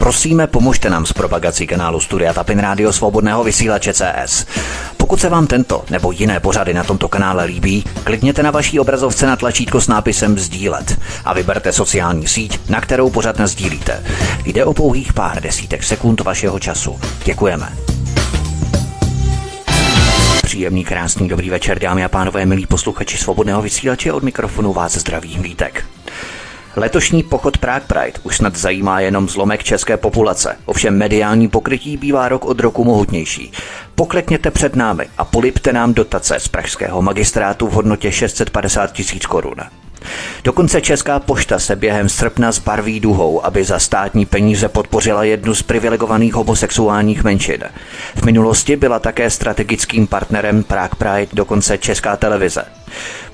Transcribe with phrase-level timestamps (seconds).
[0.00, 4.46] Prosíme, pomožte nám s propagací kanálu Studia Tapin Rádio Svobodného vysílače CS.
[4.96, 9.26] Pokud se vám tento nebo jiné pořady na tomto kanále líbí, klikněte na vaší obrazovce
[9.26, 14.04] na tlačítko s nápisem Sdílet a vyberte sociální síť, na kterou pořad sdílíte.
[14.44, 17.00] Jde o pouhých pár desítek sekund vašeho času.
[17.24, 17.72] Děkujeme.
[20.42, 25.38] Příjemný, krásný, dobrý večer, dámy a pánové, milí posluchači svobodného vysílače od mikrofonu vás zdraví
[25.38, 25.84] vítek.
[26.80, 32.28] Letošní pochod Prague Pride už snad zajímá jenom zlomek české populace, ovšem mediální pokrytí bývá
[32.28, 33.52] rok od roku mohutnější.
[33.94, 39.54] Poklekněte před námi a polipte nám dotace z pražského magistrátu v hodnotě 650 tisíc korun.
[40.44, 45.62] Dokonce Česká pošta se během srpna zbarví duhou, aby za státní peníze podpořila jednu z
[45.62, 47.64] privilegovaných homosexuálních menšin.
[48.14, 52.64] V minulosti byla také strategickým partnerem Prague Pride dokonce Česká televize.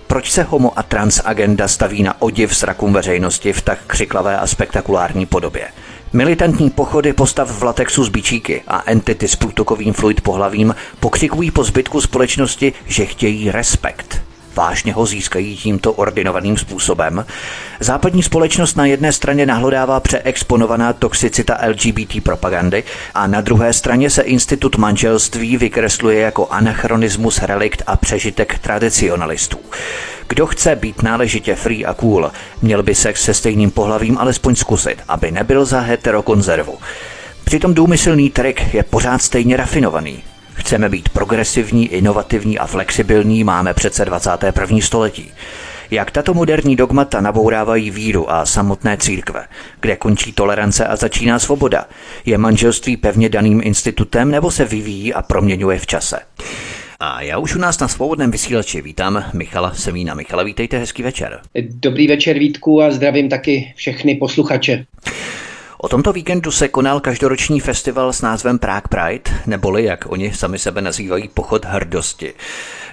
[0.07, 4.39] Proč se homo a trans agenda staví na odiv s rakům veřejnosti v tak křiklavé
[4.39, 5.69] a spektakulární podobě?
[6.13, 11.65] Militantní pochody postav v latexu z bičíky a entity s průtokovým fluid pohlavím pokřikují po
[11.65, 14.26] zbytku společnosti, že chtějí respekt
[14.57, 17.27] vážně ho získají tímto ordinovaným způsobem.
[17.81, 22.85] Západní společnost na jedné straně nahlodává přeexponovaná toxicita LGBT propagandy
[23.15, 29.59] a na druhé straně se institut manželství vykresluje jako anachronismus, relikt a přežitek tradicionalistů.
[30.29, 32.31] Kdo chce být náležitě free a cool,
[32.63, 36.79] měl by sex se stejným pohlavím alespoň zkusit, aby nebyl za heterokonzervu.
[37.45, 40.23] Přitom důmyslný trik je pořád stejně rafinovaný.
[40.57, 44.79] Chceme být progresivní, inovativní a flexibilní, máme přece 21.
[44.81, 45.31] století.
[45.91, 49.47] Jak tato moderní dogmata nabourávají víru a samotné církve,
[49.81, 51.87] kde končí tolerance a začíná svoboda?
[52.25, 56.19] Je manželství pevně daným institutem nebo se vyvíjí a proměňuje v čase?
[57.01, 60.15] A já už u nás na svobodném vysílači vítám Michala Semína.
[60.15, 61.41] Michala, vítejte, hezký večer.
[61.69, 64.87] Dobrý večer Vítku a zdravím taky všechny posluchače.
[65.79, 70.59] O tomto víkendu se konal každoroční festival s názvem Prague Pride, neboli, jak oni sami
[70.59, 72.35] sebe nazývají, pochod hrdosti.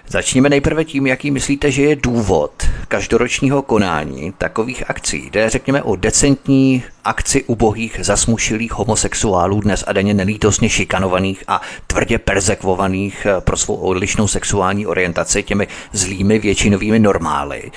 [0.08, 2.52] Začněme nejprve tím, jaký myslíte, že je důvod
[2.88, 5.30] každoročního konání takových akcí.
[5.31, 12.19] Jde, řekněme, o decentní akci ubohých, zasmušilých homosexuálů, dnes a denně nelítosně šikanovaných a tvrdě
[12.19, 17.72] perzekvovaných eh, pro svou odlišnou sexuální orientaci těmi zlými většinovými normály.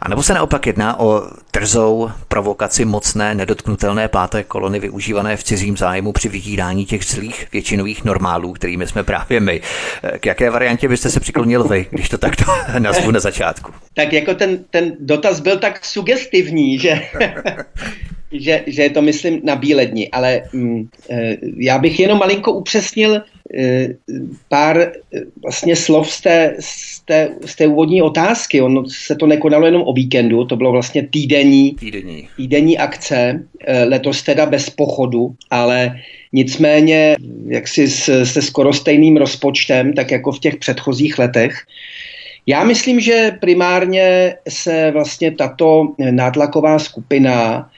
[0.00, 5.76] A nebo se naopak jedná o trzou provokaci mocné, nedotknutelné páté kolony využívané v cizím
[5.76, 9.60] zájmu při vydírání těch zlých většinových normálů, kterými jsme právě my.
[10.02, 12.44] Eh, k jaké variantě byste se přiklonil vy, když to takto
[12.78, 13.72] nazvu na začátku?
[13.94, 17.02] Tak jako ten, ten dotaz byl tak sugestivní, že
[18.32, 23.14] že, že je to, myslím, na bíledni, ale mm, e, já bych jenom malinko upřesnil
[23.14, 23.22] e,
[24.48, 24.90] pár e,
[25.42, 28.60] vlastně slov z té, z, té, z té úvodní otázky.
[28.60, 32.28] Ono se to nekonalo jenom o víkendu, to bylo vlastně týdenní, týdenní.
[32.36, 33.42] týdenní akce,
[33.84, 36.00] letos teda bez pochodu, ale
[36.32, 37.16] nicméně
[37.46, 41.54] jaksi s, se skoro stejným rozpočtem, tak jako v těch předchozích letech.
[42.46, 47.70] Já myslím, že primárně se vlastně tato nátlaková skupina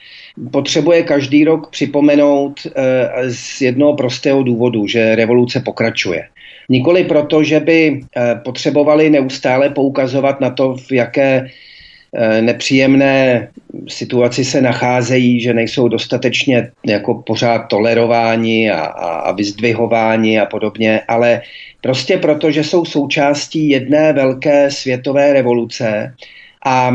[0.51, 6.27] potřebuje každý rok připomenout eh, z jednoho prostého důvodu, že revoluce pokračuje.
[6.69, 11.47] Nikoli proto, že by eh, potřebovali neustále poukazovat na to, v jaké
[12.15, 13.47] eh, nepříjemné
[13.87, 21.01] situaci se nacházejí, že nejsou dostatečně jako pořád tolerováni a, a, a vyzdvihováni a podobně,
[21.07, 21.41] ale
[21.81, 26.13] prostě proto, že jsou součástí jedné velké světové revoluce
[26.65, 26.91] a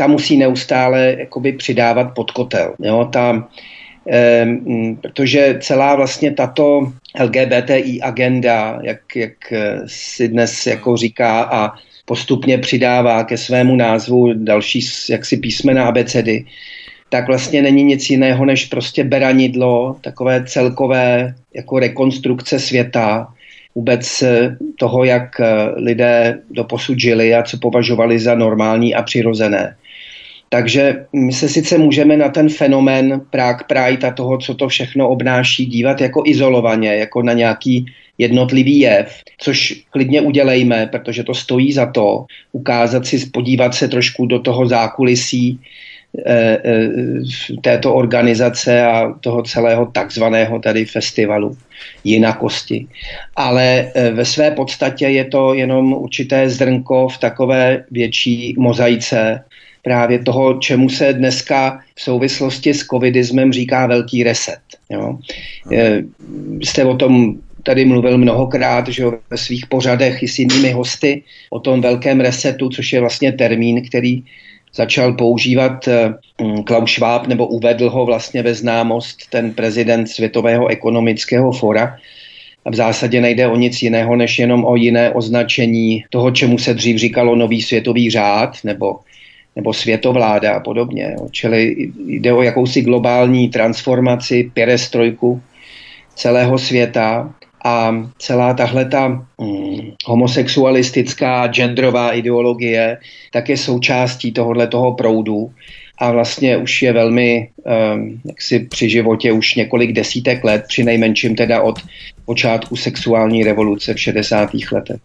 [0.00, 2.74] ta musí neustále jakoby přidávat pod kotel.
[2.78, 3.08] Jo?
[3.12, 3.48] Ta,
[4.10, 4.46] eh,
[5.00, 9.32] protože celá vlastně tato LGBTI agenda, jak, jak
[9.86, 11.72] si dnes jako říká a
[12.04, 14.80] postupně přidává ke svému názvu další
[15.10, 16.44] jaksi písmena abecedy,
[17.08, 23.28] tak vlastně není nic jiného než prostě beranidlo, takové celkové jako rekonstrukce světa,
[23.74, 24.24] vůbec
[24.78, 25.40] toho, jak
[25.76, 29.76] lidé doposud žili a co považovali za normální a přirozené.
[30.52, 35.08] Takže my se sice můžeme na ten fenomén Prague Pride a toho, co to všechno
[35.08, 37.86] obnáší, dívat jako izolovaně, jako na nějaký
[38.18, 44.26] jednotlivý jev, což klidně udělejme, protože to stojí za to, ukázat si, podívat se trošku
[44.26, 45.58] do toho zákulisí
[46.26, 46.90] e, e,
[47.62, 51.56] této organizace a toho celého takzvaného tady festivalu
[52.04, 52.86] jinakosti.
[53.36, 59.44] Ale e, ve své podstatě je to jenom určité zrnko v takové větší mozaice,
[59.82, 64.60] právě toho, čemu se dneska v souvislosti s covidismem říká velký reset.
[64.90, 65.18] Jo.
[66.60, 71.60] Jste o tom tady mluvil mnohokrát že ve svých pořadech i s jinými hosty o
[71.60, 74.22] tom velkém resetu, což je vlastně termín, který
[74.74, 75.88] začal používat
[76.40, 81.96] mm, Klaus Schwab, nebo uvedl ho vlastně ve známost ten prezident Světového ekonomického fora.
[82.64, 86.74] A v zásadě nejde o nic jiného, než jenom o jiné označení toho, čemu se
[86.74, 88.96] dřív říkalo nový světový řád, nebo
[89.60, 91.16] nebo světovláda a podobně.
[91.30, 95.42] Čili jde o jakousi globální transformaci, perestrojku
[96.16, 97.34] celého světa
[97.64, 102.98] a celá tahle ta mm, homosexualistická genderová ideologie
[103.32, 105.52] tak je součástí tohohle toho proudu
[105.98, 111.36] a vlastně už je velmi um, jaksi při životě už několik desítek let, při nejmenším
[111.36, 111.78] teda od
[112.24, 114.50] počátku sexuální revoluce v 60.
[114.72, 115.00] letech.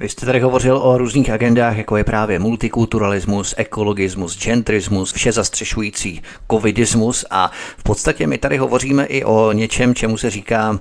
[0.00, 6.22] Vy jste tady hovořil o různých agendách, jako je právě multikulturalismus, ekologismus, gentrismus, vše zastřešující
[6.50, 10.80] covidismus a v podstatě my tady hovoříme i o něčem, čemu se říká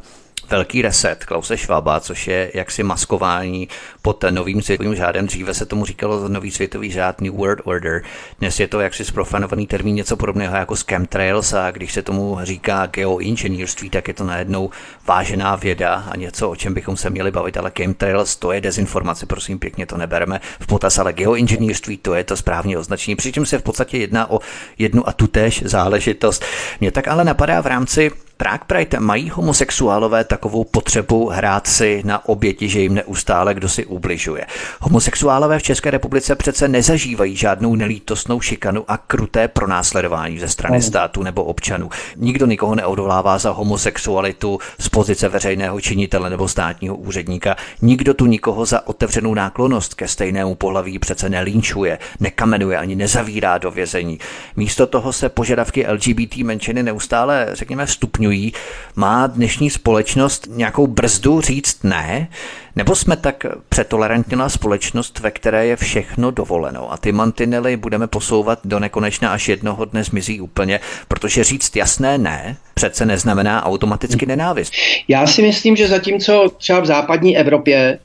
[0.50, 3.68] velký reset Klause Schwaba, což je jaksi maskování
[4.02, 5.28] pod novým světovým řádem.
[5.28, 8.04] Dříve se tomu říkalo nový světový řád New World Order.
[8.40, 12.86] Dnes je to jaksi zprofanovaný termín něco podobného jako chemtrails a když se tomu říká
[12.86, 14.70] geoinženýrství, tak je to najednou
[15.08, 19.26] vážená věda a něco, o čem bychom se měli bavit, ale chemtrails to je dezinformace,
[19.26, 23.58] prosím pěkně to nebereme v potaz, ale geoinženýrství to je to správně označení, přičem se
[23.58, 24.40] v podstatě jedná o
[24.78, 26.46] jednu a tutéž záležitost.
[26.80, 32.26] Mě tak ale napadá v rámci Prague Pride mají homosexuálové takovou potřebu hrát si na
[32.30, 34.46] oběti, že jim neustále kdo si ubližuje.
[34.80, 41.24] Homosexuálové v České republice přece nezažívají žádnou nelítostnou šikanu a kruté pronásledování ze strany státu
[41.24, 41.90] nebo občanů.
[42.16, 47.56] Nikdo nikoho neodolává za homosexualitu z pozice veřejného činitele nebo státního úředníka.
[47.82, 53.72] Nikdo tu nikoho za otevřenou náklonost ke stejnému pohlaví přece nelínčuje, nekamenuje ani nezavírá do
[53.72, 54.20] vězení.
[54.56, 58.54] Místo toho se požadavky LGBT menšiny neustále, řekněme, vstupňují umožňují.
[58.96, 62.28] Má dnešní společnost nějakou brzdu říct ne?
[62.76, 68.60] Nebo jsme tak přetolerantněná společnost, ve které je všechno dovoleno a ty mantinely budeme posouvat
[68.66, 74.74] do nekonečna, až jednoho dne zmizí úplně, protože říct jasné ne přece neznamená automaticky nenávist.
[75.08, 78.00] Já si myslím, že zatímco třeba v západní Evropě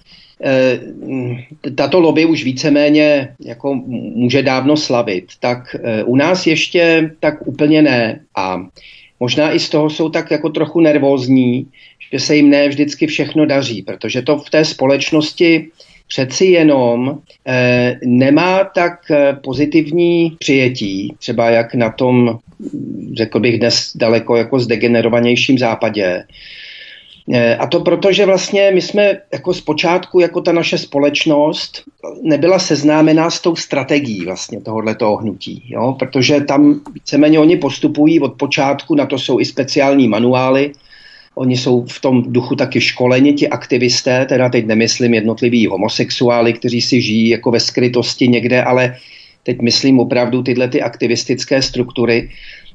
[0.44, 0.80] eh,
[1.74, 3.74] tato lobby už víceméně jako
[4.14, 8.20] může dávno slavit, tak eh, u nás ještě tak úplně ne.
[8.36, 8.60] A
[9.22, 11.66] možná i z toho jsou tak jako trochu nervózní,
[12.12, 15.70] že se jim ne vždycky všechno daří, protože to v té společnosti
[16.08, 22.38] přeci jenom eh, nemá tak eh, pozitivní přijetí, třeba jak na tom,
[23.14, 26.24] řekl bych dnes daleko jako zdegenerovanějším západě,
[27.58, 31.82] a to proto, že vlastně my jsme jako zpočátku, jako ta naše společnost,
[32.22, 35.96] nebyla seznámená s tou strategií vlastně tohohle toho hnutí, jo?
[35.98, 40.72] protože tam víceméně oni postupují od počátku, na to jsou i speciální manuály,
[41.34, 46.80] Oni jsou v tom duchu taky školeni, ti aktivisté, teda teď nemyslím jednotliví homosexuály, kteří
[46.80, 48.96] si žijí jako ve skrytosti někde, ale
[49.42, 52.30] teď myslím opravdu tyhle ty aktivistické struktury,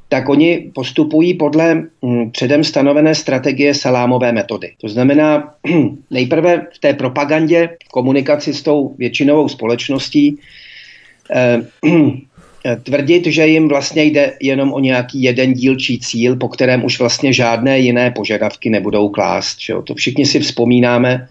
[0.09, 4.71] tak oni postupují podle mm, předem stanovené strategie salámové metody.
[4.81, 5.54] To znamená,
[6.12, 10.39] nejprve v té propagandě, komunikaci s tou většinovou společností,
[11.36, 11.62] eh,
[12.83, 17.33] tvrdit, že jim vlastně jde jenom o nějaký jeden dílčí cíl, po kterém už vlastně
[17.33, 19.62] žádné jiné požadavky nebudou klást.
[19.62, 19.81] Že jo?
[19.81, 21.27] To všichni si vzpomínáme,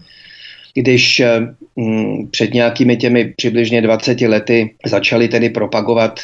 [0.73, 1.39] když eh,
[1.75, 6.19] mm, před nějakými těmi přibližně 20 lety začali tedy propagovat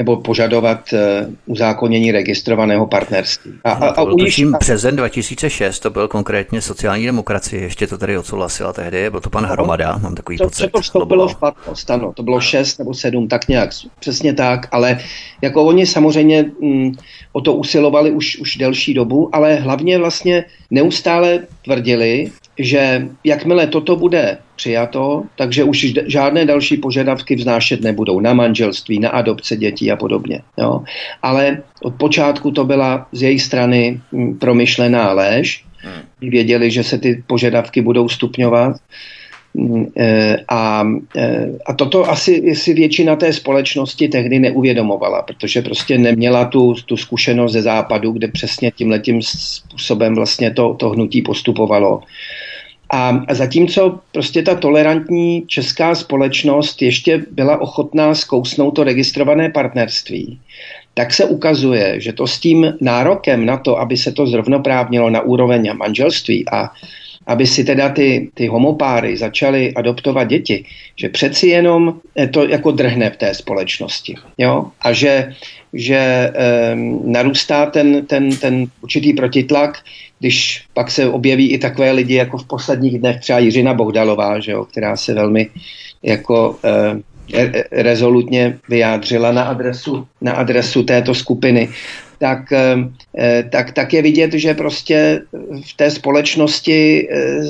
[0.00, 0.98] nebo požadovat uh,
[1.46, 3.52] uzákonění registrovaného partnerství.
[3.64, 8.72] A, a, a tuším březen 2006, to byl konkrétně sociální demokracie, ještě to tady odsouhlasila
[8.72, 10.72] tehdy, byl to pan Hromada, mám takový to, pocit.
[10.72, 13.70] To vstoupilo v platnost, ano, to bylo 6 nebo 7, tak nějak,
[14.00, 15.00] přesně tak, ale
[15.42, 16.92] jako oni samozřejmě mm,
[17.32, 23.96] o to usilovali už, už delší dobu, ale hlavně vlastně neustále tvrdili, že jakmile toto
[23.96, 29.96] bude přijato, takže už žádné další požadavky vznášet nebudou na manželství, na adopce dětí a
[29.96, 30.42] podobně.
[30.58, 30.84] Jo.
[31.22, 35.64] Ale od počátku to byla z jejich strany mm, promyšlená léž.
[35.76, 36.30] Hmm.
[36.30, 38.76] Věděli, že se ty požadavky budou stupňovat.
[39.54, 40.84] Mm, e, a,
[41.16, 46.96] e, a toto asi si většina té společnosti tehdy neuvědomovala, protože prostě neměla tu, tu
[46.96, 52.02] zkušenost ze západu, kde přesně tímhletím způsobem vlastně to, to hnutí postupovalo.
[52.92, 60.40] A zatímco prostě ta tolerantní česká společnost ještě byla ochotná zkousnout to registrované partnerství,
[60.94, 65.20] tak se ukazuje, že to s tím nárokem na to, aby se to zrovnoprávnilo na
[65.20, 66.70] úroveň manželství a
[67.30, 70.64] aby si teda ty, ty homopáry začaly adoptovat děti,
[70.96, 71.94] že přeci jenom
[72.30, 74.14] to jako drhne v té společnosti.
[74.38, 74.66] Jo?
[74.82, 75.32] A že,
[75.72, 76.32] že
[76.74, 79.78] um, narůstá ten, ten, ten určitý protitlak,
[80.18, 84.52] když pak se objeví i takové lidi, jako v posledních dnech třeba Jiřina Bohdalová, že
[84.52, 85.48] jo, která se velmi
[86.02, 87.00] jako uh,
[87.70, 91.68] rezolutně vyjádřila na adresu, na adresu této skupiny
[92.20, 95.22] tak, eh, tak, tak je vidět, že prostě
[95.64, 97.40] v té společnosti eh,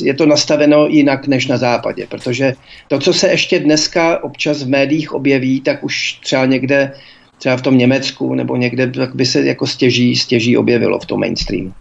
[0.00, 2.54] je to nastaveno jinak než na západě, protože
[2.88, 6.92] to, co se ještě dneska občas v médiích objeví, tak už třeba někde,
[7.38, 11.20] třeba v tom Německu nebo někde, tak by se jako stěží, stěží objevilo v tom
[11.20, 11.72] mainstreamu.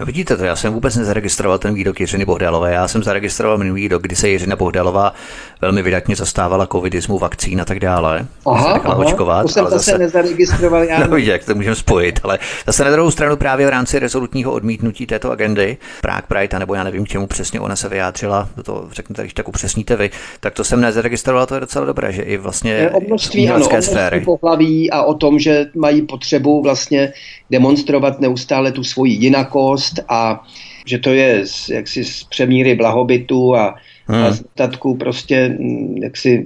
[0.00, 2.72] No vidíte to, já jsem vůbec nezaregistroval ten výrok Jiřiny Bohdalové.
[2.72, 5.12] Já jsem zaregistroval minulý výrok, kdy se Jiřina Bohdalová
[5.60, 8.26] velmi vydatně zastávala covidismu, vakcín a tak dále.
[8.46, 11.06] Aha, aha očkovat, to jsem ale zase nezaregistroval já.
[11.08, 15.06] No jak to můžeme spojit, ale zase na druhou stranu právě v rámci rezolutního odmítnutí
[15.06, 19.22] této agendy, Prague Pride, nebo já nevím, k čemu přesně ona se vyjádřila, to řekněte,
[19.22, 22.90] když tak upřesníte vy, tak to jsem nezaregistroval, to je docela dobré, že i vlastně
[22.90, 24.20] o množství, ano, sféry.
[24.20, 27.12] pohlaví a o tom, že mají potřebu vlastně
[27.50, 30.46] demonstrovat neustále tu svoji jinakost a
[30.86, 33.74] že to je jaksi z přemíry blahobytu a,
[34.06, 34.24] hmm.
[34.24, 36.44] a statku prostě mm, jaksi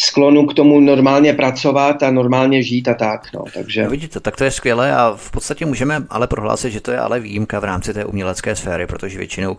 [0.00, 3.32] sklonu k tomu normálně pracovat a normálně žít a tak.
[3.34, 3.84] No, takže...
[3.84, 6.98] No vidíte, tak to je skvělé a v podstatě můžeme ale prohlásit, že to je
[6.98, 9.56] ale výjimka v rámci té umělecké sféry, protože většinou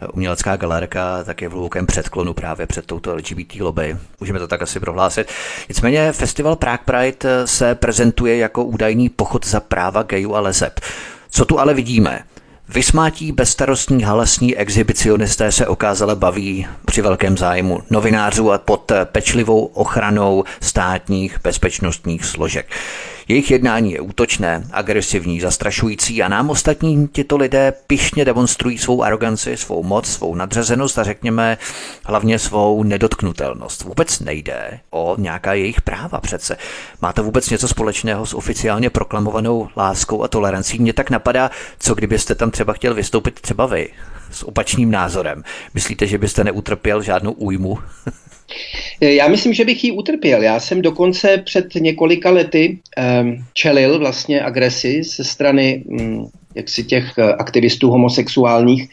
[0.00, 3.96] eh, umělecká galerka tak je v hlubokém předklonu právě před touto LGBT lobby.
[4.20, 5.28] Můžeme to tak asi prohlásit.
[5.68, 10.80] Nicméně festival Prague Pride eh, se prezentuje jako údajný pochod za práva gayů a leseb.
[11.30, 12.20] Co tu ale vidíme?
[12.68, 20.44] Vysmátí bezstarostní halasní exhibicionisté se okázale baví při velkém zájmu novinářů a pod pečlivou ochranou
[20.60, 22.66] státních bezpečnostních složek.
[23.28, 29.56] Jejich jednání je útočné, agresivní, zastrašující a nám ostatní tito lidé pišně demonstrují svou aroganci,
[29.56, 31.58] svou moc, svou nadřazenost a řekněme
[32.04, 33.82] hlavně svou nedotknutelnost.
[33.82, 36.56] Vůbec nejde o nějaká jejich práva přece.
[37.02, 40.78] Má to vůbec něco společného s oficiálně proklamovanou láskou a tolerancí?
[40.78, 43.88] Mně tak napadá, co kdybyste tam třeba chtěl vystoupit třeba vy
[44.30, 45.42] s opačným názorem.
[45.74, 47.78] Myslíte, že byste neutrpěl žádnou újmu?
[49.00, 50.42] Já myslím, že bych ji utrpěl.
[50.42, 52.78] Já jsem dokonce před několika lety
[53.22, 58.88] um, čelil vlastně agresi ze strany um, jaksi těch uh, aktivistů homosexuálních,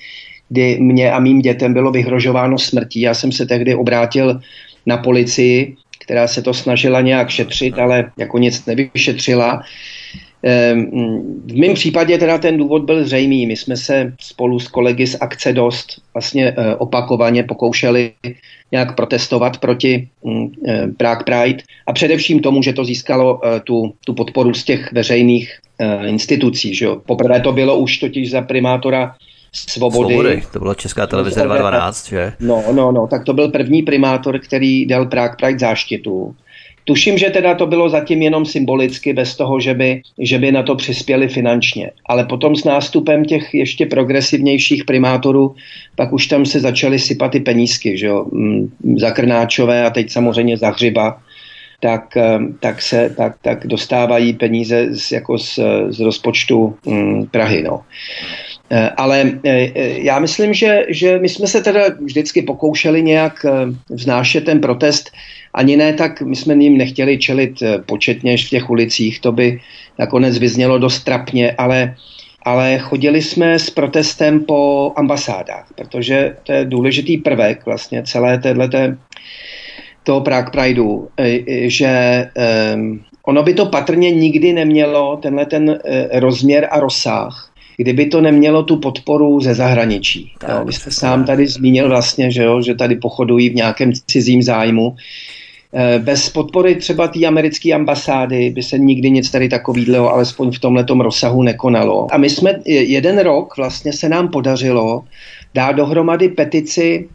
[0.49, 3.01] kdy mě a mým dětem bylo vyhrožováno smrtí.
[3.01, 4.41] Já jsem se tehdy obrátil
[4.85, 9.63] na policii, která se to snažila nějak šetřit, ale jako nic nevyšetřila.
[10.43, 10.85] Ehm,
[11.45, 13.47] v mém případě teda ten důvod byl zřejmý.
[13.47, 18.11] My jsme se spolu s kolegy z Akce Dost vlastně eh, opakovaně pokoušeli
[18.71, 23.93] nějak protestovat proti mm, eh, Prague Pride a především tomu, že to získalo eh, tu,
[24.05, 25.59] tu podporu z těch veřejných
[26.05, 26.75] institucí.
[26.75, 27.01] Že jo.
[27.05, 29.15] Poprvé to bylo už totiž za primátora
[29.53, 30.13] Svobody.
[30.13, 30.43] Svobody.
[30.53, 32.33] To byla Česká televize 2012, že?
[32.39, 36.35] No, no, no, tak to byl první primátor, který dal Prague Pride záštitu.
[36.85, 40.63] Tuším, že teda to bylo zatím jenom symbolicky, bez toho, že by, že by na
[40.63, 41.91] to přispěli finančně.
[42.05, 45.55] Ale potom s nástupem těch ještě progresivnějších primátorů,
[45.95, 48.25] pak už tam se začaly sypat ty penízky, že jo?
[48.31, 51.19] Mm, za Krnáčové a teď samozřejmě za Hřiba
[51.79, 55.59] tak, eh, tak, se, tak, tak dostávají peníze z, jako z,
[55.89, 57.63] z rozpočtu mm, Prahy.
[57.63, 57.81] No.
[58.71, 59.71] Eh, ale eh,
[60.03, 63.45] já myslím, že, že my jsme se teda vždycky pokoušeli nějak
[63.89, 65.11] vznášet ten protest.
[65.53, 69.59] Ani ne tak, my jsme jim nechtěli čelit eh, početně v těch ulicích, to by
[69.99, 71.95] nakonec vyznělo dost trapně, ale,
[72.43, 78.97] ale chodili jsme s protestem po ambasádách, protože to je důležitý prvek vlastně celé téhleté
[80.03, 81.91] toho Prague Prideu, eh, eh, že
[83.25, 85.79] ono by to patrně nikdy nemělo tenhle ten
[86.11, 90.33] rozměr a rozsah, kdyby to nemělo tu podporu ze zahraničí.
[90.39, 93.91] Tak, jo, vy jste sám tady zmínil vlastně, že, jo, že tady pochodují v nějakém
[94.07, 94.95] cizím zájmu.
[95.75, 100.59] Eh, bez podpory třeba té americké ambasády by se nikdy nic tady takového, alespoň v
[100.59, 102.07] tomhle rozsahu nekonalo.
[102.11, 105.03] A my jsme jeden rok vlastně se nám podařilo
[105.53, 107.09] dát dohromady petici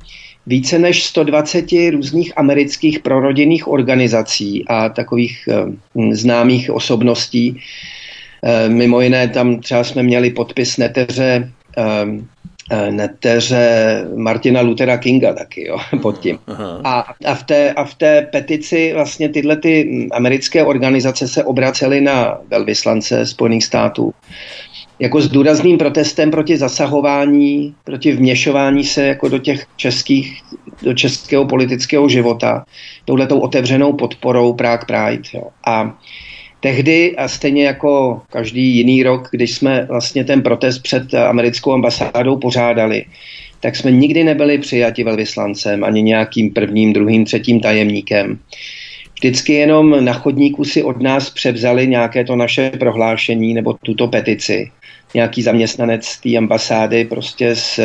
[0.47, 7.61] více než 120 různých amerických prorodinných organizací a takových eh, známých osobností.
[8.45, 11.53] Eh, mimo jiné tam třeba jsme měli podpis neteře
[12.71, 16.39] Eh, neteře Martina Luthera Kinga taky, jo, pod tím.
[16.85, 22.01] A, a, v té, a v té petici vlastně tyhle ty americké organizace se obracely
[22.01, 24.15] na velvyslance Spojených států
[24.99, 30.43] jako s důrazným protestem proti zasahování, proti vměšování se jako do těch českých,
[30.83, 32.65] do českého politického života,
[33.05, 35.29] touhletou otevřenou podporou Prague Pride.
[35.35, 35.43] Jo.
[35.67, 35.99] A
[36.61, 42.37] Tehdy a stejně jako každý jiný rok, když jsme vlastně ten protest před americkou ambasádou
[42.37, 43.05] pořádali,
[43.61, 48.39] tak jsme nikdy nebyli přijati velvyslancem ani nějakým prvním, druhým, třetím tajemníkem.
[49.15, 54.71] vždycky jenom na chodníku si od nás převzali nějaké to naše prohlášení nebo tuto petici.
[55.15, 57.77] Nějaký zaměstnanec té ambasády prostě s,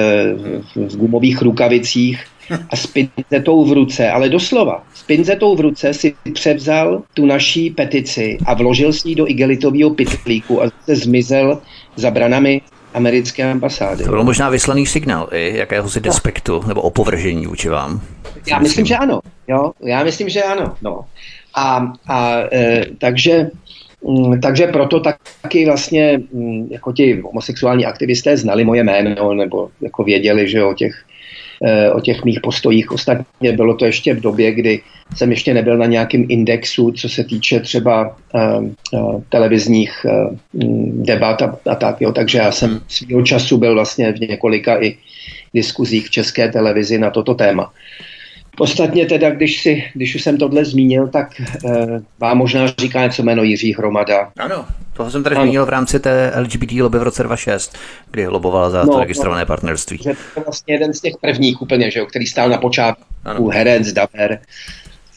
[0.76, 2.26] v, gumových rukavicích
[2.70, 7.70] a s pinzetou v ruce, ale doslova, s pinzetou v ruce si převzal tu naší
[7.70, 11.62] petici a vložil si ji do igelitového pytlíku a se zmizel
[11.96, 12.62] za branami
[12.94, 14.04] americké ambasády.
[14.04, 16.04] To byl možná vyslaný signál i jakéhosi no.
[16.04, 18.02] despektu nebo opovržení vůči vám.
[18.48, 19.20] Já myslím, že ano.
[19.48, 19.72] Jo?
[19.84, 20.76] Já myslím, že ano.
[20.82, 21.06] No.
[21.56, 23.50] A, a e, takže
[24.08, 25.02] mm, takže proto
[25.42, 30.74] taky vlastně mm, jako ti homosexuální aktivisté znali moje jméno nebo jako věděli, že o
[30.74, 31.04] těch
[31.94, 32.92] o těch mých postojích.
[32.92, 34.82] Ostatně bylo to ještě v době, kdy
[35.16, 40.38] jsem ještě nebyl na nějakém indexu, co se týče třeba uh, uh, televizních uh,
[41.04, 42.02] debat a, a tak.
[42.02, 42.12] Jo.
[42.12, 44.98] Takže já jsem svého času byl vlastně v několika i
[45.54, 47.72] diskuzích v české televizi na toto téma.
[48.60, 51.74] Ostatně teda, když, si, když už jsem tohle zmínil, tak uh,
[52.20, 54.32] vám možná říká něco jméno Jiří Hromada.
[54.40, 55.46] Ano, toho jsem tady ano.
[55.46, 57.78] zmínil v rámci té LGBT lobby v roce 2006,
[58.12, 59.98] kdy lobovala za no, to registrované no, partnerství.
[59.98, 63.04] Že to je vlastně jeden z těch prvních úplně, že jo, který stál na počátku,
[63.26, 63.48] ano.
[63.48, 64.40] herec, daber,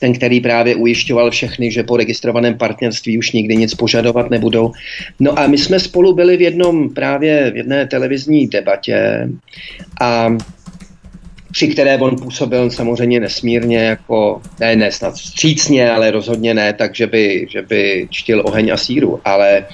[0.01, 4.73] ten, který právě ujišťoval všechny, že po registrovaném partnerství už nikdy nic požadovat nebudou.
[5.21, 9.29] No a my jsme spolu byli v jednom právě v jedné televizní debatě
[10.01, 10.29] a
[11.53, 16.95] při které on působil samozřejmě nesmírně jako, ne, ne snad střícně, ale rozhodně ne tak,
[16.95, 19.65] že by, že by čtil oheň a síru, ale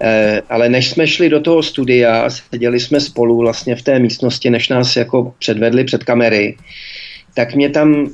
[0.00, 4.50] eh, ale než jsme šli do toho studia, seděli jsme spolu vlastně v té místnosti,
[4.50, 6.56] než nás jako předvedli před kamery,
[7.34, 8.08] tak mě tam uh,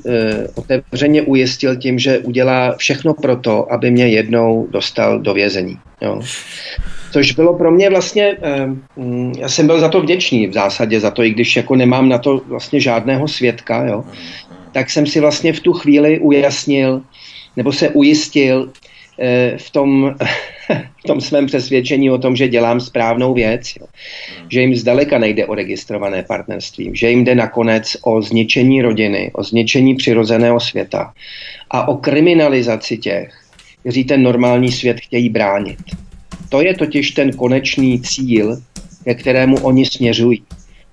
[0.54, 5.78] otevřeně ujistil tím, že udělá všechno pro to, aby mě jednou dostal do vězení.
[6.00, 6.20] Jo.
[7.12, 8.36] Což bylo pro mě vlastně,
[8.96, 12.08] uh, já jsem byl za to vděčný v zásadě, za to, i když jako nemám
[12.08, 14.04] na to vlastně žádného svědka, jo,
[14.72, 17.02] tak jsem si vlastně v tu chvíli ujasnil,
[17.56, 20.14] nebo se ujistil uh, v tom
[20.96, 23.86] v tom svém přesvědčení o tom, že dělám správnou věc, jo.
[24.48, 29.42] že jim zdaleka nejde o registrované partnerství, že jim jde nakonec o zničení rodiny, o
[29.42, 31.12] zničení přirozeného světa
[31.70, 33.34] a o kriminalizaci těch,
[33.80, 35.78] kteří ten normální svět chtějí bránit.
[36.50, 38.62] To je totiž ten konečný cíl,
[39.04, 40.42] ke kterému oni směřují.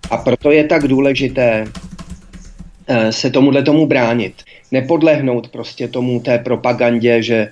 [0.10, 1.66] A proto je tak důležité
[2.88, 4.34] eh, se tomuhle tomu bránit.
[4.72, 7.52] Nepodlehnout prostě tomu té propagandě, že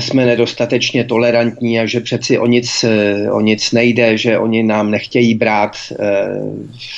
[0.00, 4.90] jsme nedostatečně tolerantní a že přeci o nic, eh, o nic nejde, že oni nám
[4.90, 5.96] nechtějí brát eh,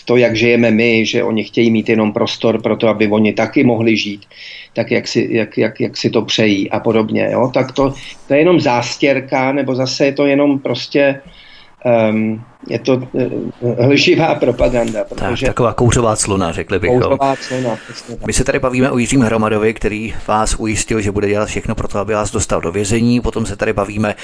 [0.05, 3.65] to, jak žijeme my, že oni chtějí mít jenom prostor pro to, aby oni taky
[3.65, 4.25] mohli žít,
[4.73, 7.29] tak jak si, jak, jak, jak si to přejí a podobně.
[7.33, 7.51] Jo?
[7.55, 7.95] Tak to,
[8.29, 11.21] to je jenom zástěrka, nebo zase je to jenom prostě
[11.87, 12.95] um, je to
[13.61, 15.05] uh, lživá propaganda.
[15.05, 15.47] Protože...
[15.47, 17.01] Tak, taková kouřová clona, řekli bychom.
[17.01, 21.29] Kouřová clona, přesně My se tady bavíme o Jiřím Hromadovi, který vás ujistil, že bude
[21.29, 23.21] dělat všechno pro to, aby vás dostal do vězení.
[23.21, 24.15] Potom se tady bavíme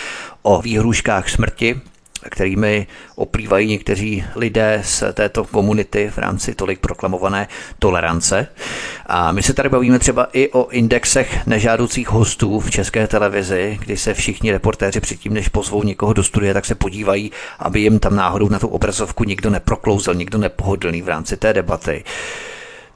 [0.42, 1.80] o výhruškách smrti,
[2.30, 8.46] kterými oplývají někteří lidé z této komunity v rámci tolik proklamované tolerance.
[9.06, 13.96] A my se tady bavíme třeba i o indexech nežádoucích hostů v české televizi, kdy
[13.96, 18.16] se všichni reportéři předtím, než pozvou někoho do studia, tak se podívají, aby jim tam
[18.16, 22.04] náhodou na tu obrazovku nikdo neproklouzl, nikdo nepohodlný v rámci té debaty.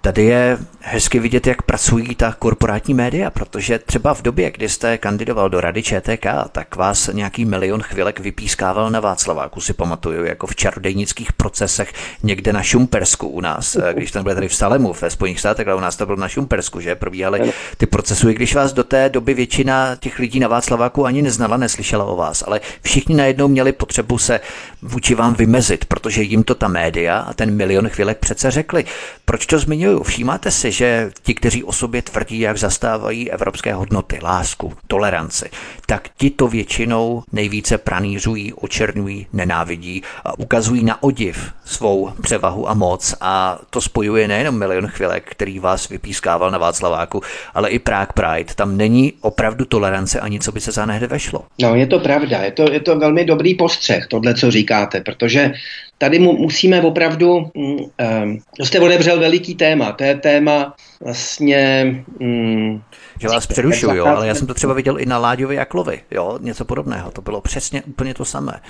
[0.07, 4.99] Tady je hezky vidět, jak pracují ta korporátní média, protože třeba v době, kdy jste
[4.99, 10.47] kandidoval do rady ČTK, tak vás nějaký milion chvilek vypískával na Václaváku, si pamatuju, jako
[10.47, 11.92] v čarodejnických procesech
[12.23, 15.77] někde na Šumpersku u nás, když to byl tady v Salemu ve Spojených státech, ale
[15.77, 16.95] u nás to bylo na Šumpersku, že?
[16.95, 21.57] Probíhaly ty procesy, když vás do té doby většina těch lidí na Václaváku ani neznala,
[21.57, 24.40] neslyšela o vás, ale všichni najednou měli potřebu se
[24.87, 28.85] vůči vám vymezit, protože jim to ta média a ten milion chvilek přece řekli.
[29.25, 30.03] Proč to zmiňuju?
[30.03, 35.51] Všímáte si, že ti, kteří o sobě tvrdí, jak zastávají evropské hodnoty, lásku, toleranci,
[35.87, 42.75] tak ti to většinou nejvíce pranířují, očernují, nenávidí a ukazují na odiv svou převahu a
[42.75, 47.22] moc a to spojuje nejenom milion chvilek, který vás vypískával na Václaváku,
[47.55, 48.55] ale i Prague Pride.
[48.55, 51.44] Tam není opravdu tolerance ani co by se za vešlo.
[51.62, 55.52] No, je to pravda, je to, je to velmi dobrý postřeh, tohle, co říkáte, protože
[55.98, 61.94] tady mu, musíme opravdu, um, jste odebřel veliký téma, to je téma vlastně...
[62.20, 62.82] Um,
[63.20, 66.38] že vás přerušuju, jo, ale já jsem to třeba viděl i na Láďovi Jaklovi, jo,
[66.42, 68.60] něco podobného, to bylo přesně úplně to samé.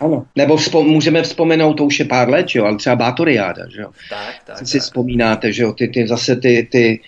[0.00, 3.80] Ano, nebo vzpo, můžeme vzpomenout, to už je pár let, jo, ale třeba Bátoriáda, že
[3.80, 3.90] jo.
[4.10, 4.82] Tak, tak, si tak.
[4.82, 7.00] vzpomínáte, že jo, ty, ty zase ty, ty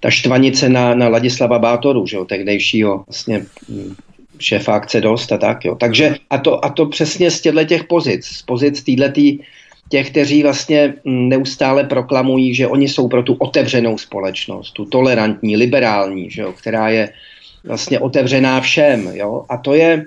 [0.00, 3.94] ta štvanice na, na Ladislava Bátoru, že jo, tehdejšího vlastně mm,
[4.38, 5.74] šéfa akce dost a tak, jo.
[5.74, 9.38] Takže a to, a to přesně z těchto těch pozic, z pozic týhletý
[9.88, 16.30] těch, kteří vlastně neustále proklamují, že oni jsou pro tu otevřenou společnost, tu tolerantní, liberální,
[16.30, 17.08] že jo, která je
[17.64, 19.10] vlastně otevřená všem.
[19.12, 19.44] Jo?
[19.48, 20.04] A to je,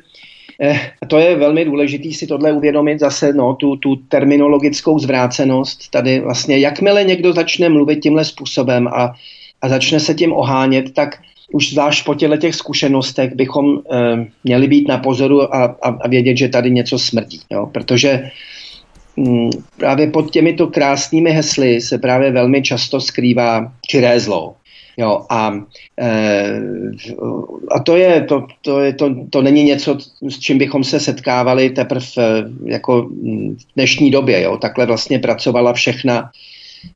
[0.62, 6.20] eh, to je velmi důležité si tohle uvědomit zase, no, tu, tu terminologickou zvrácenost tady
[6.20, 9.13] vlastně, jakmile někdo začne mluvit tímhle způsobem a,
[9.62, 11.20] a začne se tím ohánět, tak
[11.51, 16.07] už zvlášť po těchto těch zkušenostech bychom eh, měli být na pozoru a, a, a
[16.07, 17.39] vědět, že tady něco smrdí.
[17.49, 17.69] Jo?
[17.73, 18.29] Protože
[19.17, 24.55] hm, právě pod těmito krásnými hesly se právě velmi často skrývá čiré zlo.
[24.97, 25.55] Jo, a,
[25.99, 26.62] e,
[27.71, 29.97] a to, je, to, to, je, to, to není něco,
[30.29, 34.41] s čím bychom se setkávali teprve e, jako v dnešní době.
[34.41, 34.57] Jo.
[34.57, 36.31] Takhle vlastně pracovala všechna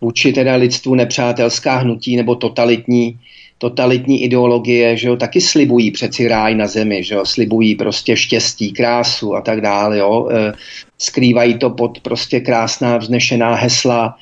[0.02, 3.20] vůči teda lidstvu nepřátelská hnutí nebo totalitní,
[3.64, 8.72] totalitní ideologie, že jo, taky slibují přeci ráj na zemi, že jo, slibují prostě štěstí,
[8.72, 10.28] krásu a tak dále, jo.
[10.32, 10.54] E,
[10.98, 14.16] skrývají to pod prostě krásná vznešená hesla,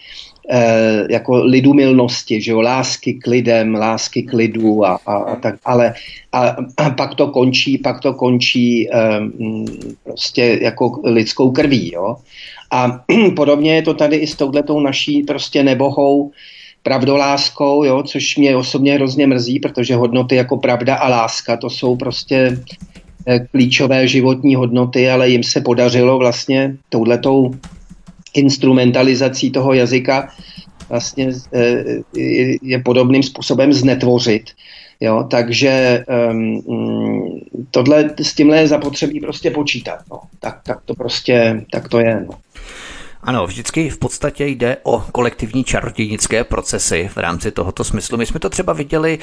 [0.50, 5.56] eh, jako lidumilnosti, že jo, lásky k lidem, lásky k lidu a, a, a tak,
[5.66, 5.94] ale
[6.32, 9.20] a, a pak to končí, pak to končí eh,
[10.04, 12.16] prostě jako lidskou krví, jo.
[12.72, 13.04] A
[13.36, 16.32] podobně je to tady i s touhletou naší prostě nebohou
[16.84, 21.96] pravdoláskou, jo, což mě osobně hrozně mrzí, protože hodnoty jako pravda a láska, to jsou
[21.96, 22.58] prostě
[23.28, 27.52] eh, klíčové životní hodnoty, ale jim se podařilo vlastně touhletou
[28.34, 30.30] instrumentalizací toho jazyka
[30.90, 31.84] vlastně eh,
[32.62, 34.44] je podobným způsobem znetvořit.
[35.04, 36.62] Jo, takže um,
[37.72, 40.00] tohle, s tímhle je zapotřebí prostě počítat.
[40.12, 40.20] No.
[40.40, 42.26] Tak, tak to prostě, tak to je.
[42.30, 42.38] No.
[43.24, 48.18] Ano, vždycky v podstatě jde o kolektivní čarodějnické procesy v rámci tohoto smyslu.
[48.18, 49.20] My jsme to třeba viděli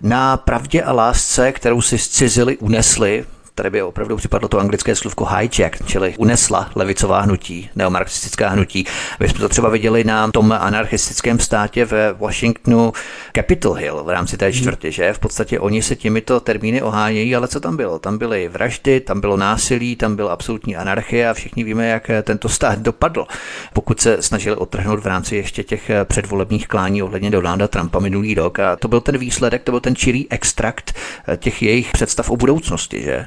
[0.00, 5.24] na pravdě a lásce, kterou si zcizili, unesli tady by opravdu připadlo to anglické slovko
[5.24, 8.86] hijack, čili unesla levicová hnutí, neomarxistická hnutí.
[9.20, 12.92] My jsme to třeba viděli na tom anarchistickém státě ve Washingtonu
[13.36, 17.48] Capitol Hill v rámci té čtvrtě, že v podstatě oni se těmito termíny ohánějí, ale
[17.48, 17.98] co tam bylo?
[17.98, 22.48] Tam byly vraždy, tam bylo násilí, tam byla absolutní anarchie a všichni víme, jak tento
[22.48, 23.26] stát dopadl.
[23.72, 28.58] Pokud se snažili otrhnout v rámci ještě těch předvolebních klání ohledně Donalda Trumpa minulý rok
[28.58, 30.94] a to byl ten výsledek, to byl ten čirý extrakt
[31.36, 33.26] těch jejich představ o budoucnosti, že?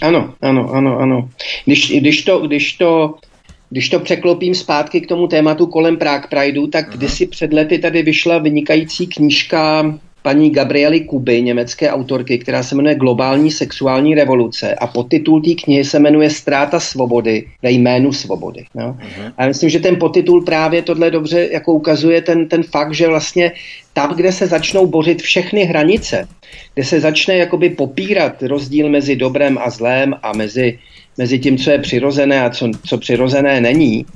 [0.00, 1.30] Ano, ano, ano, ano.
[1.64, 3.14] Když, když, to, když, to,
[3.70, 6.96] když to překlopím zpátky k tomu tématu kolem Prague Prideu, tak Aha.
[6.96, 9.94] kdysi před lety tady vyšla vynikající knížka
[10.28, 15.84] paní Gabriely Kuby, německé autorky, která se jmenuje Globální sexuální revoluce a podtitul té knihy
[15.84, 18.64] se jmenuje Stráta svobody ve jménu svobody.
[18.74, 18.92] No.
[18.92, 19.32] Uh-huh.
[19.36, 23.08] A já myslím, že ten podtitul právě tohle dobře jako ukazuje ten, ten fakt, že
[23.08, 23.52] vlastně
[23.92, 26.28] tam, kde se začnou bořit všechny hranice,
[26.74, 30.78] kde se začne jakoby popírat rozdíl mezi dobrem a zlém a mezi,
[31.18, 34.06] mezi tím, co je přirozené a co, co přirozené není,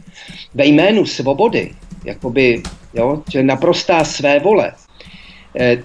[0.55, 1.70] ve jménu svobody,
[2.05, 2.62] jakoby,
[2.94, 4.72] jo, naprostá své vole,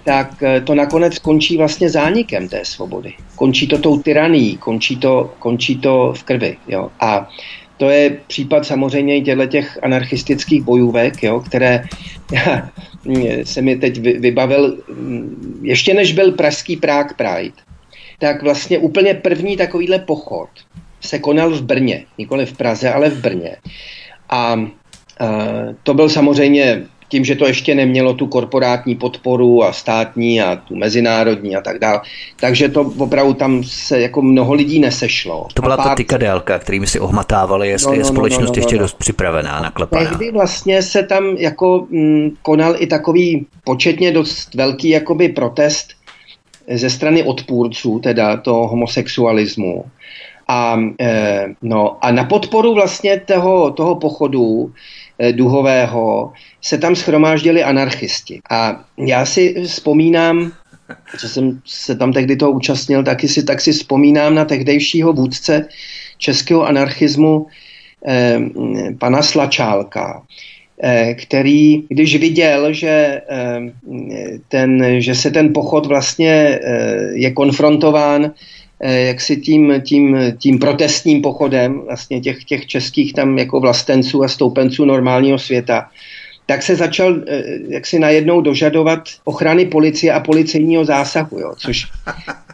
[0.04, 3.14] tak eh, to nakonec končí vlastně zánikem té svobody.
[3.36, 6.56] Končí to tou tyraní, končí to, končí to v krvi.
[6.68, 6.90] Jo.
[7.00, 7.28] A
[7.76, 11.84] to je případ samozřejmě i těch anarchistických bojůvek, jo, které
[13.44, 17.56] se mi teď vybavil, mm, ještě než byl pražský Prague Pride,
[18.18, 20.48] tak vlastně úplně první takovýhle pochod
[21.00, 23.56] se konal v Brně, nikoli v Praze, ale v Brně.
[24.28, 24.60] A, a
[25.82, 30.76] to byl samozřejmě tím, že to ještě nemělo tu korporátní podporu a státní a tu
[30.76, 32.00] mezinárodní a tak dále.
[32.40, 35.46] Takže to opravdu tam se jako mnoho lidí nesešlo.
[35.54, 35.88] To byla pár...
[35.88, 38.82] ta tykadélka, kterými si ohmatávali, jestli no, no, je společnost no, no, no, ještě no.
[38.82, 40.10] dost připravená, naklepaná.
[40.10, 45.88] Tehdy vlastně se tam jako mm, konal i takový početně dost velký jakoby protest
[46.70, 49.84] ze strany odpůrců, teda toho homosexualismu.
[50.48, 54.72] A, e, no, a na podporu vlastně toho, toho pochodu
[55.32, 58.40] duhového se tam schromáždili anarchisti.
[58.50, 60.52] A já si vzpomínám,
[61.18, 65.68] co jsem se tam tehdy toho účastnil, taky si, tak si vzpomínám na tehdejšího vůdce
[66.18, 67.46] českého anarchismu
[68.06, 68.40] eh,
[68.98, 70.22] pana Slačálka,
[70.82, 73.60] eh, který, když viděl, že, eh,
[74.48, 78.32] ten, že se ten pochod vlastně eh, je konfrontován eh,
[78.80, 84.28] jak si tím, tím, tím protestním pochodem vlastně těch, těch českých tam jako vlastenců a
[84.28, 85.88] stoupenců normálního světa,
[86.46, 91.86] tak se začal eh, jak si najednou dožadovat ochrany policie a policejního zásahu, jo, což,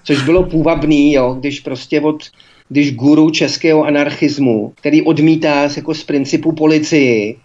[0.04, 2.22] což bylo půvabný, jo, když prostě od,
[2.68, 7.43] když guru českého anarchismu, který odmítá jako z principu policii, eh,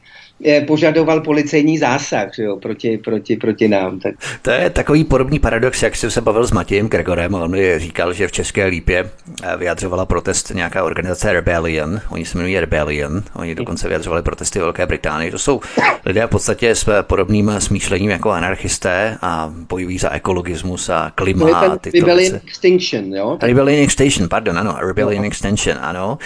[0.67, 3.99] požadoval policejní zásah že jo, proti, proti, proti nám.
[3.99, 4.15] Tak.
[4.41, 7.33] To je takový podobný paradox, jak jsem se bavil s Matějem Gregorem.
[7.33, 9.09] On mi říkal, že v České Lípě
[9.43, 12.01] eh, vyjadřovala protest nějaká organizace Rebellion.
[12.09, 13.23] Oni se jmenují Rebellion.
[13.35, 15.31] Oni dokonce vyjadřovali protesty Velké Británii.
[15.31, 15.61] To jsou
[16.05, 21.49] lidé v podstatě s podobným smýšlením jako anarchisté a bojují za ekologismus a klima.
[21.49, 23.37] To je ten Rebellion Extinction, jo?
[23.41, 24.77] Rebellion Extinction, pardon, ano.
[24.79, 25.27] Rebellion no.
[25.27, 26.17] Extinction, ano.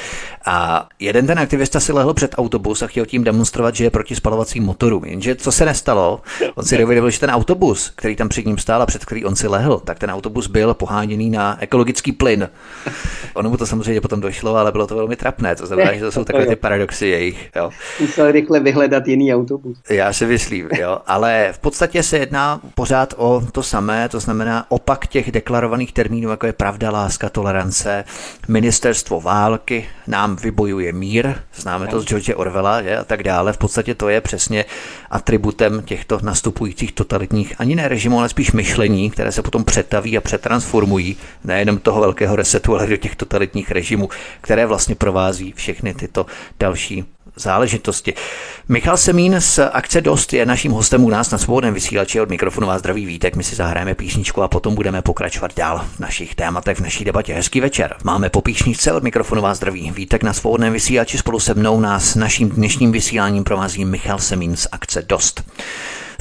[0.45, 4.15] A jeden ten aktivista si lehl před autobus a chtěl tím demonstrovat, že je proti
[4.15, 5.05] spalovacím motorům.
[5.05, 6.21] Jenže co se nestalo,
[6.55, 9.35] on si dověděl, že ten autobus, který tam před ním stál a před který on
[9.35, 12.49] si lehl, tak ten autobus byl poháněný na ekologický plyn.
[13.33, 15.55] Ono mu to samozřejmě potom došlo, ale bylo to velmi trapné.
[15.55, 17.49] To znamená, že to jsou takové ty paradoxy jejich.
[17.55, 17.69] Jo.
[17.99, 19.77] Musel rychle vyhledat jiný autobus.
[19.89, 20.99] Já si myslím, jo.
[21.07, 26.29] Ale v podstatě se jedná pořád o to samé, to znamená opak těch deklarovaných termínů,
[26.29, 28.03] jako je pravda, láska, tolerance,
[28.47, 33.53] ministerstvo války, nám vybojuje mír, známe to z George Orwella je, a tak dále.
[33.53, 34.65] V podstatě to je přesně
[35.09, 40.21] atributem těchto nastupujících totalitních ani ne režimů, ale spíš myšlení, které se potom přetaví a
[40.21, 44.09] přetransformují nejenom toho velkého resetu, ale do těch totalitních režimů,
[44.41, 46.25] které vlastně provází všechny tyto
[46.59, 48.13] další záležitosti.
[48.69, 52.67] Michal Semín z akce Dost je naším hostem u nás na svobodném vysílači od mikrofonu
[52.67, 53.35] vás zdraví vítek.
[53.35, 57.33] My si zahrajeme písničku a potom budeme pokračovat dál v našich tématech, v naší debatě.
[57.33, 57.95] Hezký večer.
[58.03, 62.15] Máme po písničce od mikrofonu vás zdraví vítek na svobodném vysílači spolu se mnou nás
[62.15, 65.43] naším dnešním vysíláním provází Michal Semín z akce Dost.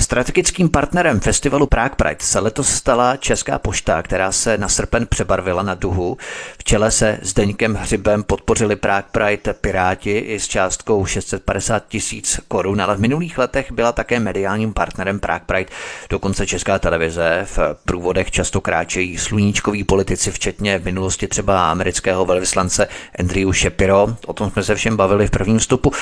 [0.03, 5.63] Strategickým partnerem festivalu Prague Pride se letos stala Česká pošta, která se na srpen přebarvila
[5.63, 6.17] na duhu.
[6.59, 12.83] V čele se Zdeňkem Hřibem podpořili Prague Pride Piráti i s částkou 650 tisíc korun,
[12.83, 15.71] ale v minulých letech byla také mediálním partnerem Prague Pride.
[16.11, 22.89] Dokonce Česká televize v průvodech často kráčejí sluníčkoví politici, včetně v minulosti třeba amerického velvyslance
[23.19, 24.17] Andrew Shapiro.
[24.27, 25.93] O tom jsme se všem bavili v prvním vstupu.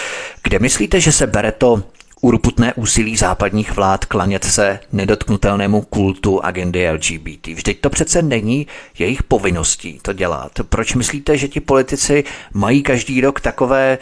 [0.42, 1.82] Kde myslíte, že se bere to
[2.20, 7.46] urputné úsilí západních vlád klanět se nedotknutelnému kultu agendy LGBT.
[7.46, 8.66] Vždyť to přece není
[8.98, 10.52] jejich povinností to dělat.
[10.68, 13.98] Proč myslíte, že ti politici mají každý rok takové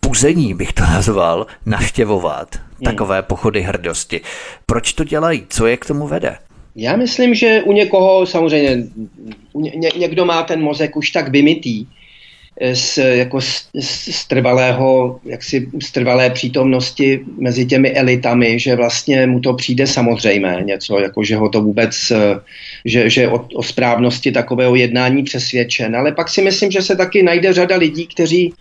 [0.00, 2.84] puzení, bych to nazval, navštěvovat hmm.
[2.84, 4.20] takové pochody hrdosti?
[4.66, 5.46] Proč to dělají?
[5.48, 6.38] Co je k tomu vede?
[6.76, 8.86] Já myslím, že u někoho samozřejmě,
[9.54, 11.86] ně, někdo má ten mozek už tak vymitý,
[12.72, 19.40] z, jako z, z, trvalého, jaksi z trvalé přítomnosti mezi těmi elitami, že vlastně mu
[19.40, 22.12] to přijde samozřejmé něco, jako že ho to vůbec,
[22.84, 25.96] že, že o, o správnosti takového jednání přesvědčen.
[25.96, 28.52] Ale pak si myslím, že se taky najde řada lidí, kteří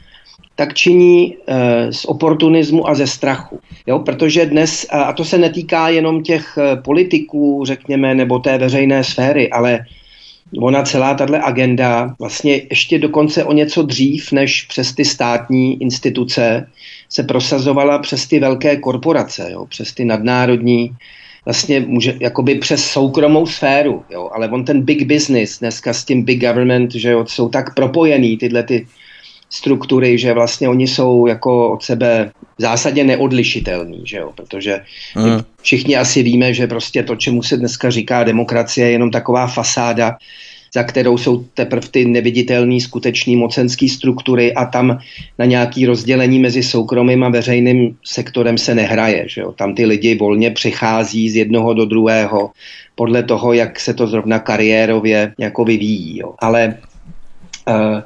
[0.56, 3.60] tak činí e, z oportunismu a ze strachu.
[3.88, 4.00] Jo?
[4.00, 9.50] Protože dnes, a to se netýká jenom těch eh, politiků, řekněme, nebo té veřejné sféry,
[9.50, 9.80] ale
[10.62, 16.68] ona celá tahle agenda vlastně ještě dokonce o něco dřív, než přes ty státní instituce
[17.10, 20.92] se prosazovala přes ty velké korporace, jo, přes ty nadnárodní,
[21.46, 26.24] vlastně může, jakoby přes soukromou sféru, jo, ale on ten big business dneska s tím
[26.24, 28.88] big government, že jo, jsou tak propojený tyhle ty
[29.56, 34.32] struktury, že vlastně oni jsou jako od sebe v zásadě neodlišitelný, že jo?
[34.36, 34.82] protože
[35.16, 35.40] mm.
[35.62, 40.18] všichni asi víme, že prostě to, čemu se dneska říká demokracie, je jenom taková fasáda,
[40.74, 45.00] za kterou jsou teprve ty neviditelné skutečné mocenské struktury a tam
[45.40, 49.26] na nějaký rozdělení mezi soukromým a veřejným sektorem se nehraje.
[49.30, 49.52] Že jo?
[49.52, 52.52] Tam ty lidi volně přichází z jednoho do druhého
[52.96, 56.20] podle toho, jak se to zrovna kariérově jako vyvíjí.
[56.20, 56.36] Jo?
[56.40, 56.78] Ale
[57.68, 58.04] uh,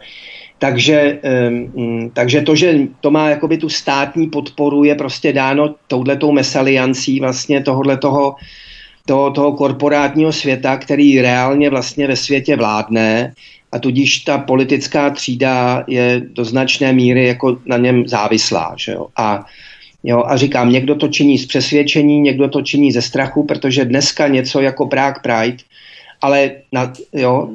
[0.59, 1.19] takže,
[1.49, 7.19] um, takže to, že to má jakoby tu státní podporu, je prostě dáno touhletou mesaliancí
[7.19, 8.35] vlastně tohohle toho,
[9.05, 13.33] toho, toho korporátního světa, který reálně vlastně ve světě vládne
[13.71, 18.75] a tudíž ta politická třída je do značné míry jako na něm závislá.
[18.77, 19.07] Že jo?
[19.15, 19.45] A,
[20.03, 24.27] jo, a říkám, někdo to činí z přesvědčení, někdo to činí ze strachu, protože dneska
[24.27, 25.63] něco jako Prague Pride
[26.21, 27.49] ale na, jo,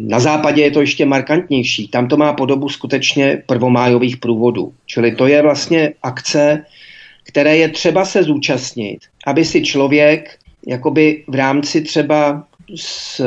[0.00, 1.88] na západě je to ještě markantnější.
[1.88, 4.72] Tam to má podobu skutečně prvomájových průvodů.
[4.86, 6.64] Čili to je vlastně akce,
[7.24, 13.20] které je třeba se zúčastnit, aby si člověk jakoby v rámci třeba z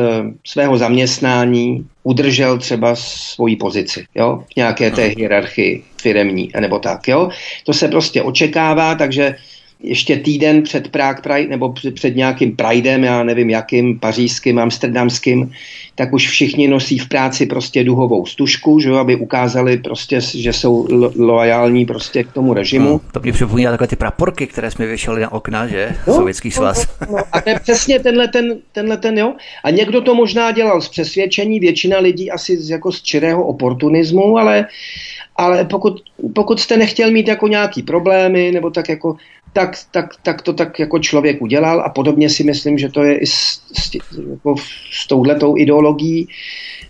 [0.48, 7.30] svého zaměstnání udržel třeba svoji pozici, jo, v nějaké té hierarchii firemní, nebo tak, jo.
[7.66, 9.36] To se prostě očekává, takže
[9.84, 15.52] ještě týden před Prague Pride nebo před nějakým Pridem, já nevím jakým, pařížským, amsterdamským,
[15.96, 20.86] tak už všichni nosí v práci prostě duhovou stužku, že aby ukázali prostě, že jsou
[20.88, 22.90] lo- loajální prostě k tomu režimu.
[22.90, 25.96] No, to mě připomíná takové ty praporky, které jsme věšeli na okna, že?
[26.08, 26.88] No, Sovětský svaz.
[27.02, 29.34] No, no, a to je přesně tenhle ten, tenhle ten, jo.
[29.64, 34.38] A někdo to možná dělal z přesvědčení, většina lidí asi z, jako z čirého oportunismu,
[34.38, 34.66] ale
[35.40, 36.04] ale pokud,
[36.36, 39.16] pokud jste nechtěl mít jako nějaký problémy, nebo tak jako,
[39.54, 43.18] tak, tak, tak to tak jako člověk udělal a podobně si myslím, že to je
[43.18, 43.92] i s, s,
[44.30, 44.56] jako
[44.92, 46.28] s touhletou ideologií,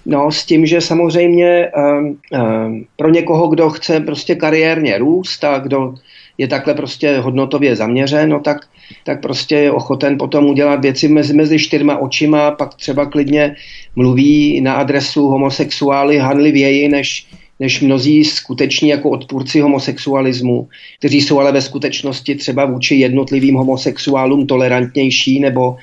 [0.06, 5.60] no s tím, že samozřejmě um, um, pro někoho, kdo chce prostě kariérně růst a
[5.60, 5.94] kdo
[6.38, 8.58] je takhle prostě hodnotově zaměřen, no tak,
[9.04, 13.56] tak prostě je ochoten potom udělat věci mezi, mezi čtyřma očima, pak třeba klidně
[13.96, 17.28] mluví na adresu homosexuály hanlivěji, než,
[17.60, 20.68] než mnozí skuteční jako odpůrci homosexualismu,
[21.00, 25.78] kteří jsou ale ve skutečnosti třeba vůči jednotlivým homosexuálům tolerantnější nebo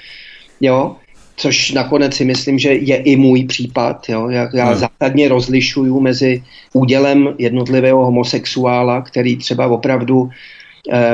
[0.60, 0.96] jo,
[1.36, 4.08] což nakonec si myslím, že je i můj případ.
[4.08, 4.28] Jo.
[4.28, 4.74] Já, já hmm.
[4.74, 10.30] zásadně rozlišuju mezi údělem jednotlivého homosexuála, který třeba opravdu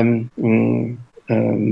[0.01, 0.99] um, um,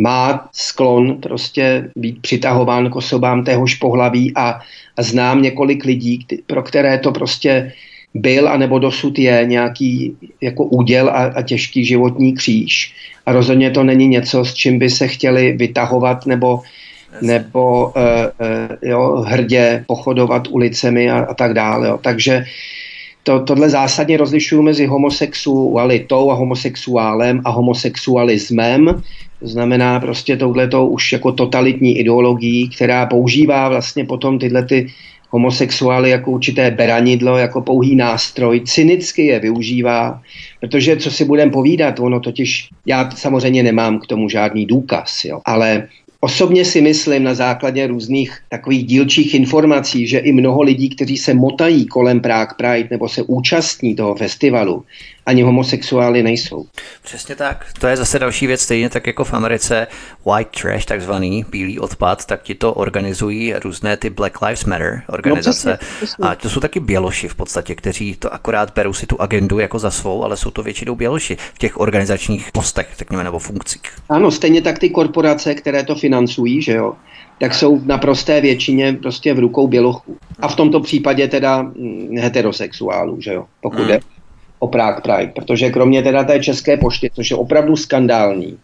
[0.03, 4.61] má sklon prostě být přitahován k osobám téhož pohlaví a,
[4.97, 7.73] a znám několik lidí, pro které to prostě
[8.15, 12.93] byl anebo dosud je nějaký jako úděl a, a těžký životní kříž.
[13.27, 16.61] A rozhodně to není něco, s čím by se chtěli vytahovat nebo,
[17.23, 21.89] nebo uh, uh, jo, hrdě pochodovat ulicemi a, a tak dále.
[21.89, 21.99] Jo.
[22.03, 22.45] Takže
[23.23, 29.03] to, tohle zásadně rozlišuju mezi homosexualitou a homosexuálem a homosexualismem.
[29.41, 34.87] To znamená prostě touhletou už jako totalitní ideologií, která používá vlastně potom tyhle ty
[35.31, 40.23] homosexuály jako určité beranidlo, jako pouhý nástroj, cynicky je využívá,
[40.61, 45.41] protože co si budem povídat, ono totiž, já samozřejmě nemám k tomu žádný důkaz, jo,
[45.45, 45.89] ale
[46.23, 51.35] Osobně si myslím na základě různých takových dílčích informací, že i mnoho lidí, kteří se
[51.35, 54.85] motají kolem Prague Pride nebo se účastní toho festivalu,
[55.27, 56.67] ani homosexuály nejsou.
[57.03, 57.67] Přesně tak.
[57.81, 59.87] To je zase další věc, stejně tak jako v Americe
[60.27, 65.71] white trash, takzvaný bílý odpad, tak ti to organizují různé ty Black Lives Matter organizace.
[65.71, 66.25] No, přesně, přesně.
[66.25, 69.79] A to jsou taky běloši v podstatě, kteří to akorát berou si tu agendu jako
[69.79, 73.83] za svou, ale jsou to většinou běloši v těch organizačních postech, řekněme, nebo funkcích.
[74.09, 76.95] Ano, stejně tak ty korporace, které to financují, že jo,
[77.41, 80.17] tak jsou v naprosté většině prostě v rukou bělochů.
[80.39, 83.91] A v tomto případě teda hm, heterosexuálů, že jo, pokud hmm.
[83.91, 84.01] je
[84.61, 88.59] o Prague Pride, protože kromě teda té české pošty, což je opravdu skandální,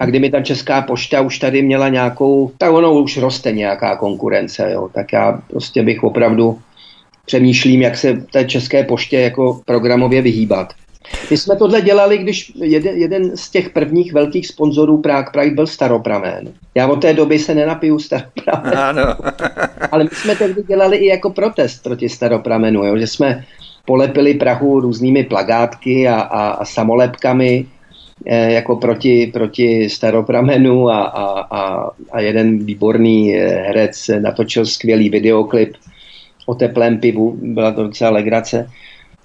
[0.00, 4.70] a kdyby ta česká pošta už tady měla nějakou, tak ono už roste nějaká konkurence,
[4.72, 6.58] jo, tak já prostě bych opravdu
[7.26, 10.72] přemýšlím, jak se té české poště jako programově vyhýbat.
[11.30, 15.66] My jsme tohle dělali, když jeden, jeden z těch prvních velkých sponzorů Prague Pride byl
[15.66, 16.52] Staropramen.
[16.74, 18.78] Já od té doby se nenapiju Staropramen.
[18.78, 19.02] Ano.
[19.92, 23.44] Ale my jsme tehdy dělali i jako protest proti Staropramenu, jo, že jsme
[23.88, 27.66] polepili Prahu různými plagátky a, a, a samolepkami
[28.26, 35.08] e, jako proti, proti staropramenu a, a, a, a jeden výborný eh, herec natočil skvělý
[35.08, 35.72] videoklip
[36.46, 38.68] o teplém pivu, byla to docela legrace.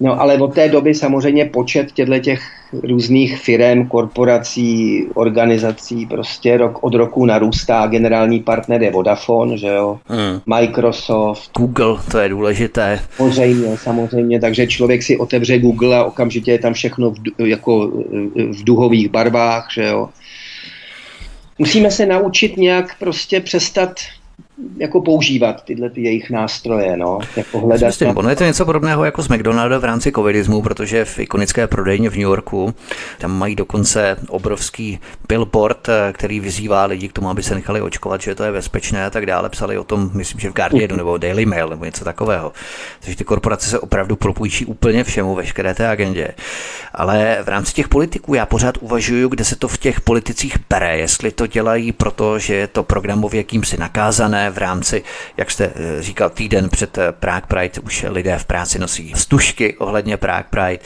[0.03, 2.41] No ale od té doby samozřejmě počet těchto těch
[2.83, 7.87] různých firm, korporací, organizací prostě rok od roku narůstá.
[7.87, 10.41] Generální partner je Vodafone, že jo, hmm.
[10.45, 11.51] Microsoft.
[11.57, 12.99] Google, to je důležité.
[13.17, 17.87] Samozřejmě, samozřejmě, takže člověk si otevře Google a okamžitě je tam všechno v, jako
[18.51, 20.09] v duhových barvách, že jo.
[21.59, 23.93] Musíme se naučit nějak prostě přestat
[24.77, 27.87] jako používat tyhle ty jejich nástroje, no, jako hledat.
[27.87, 31.67] Myslím, ono je to něco podobného jako s McDonaldem v rámci covidismu, protože v ikonické
[31.67, 32.73] prodejně v New Yorku
[33.17, 38.35] tam mají dokonce obrovský billboard, který vyzývá lidi k tomu, aby se nechali očkovat, že
[38.35, 39.49] to je bezpečné a tak dále.
[39.49, 42.51] Psali o tom, myslím, že v Guardianu nebo Daily Mail nebo něco takového.
[42.99, 46.27] Takže ty korporace se opravdu propůjčí úplně všemu, veškeré té agendě.
[46.93, 50.97] Ale v rámci těch politiků já pořád uvažuju, kde se to v těch politicích bere,
[50.97, 55.03] jestli to dělají proto, že je to programově kýmsi nakázané, v rámci,
[55.37, 59.77] jak jste eh, říkal, týden před eh, Prague Pride už lidé v práci nosí stužky
[59.77, 60.83] ohledně Prague Pride,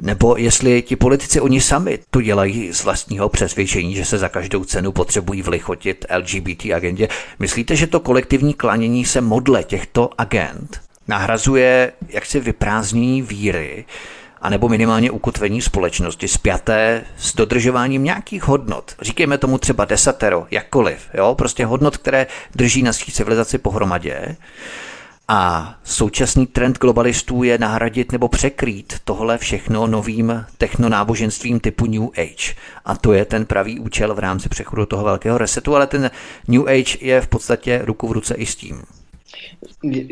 [0.00, 4.64] nebo jestli ti politici oni sami to dělají z vlastního přesvědčení, že se za každou
[4.64, 7.08] cenu potřebují vlichotit LGBT agendě.
[7.38, 10.80] Myslíte, že to kolektivní klanění se modle těchto agent
[11.10, 13.84] nahrazuje jaksi vyprázdnění víry,
[14.40, 18.94] anebo minimálně ukotvení společnosti spjaté s dodržováním nějakých hodnot.
[19.00, 21.34] Říkejme tomu třeba desatero, jakkoliv, jo?
[21.34, 24.36] prostě hodnot, které drží naší civilizaci pohromadě.
[25.32, 32.54] A současný trend globalistů je nahradit nebo překrýt tohle všechno novým technonáboženstvím typu New Age.
[32.84, 36.10] A to je ten pravý účel v rámci přechodu toho velkého resetu, ale ten
[36.48, 38.82] New Age je v podstatě ruku v ruce i s tím.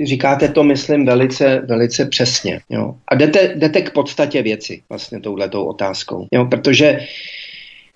[0.04, 2.61] Říkáte to, myslím, velice, velice přesně.
[2.70, 2.94] Jo.
[3.09, 6.26] A jdete, jdete k podstatě věci vlastně touhletou otázkou.
[6.33, 6.98] Jo, protože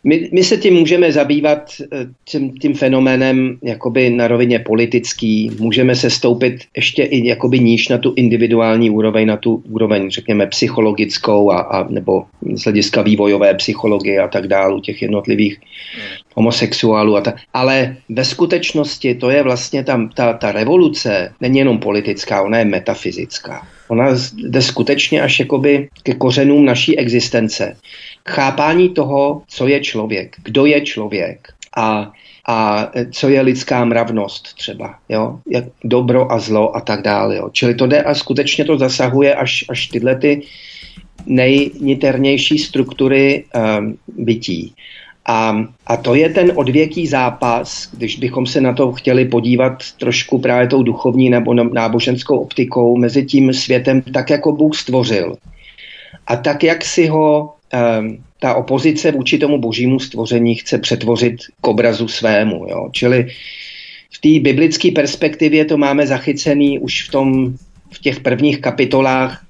[0.04, 5.94] my, my se tím můžeme zabývat eh, tím, tím fenoménem jakoby na rovině politický, můžeme
[5.94, 11.50] se stoupit ještě i jakoby níž na tu individuální úroveň, na tu úroveň, řekněme, psychologickou
[11.50, 12.24] a, a nebo
[12.54, 15.60] z hlediska vývojové psychologie a tak dále, těch jednotlivých
[16.34, 17.36] homosexuálů a tak.
[17.54, 22.64] Ale ve skutečnosti to je vlastně tam, ta, ta revoluce není jenom politická, ona je
[22.64, 23.66] metafyzická.
[23.92, 27.76] Ona jde skutečně až jakoby ke kořenům naší existence
[28.28, 32.12] chápání toho, co je člověk, kdo je člověk a,
[32.48, 35.38] a co je lidská mravnost třeba, jo?
[35.50, 37.36] Jak dobro a zlo a tak dále.
[37.36, 37.50] Jo?
[37.52, 40.42] Čili to jde a skutečně to zasahuje až, až tyhle ty
[41.26, 44.74] nejniternější struktury um, bytí.
[45.26, 50.38] A, a to je ten odvěký zápas, když bychom se na to chtěli podívat trošku
[50.38, 55.36] právě tou duchovní nebo náboženskou optikou mezi tím světem tak, jako Bůh stvořil.
[56.26, 61.66] A tak, jak si ho Ehm, ta opozice vůči tomu božímu stvoření chce přetvořit k
[61.68, 62.66] obrazu svému.
[62.68, 62.88] Jo?
[62.92, 63.28] Čili
[64.10, 67.54] v té biblické perspektivě to máme zachycený už v, tom,
[67.92, 69.44] v těch prvních kapitolách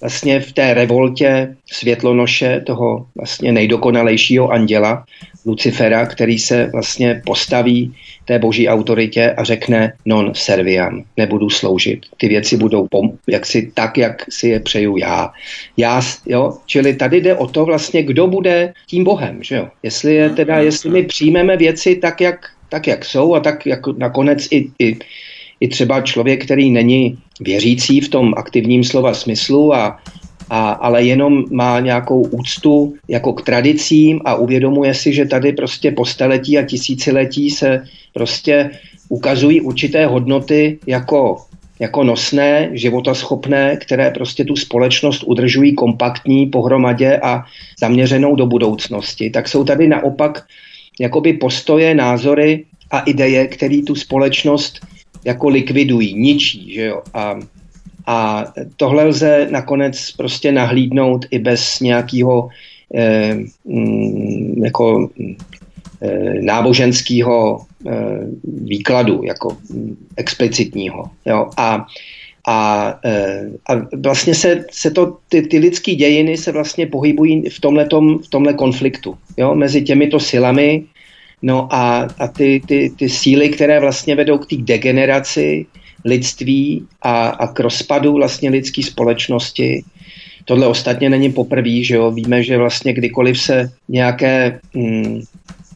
[0.00, 5.04] vlastně v té revoltě světlonoše, toho vlastně nejdokonalejšího anděla,
[5.46, 12.00] Lucifera, který se vlastně postaví té boží autoritě a řekne non serviam, nebudu sloužit.
[12.16, 15.32] Ty věci budou pom- jaksi tak, jak si je přeju já.
[15.76, 16.56] já jo?
[16.66, 19.68] Čili tady jde o to vlastně, kdo bude tím bohem, že jo?
[19.82, 23.94] Jestli, je teda, jestli my přijmeme věci tak, jak, tak, jak jsou a tak jako
[23.98, 24.96] nakonec i, i,
[25.60, 29.98] i třeba člověk, který není věřící v tom aktivním slova smyslu a
[30.50, 35.90] a, ale jenom má nějakou úctu jako k tradicím a uvědomuje si, že tady prostě
[35.90, 38.70] po staletí a tisíciletí se prostě
[39.08, 41.36] ukazují určité hodnoty jako,
[41.80, 47.44] jako nosné, životaschopné, které prostě tu společnost udržují kompaktní pohromadě a
[47.80, 49.30] zaměřenou do budoucnosti.
[49.30, 50.44] Tak jsou tady naopak
[51.00, 54.86] jakoby postoje, názory a ideje, které tu společnost
[55.24, 56.74] jako likvidují, ničí.
[56.74, 57.02] Že jo?
[57.14, 57.38] A
[58.06, 58.44] a
[58.76, 62.48] tohle lze nakonec prostě nahlídnout i bez nějakého
[62.94, 65.10] eh, mm, jako
[66.02, 67.92] eh, náboženského eh,
[68.44, 71.04] výkladu, jako mm, explicitního.
[71.26, 71.50] Jo?
[71.56, 71.86] A,
[72.46, 77.60] a, eh, a vlastně se, se to, ty, ty lidské dějiny se vlastně pohybují v
[77.60, 79.54] tomhletom, v tomhle konfliktu jo?
[79.54, 80.84] mezi těmito silami,
[81.42, 85.66] No a, a ty, ty, ty síly, které vlastně vedou k té degeneraci,
[86.04, 89.84] lidství a, a k rozpadu vlastně lidské společnosti.
[90.44, 92.10] Tohle ostatně není poprvé, že jo?
[92.10, 95.20] Víme, že vlastně kdykoliv se nějaké mm,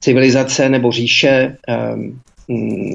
[0.01, 2.21] civilizace nebo říše um,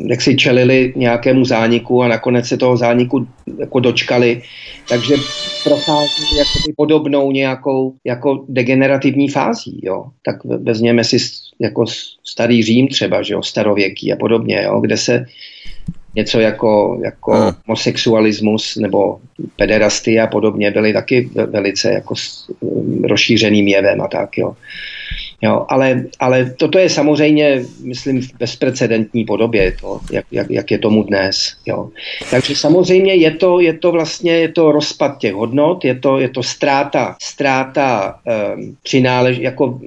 [0.10, 3.28] jak si čelili nějakému zániku a nakonec se toho zániku
[3.60, 4.42] jako dočkali.
[4.90, 5.16] Takže
[5.64, 9.80] prochází jakoby podobnou nějakou jako degenerativní fází.
[9.84, 10.06] Jo?
[10.26, 11.18] Tak vezměme si
[11.60, 11.86] jako
[12.24, 13.44] starý Řím třeba, že jo?
[13.44, 14.80] starověký a podobně, jo?
[14.80, 15.26] kde se
[16.16, 17.52] něco jako, jako hmm.
[17.66, 19.20] homosexualismus nebo
[19.56, 22.16] pederastie a podobně byly taky velice jako
[23.04, 24.56] rozšířeným jevem a tak, jo.
[25.44, 30.78] Jo, ale, ale toto je samozřejmě, myslím, v bezprecedentní podobě, to, jak, jak, jak je
[30.78, 31.36] tomu dnes.
[31.66, 31.90] Jo.
[32.32, 36.30] Takže samozřejmě je to, je to vlastně je to rozpad těch hodnot, je to, je
[36.30, 38.16] to ztráta, ztráta
[38.56, 39.80] um, přinálež, jako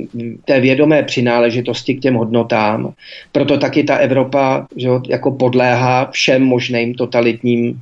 [0.45, 2.93] té vědomé přináležitosti k těm hodnotám.
[3.33, 7.81] Proto taky ta Evropa že, jako podléhá všem možným totalitním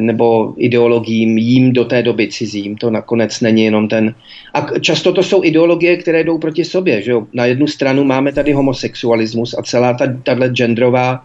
[0.00, 2.76] nebo ideologiím, jím do té doby cizím.
[2.76, 4.14] To nakonec není jenom ten.
[4.54, 7.02] A často to jsou ideologie, které jdou proti sobě sobě.
[7.02, 7.26] Že jo?
[7.32, 11.24] Na jednu stranu máme tady homosexualismus a celá ta, tato genderová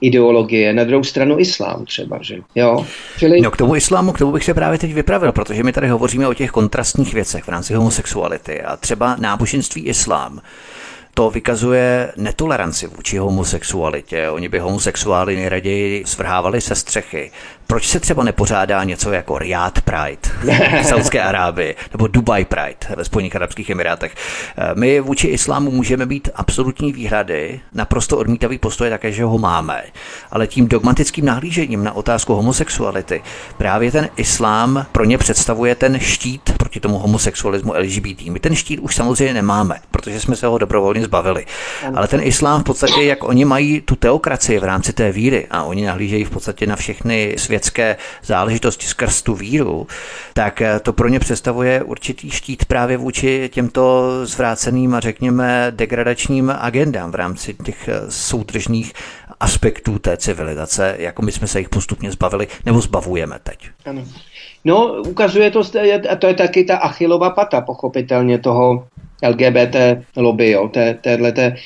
[0.00, 2.86] ideologie, na druhou stranu islám třeba, že jo.
[3.18, 3.40] Čili...
[3.40, 6.28] No k tomu islámu, k tomu bych se právě teď vypravil, protože my tady hovoříme
[6.28, 10.40] o těch kontrastních věcech v rámci homosexuality a třeba náboženství islám
[11.14, 14.30] to vykazuje netoleranci vůči homosexualitě.
[14.30, 17.30] Oni by homosexuály nejraději svrhávali se střechy.
[17.66, 20.52] Proč se třeba nepořádá něco jako Riyadh Pride
[20.82, 24.14] v Saudské Arábii nebo Dubai Pride ve Spojených Arabských Emirátech?
[24.74, 29.82] My vůči islámu můžeme být absolutní výhrady, naprosto odmítavý postoj také, že ho máme.
[30.30, 33.22] Ale tím dogmatickým nahlížením na otázku homosexuality
[33.58, 38.22] právě ten islám pro ně představuje ten štít proti tomu homosexualismu LGBT.
[38.22, 41.46] My ten štít už samozřejmě nemáme, protože jsme se ho dobrovolně zbavili.
[41.94, 45.62] Ale ten islám v podstatě, jak oni mají tu teokracii v rámci té víry a
[45.62, 49.86] oni nahlížejí v podstatě na všechny světské záležitosti skrz tu víru,
[50.34, 57.12] tak to pro ně představuje určitý štít právě vůči těmto zvráceným a řekněme degradačním agendám
[57.12, 58.92] v rámci těch soudržných
[59.40, 63.68] aspektů té civilizace, jako my jsme se jich postupně zbavili, nebo zbavujeme teď.
[63.86, 64.04] Ano.
[64.64, 65.60] No, ukazuje to,
[66.10, 68.86] a to je taky ta achilová pata, pochopitelně, toho
[69.28, 69.76] LGBT
[70.16, 71.56] lobby, jo, té, téhleté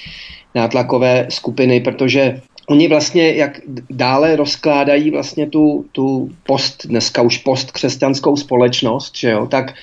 [0.55, 3.61] nátlakové skupiny, protože oni vlastně jak
[3.91, 9.75] dále rozkládají vlastně tu, tu post, dneska už post křesťanskou společnost, že jo, tak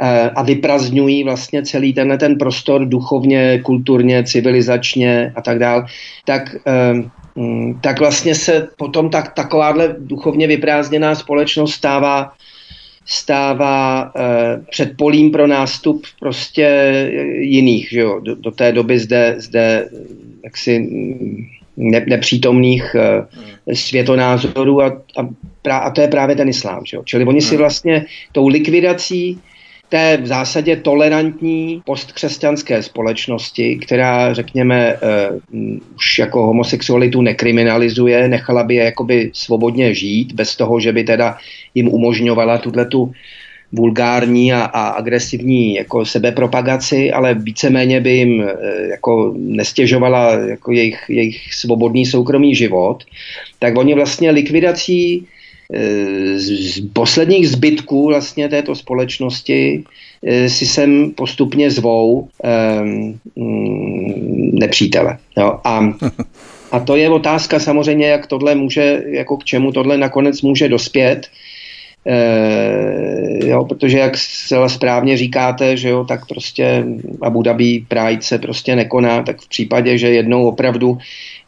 [0.00, 5.86] eh, a vyprazňují vlastně celý tenhle ten prostor duchovně, kulturně, civilizačně a tak dále,
[6.24, 12.32] tak eh, Mm, tak vlastně se potom tak, takováhle duchovně vyprázdněná společnost stává
[13.08, 16.68] stává eh, před polím pro nástup prostě
[17.38, 18.20] jiných, že jo?
[18.20, 19.88] Do, do té doby zde, zde
[20.44, 20.88] jaksi
[21.76, 26.82] ne, nepřítomných eh, světonázorů a, a, a to je právě ten islám.
[26.86, 27.02] Že jo?
[27.04, 27.58] Čili oni si hmm.
[27.58, 29.40] vlastně tou likvidací
[29.88, 35.58] té v zásadě tolerantní postkřesťanské společnosti, která, řekněme, uh,
[35.96, 41.38] už jako homosexualitu nekriminalizuje, nechala by je jakoby svobodně žít, bez toho, že by teda
[41.74, 42.70] jim umožňovala tu
[43.72, 48.54] vulgární a, a agresivní jako sebepropagaci, ale víceméně by jim e,
[48.90, 53.04] jako nestěžovala jako jejich, jejich svobodný soukromý život,
[53.58, 55.26] tak oni vlastně likvidací
[56.36, 59.84] z posledních zbytků vlastně této společnosti
[60.26, 62.28] eh, si sem postupně zvou
[62.80, 63.20] um,
[64.52, 65.18] nepřítele.
[65.38, 65.58] Jo?
[65.64, 65.92] A,
[66.72, 71.26] a to je otázka samozřejmě, jak tohle může, jako k čemu tohle nakonec může dospět.
[72.06, 76.84] E, jo, protože jak zcela správně říkáte, že jo, tak prostě
[77.22, 80.98] Abu Dhabi Pride se prostě nekoná, tak v případě, že jednou opravdu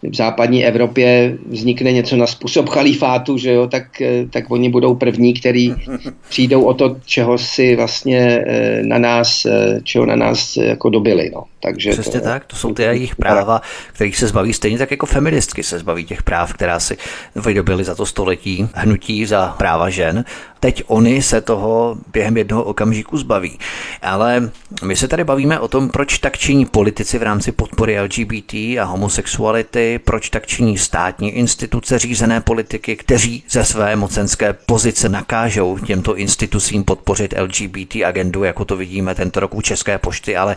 [0.03, 4.95] v západní Evropě vznikne něco na způsob chalifátu, že jo, tak, eh, tak oni budou
[4.95, 5.75] první, který
[6.29, 11.31] přijdou o to, čeho si vlastně eh, na nás, eh, čeho na nás jako dobili.
[11.35, 11.45] No.
[11.63, 15.07] Takže Přesně to, tak, to jsou ty jejich práva, kterých se zbaví stejně tak jako
[15.07, 16.97] feministky se zbaví těch práv, která si
[17.37, 20.25] vydobili za to století hnutí za práva žen.
[20.61, 23.59] Teď oni se toho během jednoho okamžiku zbaví.
[24.03, 24.51] Ale
[24.85, 28.83] my se tady bavíme o tom, proč tak činí politici v rámci podpory LGBT a
[28.83, 36.17] homosexuality, proč tak činí státní instituce řízené politiky, kteří ze své mocenské pozice nakážou těmto
[36.17, 40.57] institucím podpořit LGBT agendu, jako to vidíme tento rok u České pošty, ale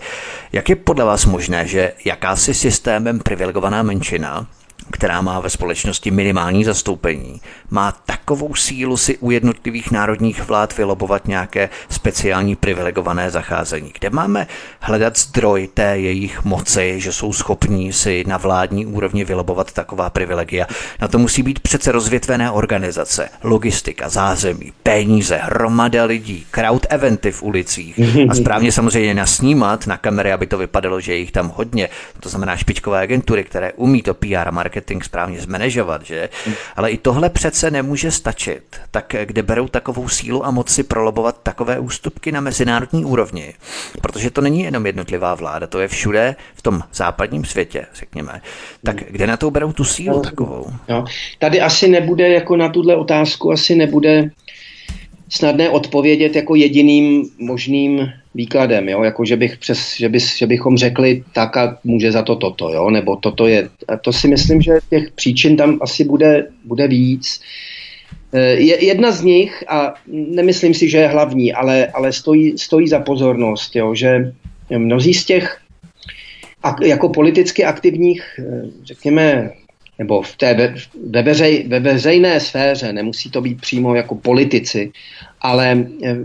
[0.51, 4.47] jak je podle vás možné, že jakási systémem privilegovaná menšina
[4.91, 11.27] která má ve společnosti minimální zastoupení, má takovou sílu si u jednotlivých národních vlád vylobovat
[11.27, 13.91] nějaké speciální privilegované zacházení.
[13.99, 14.47] Kde máme
[14.79, 20.67] hledat zdroj té jejich moci, že jsou schopní si na vládní úrovni vylobovat taková privilegia.
[21.01, 27.43] Na to musí být přece rozvětvené organizace, logistika, zázemí, peníze, hromada lidí, crowd eventy v
[27.43, 31.89] ulicích a správně samozřejmě nasnímat na kamery, aby to vypadalo, že je jich tam hodně.
[32.19, 36.29] To znamená špičkové agentury, které umí to PR a marketing správně zmanežovat, že?
[36.75, 38.63] Ale i tohle přece nemůže stačit.
[38.91, 43.53] Tak kde berou takovou sílu a moci prolobovat takové ústupky na mezinárodní úrovni?
[44.01, 48.41] Protože to není jenom jednotlivá vláda, to je všude v tom západním světě, řekněme.
[48.83, 50.65] Tak kde na to berou tu sílu takovou?
[50.89, 51.05] No,
[51.39, 54.29] tady asi nebude, jako na tuhle otázku, asi nebude
[55.31, 59.03] snadné odpovědět jako jediným možným výkladem, jo?
[59.03, 62.69] Jako, že, bych přes, že, bys, že bychom řekli tak a může za to toto,
[62.69, 62.89] jo?
[62.89, 63.69] nebo toto je.
[63.87, 67.41] A to si myslím, že těch příčin tam asi bude, bude víc.
[68.33, 72.87] Eh, je, jedna z nich, a nemyslím si, že je hlavní, ale, ale stojí, stojí
[72.87, 73.95] za pozornost, jo?
[73.95, 74.33] že
[74.77, 75.57] mnozí z těch
[76.83, 79.51] jako politicky aktivních, eh, řekněme,
[80.01, 80.73] nebo v té ve,
[81.09, 84.91] ve, veřej, ve veřejné sféře, nemusí to být přímo jako politici,
[85.41, 86.15] ale eh,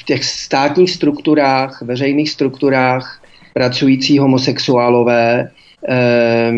[0.00, 3.22] v těch státních strukturách, veřejných strukturách
[3.54, 5.48] pracující homosexuálové
[5.88, 6.52] eh,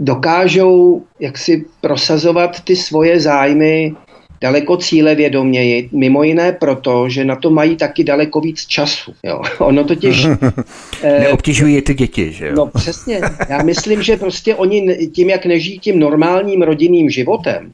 [0.00, 3.92] dokážou jaksi prosazovat ty svoje zájmy
[4.44, 9.12] daleko cílevědoměji, mimo jiné proto, že na to mají taky daleko víc času.
[9.22, 9.40] Jo.
[9.58, 10.26] Ono totiž...
[11.02, 12.52] Eh, Neobtěžují ty děti, že jo?
[12.56, 13.20] No přesně.
[13.48, 17.72] Já myslím, že prostě oni tím, jak nežijí tím normálním rodinným životem,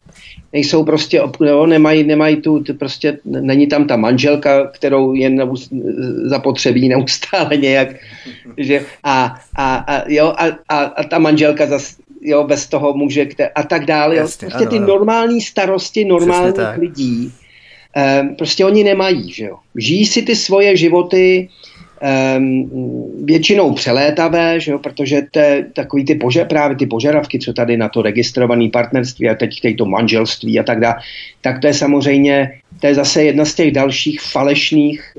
[0.53, 5.51] nejsou prostě, jo, nemají, nemají tu, prostě není tam ta manželka, kterou jen
[6.25, 7.89] zapotřebí neustále nějak,
[8.57, 13.27] že a, a, a, jo, a, a, a ta manželka zase jo, bez toho může
[13.55, 14.17] a tak dále.
[14.17, 14.87] Jasně, prostě ano, ty ano.
[14.87, 17.33] normální starosti normálních lidí,
[17.97, 19.57] eh, prostě oni nemají, že jo.
[19.77, 21.59] Žijí si ty svoje životy um,
[23.25, 27.89] většinou přelétavé, že jo, protože te, takový ty pože, právě ty požadavky, co tady na
[27.89, 30.95] to registrované partnerství a teď, to manželství a tak dále,
[31.41, 35.17] tak to je samozřejmě, to je zase jedna z těch dalších falešných,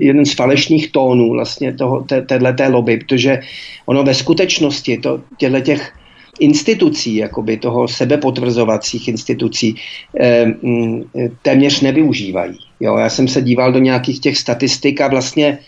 [0.00, 3.40] jeden z falešných tónů vlastně toho, té, té lobby, protože
[3.86, 5.92] ono ve skutečnosti to, těchto těch
[6.40, 9.74] institucí, jakoby toho sebepotvrzovacích institucí,
[10.20, 11.02] eh, mm,
[11.42, 12.58] téměř nevyužívají.
[12.80, 15.58] Jo, já jsem se díval do nějakých těch statistik a vlastně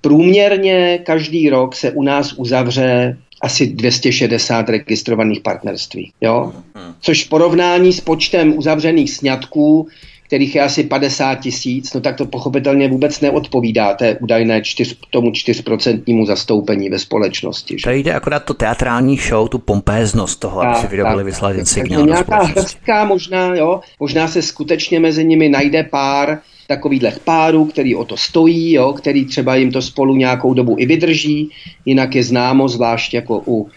[0.00, 6.12] průměrně každý rok se u nás uzavře asi 260 registrovaných partnerství.
[6.20, 6.52] Jo?
[7.00, 9.88] Což v porovnání s počtem uzavřených sňatků
[10.28, 15.30] kterých je asi 50 tisíc, no tak to pochopitelně vůbec neodpovídá té údajné čtyř, tomu
[15.30, 17.78] 4% zastoupení ve společnosti.
[17.78, 17.84] Že?
[17.84, 22.06] To jde akorát to teatrální show, tu pompéznost toho, tak, aby si vyrobili vyslat signál.
[22.06, 28.04] Nějaká hrstka možná, jo, možná se skutečně mezi nimi najde pár, takovýhle párů, který o
[28.04, 31.50] to stojí, jo, který třeba jim to spolu nějakou dobu i vydrží,
[31.84, 33.68] jinak je známo, zvlášť jako u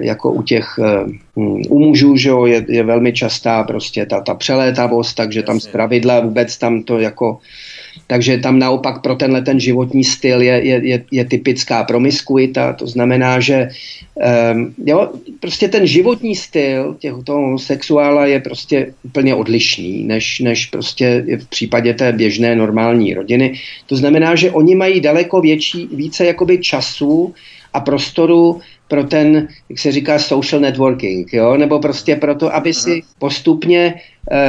[0.00, 1.04] jako u těch eh,
[1.36, 5.60] hm, u mužů, že jo, je, je velmi častá prostě ta, ta přelétavost, takže tam
[5.60, 7.38] z pravidla vůbec tam to jako
[8.06, 12.86] takže tam naopak pro tenhle ten životní styl je, je, je, je typická promiskuita, to
[12.86, 13.68] znamená, že
[14.52, 20.66] um, jo, prostě ten životní styl těch, toho homosexuála je prostě úplně odlišný, než, než
[20.66, 23.60] prostě v případě té běžné normální rodiny.
[23.86, 27.34] To znamená, že oni mají daleko větší, více jakoby času
[27.74, 31.56] a prostoru pro ten, jak se říká, social networking, jo?
[31.56, 33.94] nebo prostě proto, aby si postupně,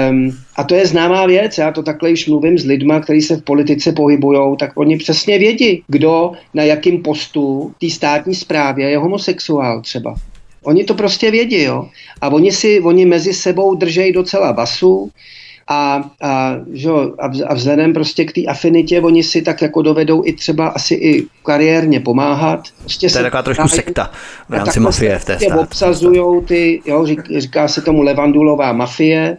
[0.10, 3.36] um, a to je známá věc, já to takhle už mluvím s lidma, kteří se
[3.36, 8.98] v politice pohybují, tak oni přesně vědí, kdo na jakým postu té státní správě je
[8.98, 10.16] homosexuál třeba.
[10.64, 11.90] Oni to prostě vědí, jo.
[12.22, 15.12] A oni si, oni mezi sebou držejí docela basu,
[15.70, 16.90] a, a, že,
[17.48, 21.28] a vzhledem prostě k té afinitě oni si tak jako dovedou i třeba asi i
[21.46, 22.64] kariérně pomáhat.
[22.80, 24.12] Prostě to je taková trošku sekta
[24.50, 25.60] v rámci mafie v té stát.
[25.60, 27.08] obsazují ty, jo,
[27.38, 29.38] říká se tomu levandulová mafie,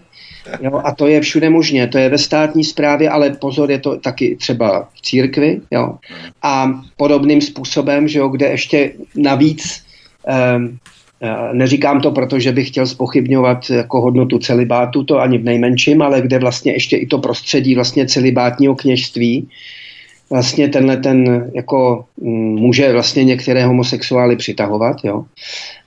[0.61, 3.97] Jo, a to je všude možně, to je ve státní správě, ale pozor, je to
[3.97, 5.61] taky třeba v církvi.
[5.71, 5.95] Jo.
[6.43, 9.85] A podobným způsobem, že jo, kde ještě navíc
[10.57, 10.79] um,
[11.53, 16.21] Neříkám to proto, že bych chtěl spochybňovat jako hodnotu celibátu, to ani v nejmenším, ale
[16.21, 19.49] kde vlastně ještě i to prostředí vlastně celibátního kněžství,
[20.31, 25.25] vlastně tenhle ten jako mm, může vlastně některé homosexuály přitahovat, jo.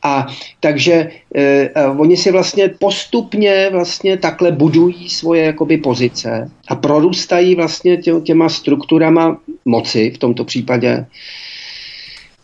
[0.04, 0.28] A
[0.60, 7.98] takže eh, oni si vlastně postupně vlastně takhle budují svoje jakoby pozice a prorůstají vlastně
[7.98, 11.06] tě, těma strukturama moci v tomto případě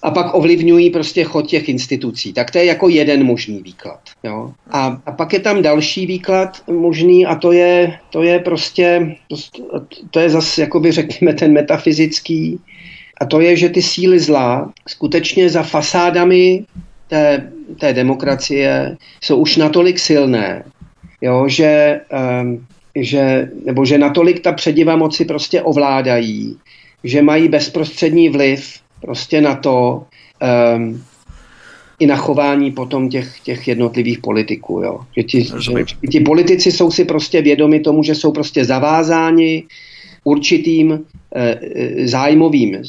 [0.01, 2.33] a pak ovlivňují prostě chod těch institucí.
[2.33, 3.99] Tak to je jako jeden možný výklad.
[4.23, 4.51] Jo?
[4.69, 9.15] A, a pak je tam další výklad možný a to je, to je prostě,
[10.11, 12.59] to je zase, jakoby řekněme, ten metafyzický,
[13.19, 16.65] a to je, že ty síly zla skutečně za fasádami
[17.07, 20.63] té, té demokracie jsou už natolik silné,
[21.21, 22.01] jo, že,
[22.41, 26.57] um, že, nebo že natolik ta přediva moci prostě ovládají,
[27.03, 30.03] že mají bezprostřední vliv prostě na to,
[30.75, 31.03] um,
[31.99, 34.81] i na chování potom těch, těch jednotlivých politiků.
[34.81, 34.99] Jo.
[35.17, 39.63] Že, ti, že ti politici jsou si prostě vědomi tomu, že jsou prostě zavázáni
[40.23, 41.59] určitým e,
[42.07, 42.81] zájmovým e,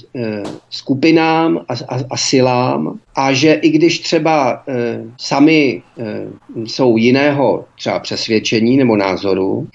[0.70, 6.26] skupinám a, a, a silám a že i když třeba e, sami e,
[6.66, 9.66] jsou jiného třeba přesvědčení nebo názoru,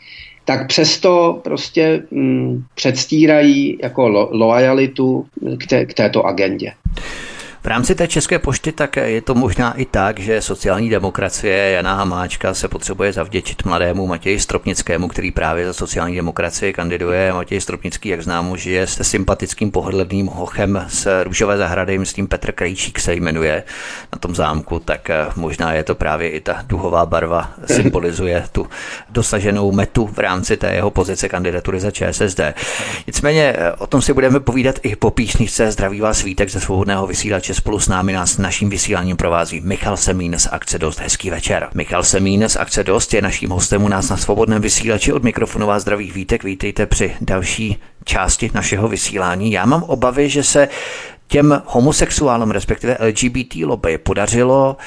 [0.46, 5.26] tak přesto prostě mm, předstírají jako lo- loajalitu
[5.58, 6.72] k, k této agendě.
[7.66, 11.96] V rámci té České pošty tak je to možná i tak, že sociální demokracie Jana
[11.96, 17.34] Hamáčka se potřebuje zavděčit mladému Matěji Stropnickému, který právě za sociální demokracie kandiduje.
[17.34, 23.00] Matěj Stropnický, jak známo, žije se sympatickým pohledným hochem z Růžové zahrady, myslím Petr Krejčík
[23.00, 23.64] se jmenuje
[24.14, 28.68] na tom zámku, tak eh, možná je to právě i ta duhová barva symbolizuje tu
[29.10, 32.42] dosaženou metu v rámci té jeho pozice kandidatury za ČSSD.
[33.08, 35.72] Nicméně eh, o tom si budeme povídat i po písničce.
[35.72, 40.40] Zdraví vás svítek ze svobodného vysílače spolu s námi nás naším vysíláním provází Michal Semín
[40.40, 41.00] z akce Dost.
[41.00, 41.70] Hezký večer.
[41.74, 45.68] Michal Semín z akce Dost je naším hostem u nás na svobodném vysílači od mikrofonu
[45.68, 46.44] vás zdravých vítek.
[46.44, 49.52] Vítejte při další části našeho vysílání.
[49.52, 50.68] Já mám obavy, že se
[51.28, 54.78] těm homosexuálům, respektive LGBT lobby, podařilo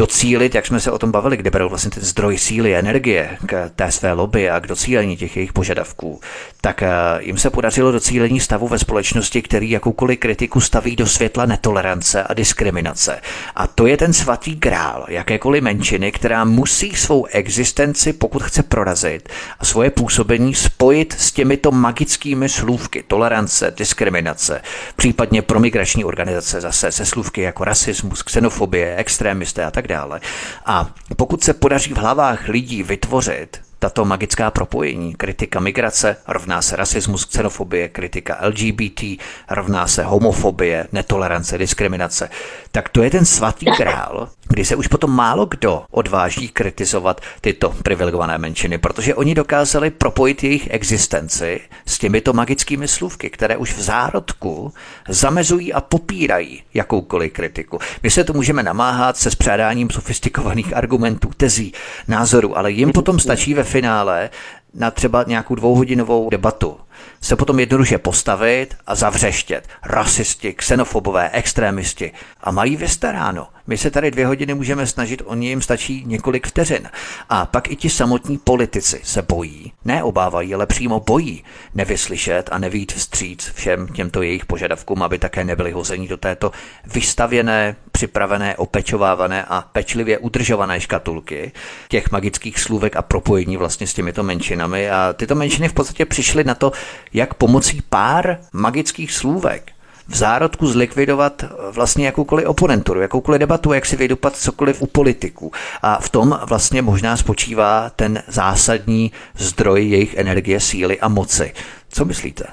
[0.00, 3.70] docílit, jak jsme se o tom bavili, kde berou vlastně ten zdroj síly, energie k
[3.76, 6.20] té své lobby a k docílení těch jejich požadavků,
[6.60, 6.88] tak eh,
[7.20, 12.34] jim se podařilo docílení stavu ve společnosti, který jakoukoliv kritiku staví do světla netolerance a
[12.34, 13.20] diskriminace.
[13.56, 19.28] A to je ten svatý grál jakékoliv menšiny, která musí svou existenci, pokud chce prorazit,
[19.58, 24.62] a svoje působení spojit s těmito magickými slůvky tolerance, diskriminace,
[24.96, 30.20] případně pro migrační organizace zase se slůvky jako rasismus, xenofobie, extrémisté a tak dále.
[30.66, 36.76] A pokud se podaří v hlavách lidí vytvořit tato magická propojení, kritika migrace rovná se
[36.76, 39.02] rasismus, xenofobie, kritika LGBT
[39.50, 42.30] rovná se homofobie, netolerance, diskriminace,
[42.72, 47.70] tak to je ten svatý král, kdy se už potom málo kdo odváží kritizovat tyto
[47.82, 53.80] privilegované menšiny, protože oni dokázali propojit jejich existenci s těmito magickými slůvky, které už v
[53.80, 54.72] zárodku
[55.08, 57.78] zamezují a popírají jakoukoliv kritiku.
[58.02, 61.72] My se to můžeme namáhat se spřádáním sofistikovaných argumentů, tezí,
[62.08, 64.30] názorů, ale jim potom stačí ve finále
[64.74, 66.76] na třeba nějakou dvouhodinovou debatu
[67.20, 69.68] se potom jednoduše postavit a zavřeštět.
[69.84, 72.12] Rasisti, xenofobové, extrémisti.
[72.40, 73.48] A mají vystaráno.
[73.66, 76.88] My se tady dvě hodiny můžeme snažit, oni jim stačí několik vteřin.
[77.28, 81.44] A pak i ti samotní politici se bojí, ne obávají, ale přímo bojí
[81.74, 86.52] nevyslyšet a nevít vstříc všem těmto jejich požadavkům, aby také nebyli hození do této
[86.94, 91.52] vystavěné, připravené, opečovávané a pečlivě udržované škatulky
[91.88, 94.90] těch magických slůvek a propojení vlastně s těmito menšinami.
[94.90, 96.72] A tyto menšiny v podstatě přišly na to,
[97.12, 99.72] jak pomocí pár magických slůvek
[100.10, 105.52] v zárodku zlikvidovat vlastně jakoukoliv oponenturu, jakoukoliv debatu, jak si vydupat cokoliv u politiků.
[105.82, 111.52] A v tom vlastně možná spočívá ten zásadní zdroj jejich energie, síly a moci.
[111.88, 112.44] Co myslíte?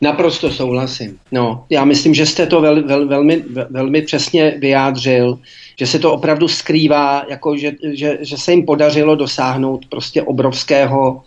[0.00, 1.18] Naprosto souhlasím.
[1.32, 5.38] No, já myslím, že jste to vel, vel, velmi, velmi přesně vyjádřil,
[5.78, 11.22] že se to opravdu skrývá, jako že, že, že se jim podařilo dosáhnout prostě obrovského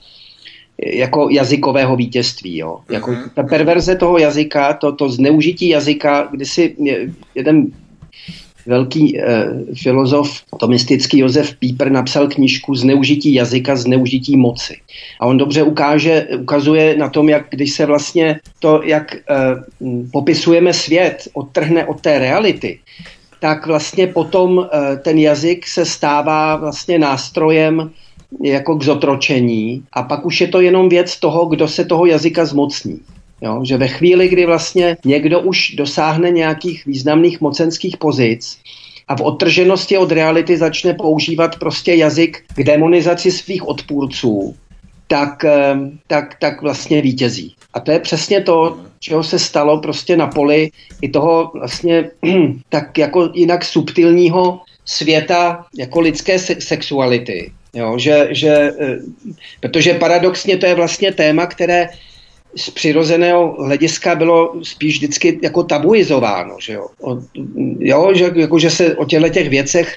[0.85, 2.57] jako jazykového vítězství.
[2.57, 2.79] Jo.
[2.89, 3.29] Jako mm-hmm.
[3.35, 6.75] ta perverze toho jazyka, to, to zneužití jazyka, kdy si
[7.35, 7.71] jeden
[8.67, 14.77] velký eh, filozof, tomistický Josef Píper napsal knížku Zneužití jazyka, zneužití moci.
[15.19, 19.23] A on dobře ukáže, ukazuje na tom, jak když se vlastně to, jak eh,
[20.11, 22.79] popisujeme svět, odtrhne od té reality,
[23.39, 27.91] tak vlastně potom eh, ten jazyk se stává vlastně nástrojem
[28.43, 32.45] jako k zotročení a pak už je to jenom věc toho, kdo se toho jazyka
[32.45, 32.99] zmocní.
[33.41, 38.57] Jo, že ve chvíli, kdy vlastně někdo už dosáhne nějakých významných mocenských pozic
[39.07, 44.55] a v odtrženosti od reality začne používat prostě jazyk k demonizaci svých odpůrců,
[45.07, 45.75] tak, eh,
[46.07, 47.55] tak, tak vlastně vítězí.
[47.73, 50.71] A to je přesně to, čeho se stalo prostě na poli
[51.01, 52.09] i toho vlastně
[52.69, 57.51] tak jako jinak subtilního světa jako lidské se- sexuality.
[57.77, 58.97] Jo, že, že, eh,
[59.59, 61.89] protože paradoxně to je vlastně téma, které
[62.55, 66.87] z přirozeného hlediska bylo spíš vždycky jako tabuizováno, že jo.
[67.01, 67.17] O,
[67.79, 69.95] jo že, jako, že se o těchto těch věcech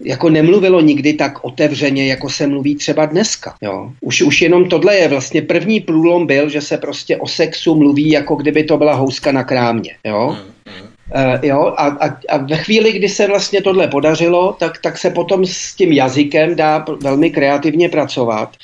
[0.00, 3.54] jako nemluvilo nikdy tak otevřeně, jako se mluví třeba dneska.
[3.62, 3.92] Jo.
[4.00, 8.10] Už, už jenom tohle je vlastně první průlom byl, že se prostě o sexu mluví,
[8.10, 9.96] jako kdyby to byla houska na krámě.
[10.04, 10.36] Jo.
[10.36, 10.55] Hmm.
[11.14, 15.10] Uh, jo, a, a, a ve chvíli, kdy se vlastně tohle podařilo, tak, tak se
[15.10, 18.56] potom s tím jazykem dá velmi kreativně pracovat.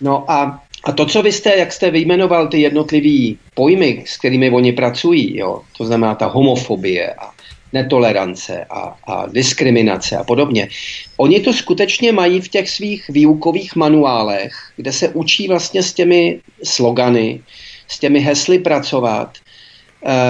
[0.00, 4.50] No a, a to, co vy jste, jak jste vyjmenoval ty jednotlivé pojmy, s kterými
[4.50, 7.30] oni pracují, jo, to znamená ta homofobie a
[7.72, 10.68] netolerance a, a diskriminace a podobně.
[11.16, 16.40] Oni to skutečně mají v těch svých výukových manuálech, kde se učí vlastně s těmi
[16.62, 17.40] slogany,
[17.88, 19.38] s těmi hesly pracovat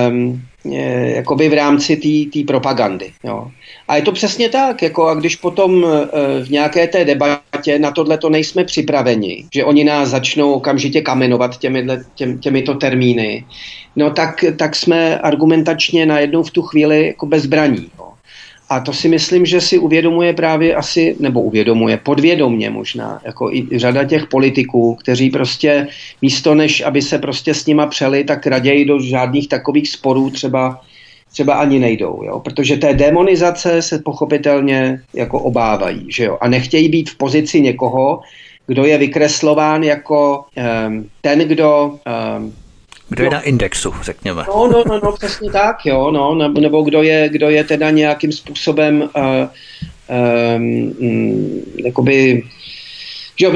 [0.09, 1.97] um, jakoby v rámci
[2.33, 3.13] té propagandy.
[3.25, 3.51] Jo.
[3.89, 7.91] A je to přesně tak, jako a když potom e, v nějaké té debatě na
[7.91, 13.45] tohle to nejsme připraveni, že oni nás začnou okamžitě kamenovat těmi, těm, těmito termíny,
[13.97, 17.91] no tak, tak jsme argumentačně najednou v tu chvíli jako bezbraní.
[17.99, 18.14] Jo.
[18.75, 23.79] A to si myslím, že si uvědomuje právě asi, nebo uvědomuje podvědomně možná, jako i
[23.79, 25.87] řada těch politiků, kteří prostě
[26.23, 30.81] místo než, aby se prostě s nima přeli, tak raději do žádných takových sporů třeba
[31.33, 32.41] třeba ani nejdou, jo?
[32.41, 36.39] protože té demonizace se pochopitelně jako obávají, že jo?
[36.41, 38.21] a nechtějí být v pozici někoho,
[38.67, 40.45] kdo je vykreslován jako
[40.87, 41.99] um, ten, kdo
[42.39, 42.55] um,
[43.09, 43.37] kdo je no.
[43.37, 44.45] na indexu, řekněme.
[44.49, 47.91] No, no, no, no přesně tak, jo, no, nebo, nebo kdo, je, kdo je teda
[47.91, 49.23] nějakým způsobem uh,
[50.57, 50.95] um,
[51.85, 52.43] jakoby
[53.37, 53.49] Že,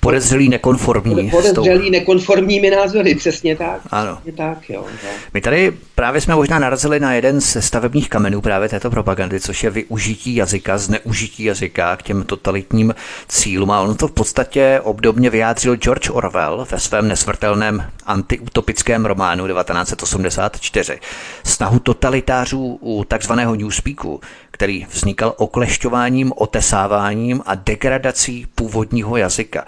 [0.00, 1.30] podezřelý, nekonformní.
[1.30, 3.80] Podezřelý, nekonformními názory, přesně tak.
[3.90, 4.14] Ano.
[4.14, 5.10] Přesně tak, jo, jo.
[5.34, 9.64] My tady právě jsme možná narazili na jeden ze stavebních kamenů právě této propagandy, což
[9.64, 12.94] je využití jazyka, zneužití jazyka k těm totalitním
[13.28, 13.70] cílům.
[13.70, 20.98] A on to v podstatě obdobně vyjádřil George Orwell ve svém nesmrtelném antiutopickém románu 1984.
[21.44, 24.20] Snahu totalitářů u takzvaného newspeaku
[24.54, 29.66] který vznikal oklešťováním, otesáváním a degradací původního jazyka.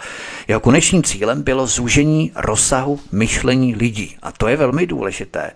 [0.49, 4.17] Jeho konečným cílem bylo zúžení rozsahu myšlení lidí.
[4.23, 5.51] A to je velmi důležité.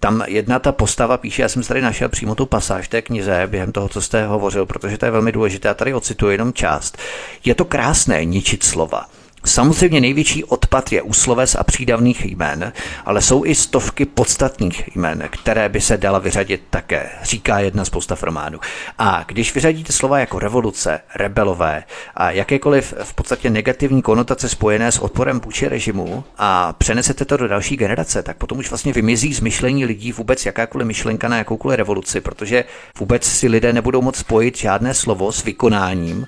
[0.00, 3.72] Tam jedna ta postava píše, já jsem tady našel přímo tu pasáž té knize během
[3.72, 5.68] toho, co jste hovořil, protože to je velmi důležité.
[5.68, 6.98] Já tady ocituji jenom část.
[7.44, 9.06] Je to krásné ničit slova.
[9.46, 12.72] Samozřejmě největší odpad je u sloves a přídavných jmén,
[13.04, 17.90] ale jsou i stovky podstatných jmén, které by se dala vyřadit také, říká jedna z
[17.90, 18.60] postav románu.
[18.98, 21.84] A když vyřadíte slova jako revoluce, rebelové
[22.14, 27.48] a jakékoliv v podstatě negativní konotace spojené s odporem vůči režimu a přenesete to do
[27.48, 31.76] další generace, tak potom už vlastně vymizí z myšlení lidí vůbec jakákoliv myšlenka na jakoukoliv
[31.78, 32.64] revoluci, protože
[32.98, 36.26] vůbec si lidé nebudou moct spojit žádné slovo s vykonáním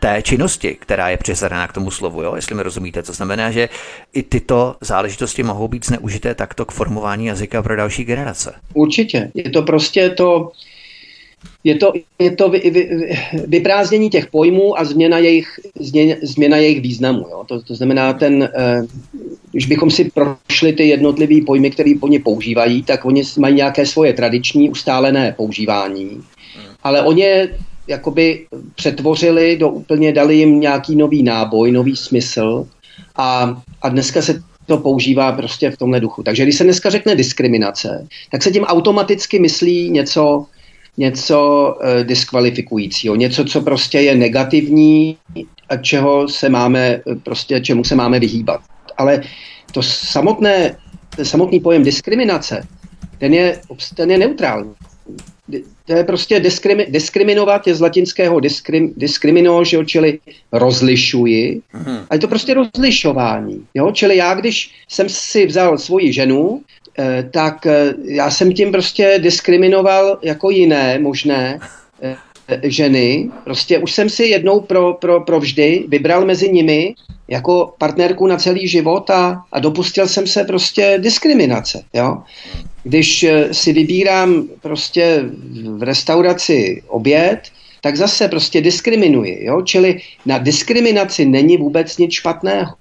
[0.00, 2.36] té činnosti, která je přizadená k tomu slovu, jo?
[2.36, 3.02] jestli mi rozumíte.
[3.02, 3.68] To znamená, že
[4.12, 8.54] i tyto záležitosti mohou být zneužité takto k formování jazyka pro další generace.
[8.74, 9.30] Určitě.
[9.34, 10.52] Je to prostě to,
[11.64, 13.10] je to, je to vy, vy,
[13.46, 17.26] vyprázdnění těch pojmů a změna jejich, změna, změna jejich významu.
[17.30, 17.44] Jo?
[17.48, 18.82] To, to znamená, ten, eh,
[19.52, 24.12] když bychom si prošli ty jednotlivé pojmy, které oni používají, tak oni mají nějaké svoje
[24.12, 26.22] tradiční ustálené používání,
[26.82, 27.48] ale oni
[27.86, 32.66] jakoby přetvořili do úplně, dali jim nějaký nový náboj, nový smysl
[33.16, 36.22] a, a dneska se to používá prostě v tomhle duchu.
[36.22, 40.46] Takže když se dneska řekne diskriminace, tak se tím automaticky myslí něco,
[40.96, 45.16] něco e, diskvalifikujícího, něco, co prostě je negativní
[45.68, 48.60] a čeho se máme, prostě čemu se máme vyhýbat.
[48.96, 49.22] Ale
[49.72, 50.76] to samotné,
[51.22, 52.66] samotný pojem diskriminace,
[53.18, 53.60] ten je,
[53.94, 54.74] ten je neutrální
[55.86, 60.18] to je prostě diskrimi, diskriminovat je z latinského diskrim, diskrimino, že jo, čili
[60.52, 61.60] rozlišuji.
[61.72, 61.98] Hmm.
[62.10, 63.64] A je to prostě rozlišování.
[63.74, 63.90] Jo?
[63.92, 66.60] Čili já, když jsem si vzal svoji ženu,
[66.98, 71.58] eh, tak eh, já jsem tím prostě diskriminoval jako jiné možné
[72.02, 72.16] eh,
[72.62, 73.30] ženy.
[73.44, 76.94] Prostě už jsem si jednou pro, pro, pro vždy vybral mezi nimi
[77.28, 81.82] jako partnerku na celý život a, a dopustil jsem se prostě diskriminace.
[81.94, 82.22] Jo?
[82.86, 85.24] Když eh, si vybírám prostě
[85.76, 87.40] v restauraci oběd,
[87.80, 89.44] tak zase prostě diskriminuji.
[89.44, 89.62] Jo?
[89.62, 92.74] Čili na diskriminaci není vůbec nic špatného.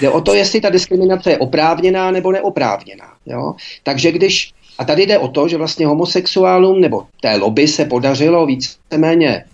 [0.00, 3.12] Jde o to, jestli ta diskriminace je oprávněná nebo neoprávněná.
[3.26, 3.54] Jo?
[3.82, 8.46] Takže když a tady jde o to, že vlastně homosexuálům nebo té lobby se podařilo
[8.46, 9.44] víceméně,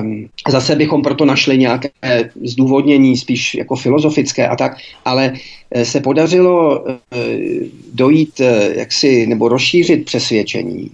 [0.00, 1.90] um, zase bychom proto našli nějaké
[2.44, 5.32] zdůvodnění spíš jako filozofické a tak, ale
[5.70, 6.86] eh, se podařilo uh,
[7.92, 10.90] dojít uh, jaksi nebo rozšířit přesvědčení,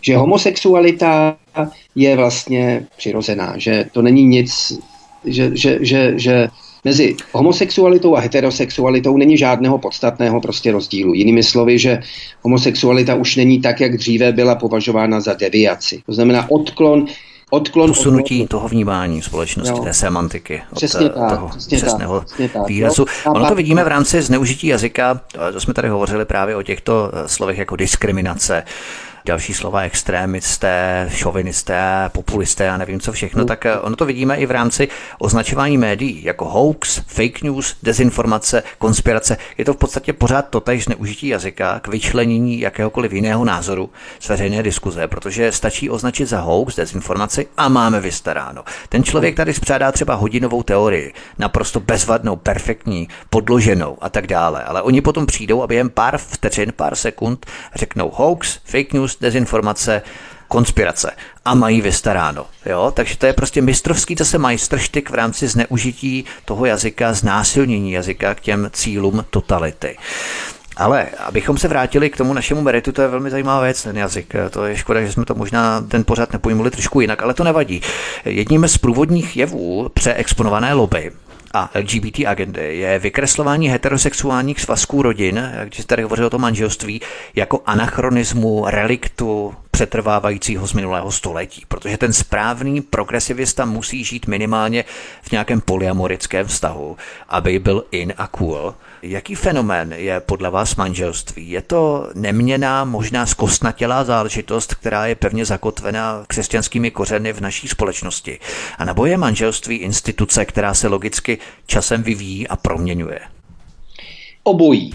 [0.00, 1.36] že homosexualita
[1.94, 4.78] je vlastně přirozená, že to není nic,
[5.24, 6.48] že, že, že, že
[6.84, 11.14] mezi homosexualitou a heterosexualitou není žádného podstatného prostě rozdílu.
[11.14, 12.00] Jinými slovy, že
[12.42, 16.02] homosexualita už není tak, jak dříve byla považována za deviaci.
[16.06, 17.06] To znamená odklon
[17.52, 18.48] odklon posunutí od...
[18.48, 19.84] toho vnímání společnosti, jo.
[19.84, 23.04] té semantiky, přesně od tak, toho přesně přesného tak, přesně výrazu.
[23.04, 23.34] Tak.
[23.34, 25.20] Ono to vidíme v rámci zneužití jazyka,
[25.52, 28.62] to jsme tady hovořili právě o těchto eh, slovech jako diskriminace,
[29.24, 34.46] další slova extrémisté, šovinisté, populisté a nevím co všechno, tak eh, ono to vidíme i
[34.46, 39.36] v rámci označování médií jako hoax, fake news, dezinformace, konspirace.
[39.58, 44.62] Je to v podstatě pořád totéž zneužití jazyka k vyčlenění jakéhokoliv jiného názoru z veřejné
[44.62, 48.64] diskuze, protože stačí označit za hoax, dezinformaci a máme vystaráno.
[48.88, 54.82] Ten člověk tady spřádá třeba hodinovou teorii, naprosto bezvadnou, perfektní, podloženou a tak dále, ale
[54.82, 60.02] oni potom přijdou a během pár vteřin, pár sekund řeknou hoax, fake news, dezinformace,
[60.48, 61.10] konspirace
[61.44, 62.46] a mají vystaráno.
[62.66, 62.92] Jo?
[62.96, 68.40] Takže to je prostě mistrovský zase majstrštyk v rámci zneužití toho jazyka, znásilnění jazyka k
[68.40, 69.96] těm cílům totality.
[70.76, 74.34] Ale abychom se vrátili k tomu našemu meritu, to je velmi zajímavá věc, ten jazyk.
[74.50, 77.82] To je škoda, že jsme to možná ten pořád nepojmuli trošku jinak, ale to nevadí.
[78.24, 81.12] Jedním z průvodních jevů přeexponované lobby
[81.54, 87.00] a LGBT agendy je vykreslování heterosexuálních svazků rodin, když tady hovořil o tom manželství,
[87.36, 94.84] jako anachronismu, reliktu, přetrvávajícího z minulého století, protože ten správný progresivista musí žít minimálně
[95.22, 96.96] v nějakém polyamorickém vztahu,
[97.28, 98.74] aby byl in a cool.
[99.02, 101.50] Jaký fenomén je podle vás manželství?
[101.50, 108.38] Je to neměná, možná zkostnatělá záležitost, která je pevně zakotvená křesťanskými kořeny v naší společnosti?
[108.78, 113.20] A nebo je manželství instituce, která se logicky časem vyvíjí a proměňuje?
[114.42, 114.92] Obojí.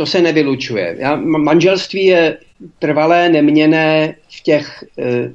[0.00, 0.96] To se nevylučuje.
[0.98, 2.36] Já, manželství je
[2.78, 5.30] trvalé, neměné v těch, eh,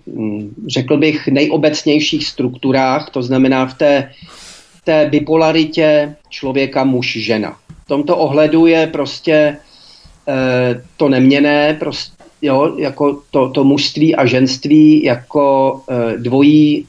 [0.67, 4.11] řekl bych, nejobecnějších strukturách, to znamená v té,
[4.83, 7.57] té bipolaritě člověka muž-žena.
[7.85, 9.57] V tomto ohledu je prostě
[10.27, 16.85] eh, to neměné, prostě, jo, jako to, to mužství a ženství jako eh, dvojí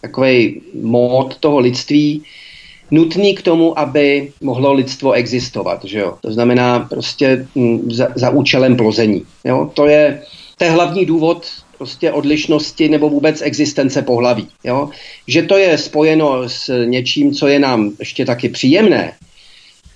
[0.00, 2.22] takový mód toho lidství,
[2.92, 5.84] nutný k tomu, aby mohlo lidstvo existovat.
[5.84, 6.14] Že jo?
[6.20, 9.22] To znamená prostě mm, za, za účelem plození.
[9.44, 9.70] Jo?
[9.74, 10.22] To, je,
[10.58, 11.46] to je hlavní důvod
[11.78, 14.48] prostě odlišnosti nebo vůbec existence pohlaví.
[14.64, 14.88] Jo?
[15.26, 19.12] Že to je spojeno s něčím, co je nám ještě taky příjemné,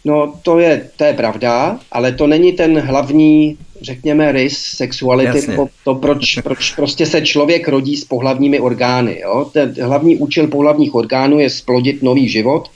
[0.07, 5.67] no to je, to je pravda, ale to není ten hlavní, řekněme, rys sexuality, to,
[5.85, 9.21] to proč, proč prostě se člověk rodí s pohlavními orgány.
[9.21, 9.51] Jo?
[9.53, 12.69] Ten hlavní účel pohlavních orgánů je splodit nový život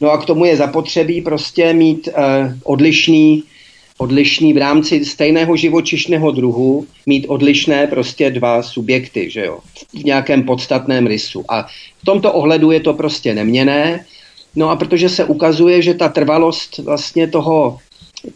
[0.00, 3.42] No a k tomu je zapotřebí prostě mít uh, odlišný,
[3.98, 9.58] odlišný v rámci stejného živočišného druhu, mít odlišné prostě dva subjekty, že jo,
[10.00, 11.44] v nějakém podstatném rysu.
[11.48, 11.62] A
[12.02, 14.04] v tomto ohledu je to prostě neměné.
[14.56, 17.78] No a protože se ukazuje, že ta trvalost vlastně toho,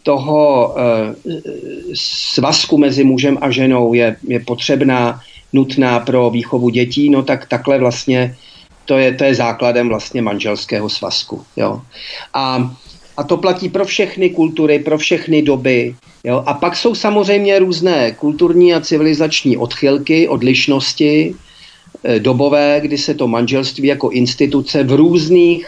[0.03, 1.33] toho uh,
[2.33, 5.21] svazku mezi mužem a ženou je, je potřebná,
[5.53, 8.35] nutná pro výchovu dětí, no tak takhle vlastně
[8.87, 11.43] to je, to je základem vlastně manželského svazku.
[11.55, 11.81] Jo.
[12.33, 12.71] A,
[13.17, 15.95] a to platí pro všechny kultury, pro všechny doby.
[16.23, 16.43] Jo.
[16.45, 21.35] A pak jsou samozřejmě různé kulturní a civilizační odchylky, odlišnosti,
[22.03, 25.67] e, dobové, kdy se to manželství jako instituce v různých,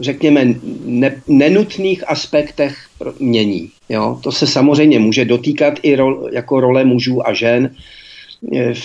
[0.00, 0.54] řekněme,
[0.84, 2.76] ne, nenutných aspektech
[3.18, 3.70] mění.
[3.88, 4.18] Jo.
[4.22, 7.70] To se samozřejmě může dotýkat i ro, jako role mužů a žen,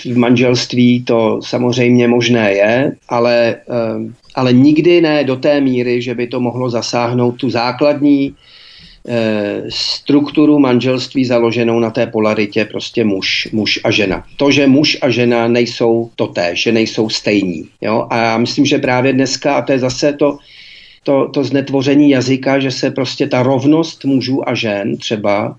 [0.04, 6.14] v manželství to samozřejmě možné je, ale, eh, ale nikdy ne do té míry, že
[6.14, 8.34] by to mohlo zasáhnout tu základní
[9.08, 14.24] eh, strukturu manželství založenou na té polaritě prostě muž, muž a žena.
[14.36, 17.64] To, že muž a žena nejsou toté, že nejsou stejní.
[17.80, 18.06] Jo?
[18.10, 20.38] A já myslím, že právě dneska, a to je zase to,
[21.02, 25.56] to, to znetvoření jazyka, že se prostě ta rovnost mužů a žen třeba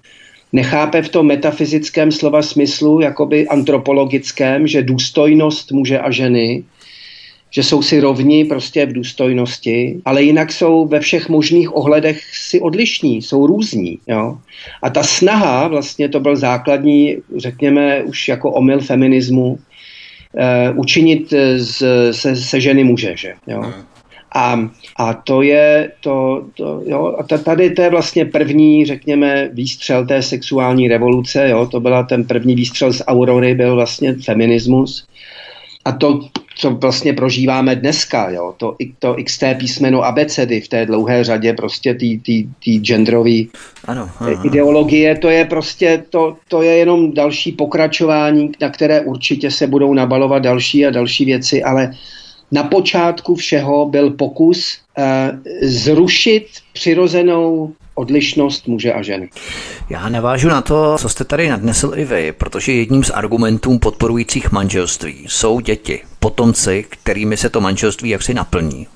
[0.56, 6.64] nechápe v tom metafyzickém slova smyslu, jakoby antropologickém, že důstojnost muže a ženy,
[7.52, 12.62] že jsou si rovni prostě v důstojnosti, ale jinak jsou ve všech možných ohledech si
[12.62, 14.00] odlišní, jsou různí.
[14.08, 14.38] Jo?
[14.82, 21.84] A ta snaha, vlastně to byl základní, řekněme, už jako omyl feminismu, uh, učinit z,
[22.12, 23.14] se, se ženy muže.
[23.18, 23.34] Že?
[23.48, 23.74] Jo?
[24.36, 30.06] A, a to je, to, to, jo, a tady to je vlastně první, řekněme, výstřel
[30.06, 35.08] té sexuální revoluce, jo, to byla ten první výstřel z Aurory, byl vlastně feminismus.
[35.86, 36.20] A to,
[36.56, 41.94] co vlastně prožíváme dneska, jo, to, to XT písmeno abecedy v té dlouhé řadě prostě
[42.66, 43.44] té genderové
[43.86, 44.46] ano, ano.
[44.46, 49.94] ideologie, to je prostě, to, to je jenom další pokračování, na které určitě se budou
[49.94, 51.92] nabalovat další a další věci, ale
[52.56, 55.04] na počátku všeho byl pokus uh,
[55.62, 59.30] zrušit přirozenou odlišnost muže a ženy.
[59.90, 64.52] Já navážu na to, co jste tady nadnesl i vy, protože jedním z argumentů podporujících
[64.52, 68.88] manželství jsou děti, potomci, kterými se to manželství jaksi naplní.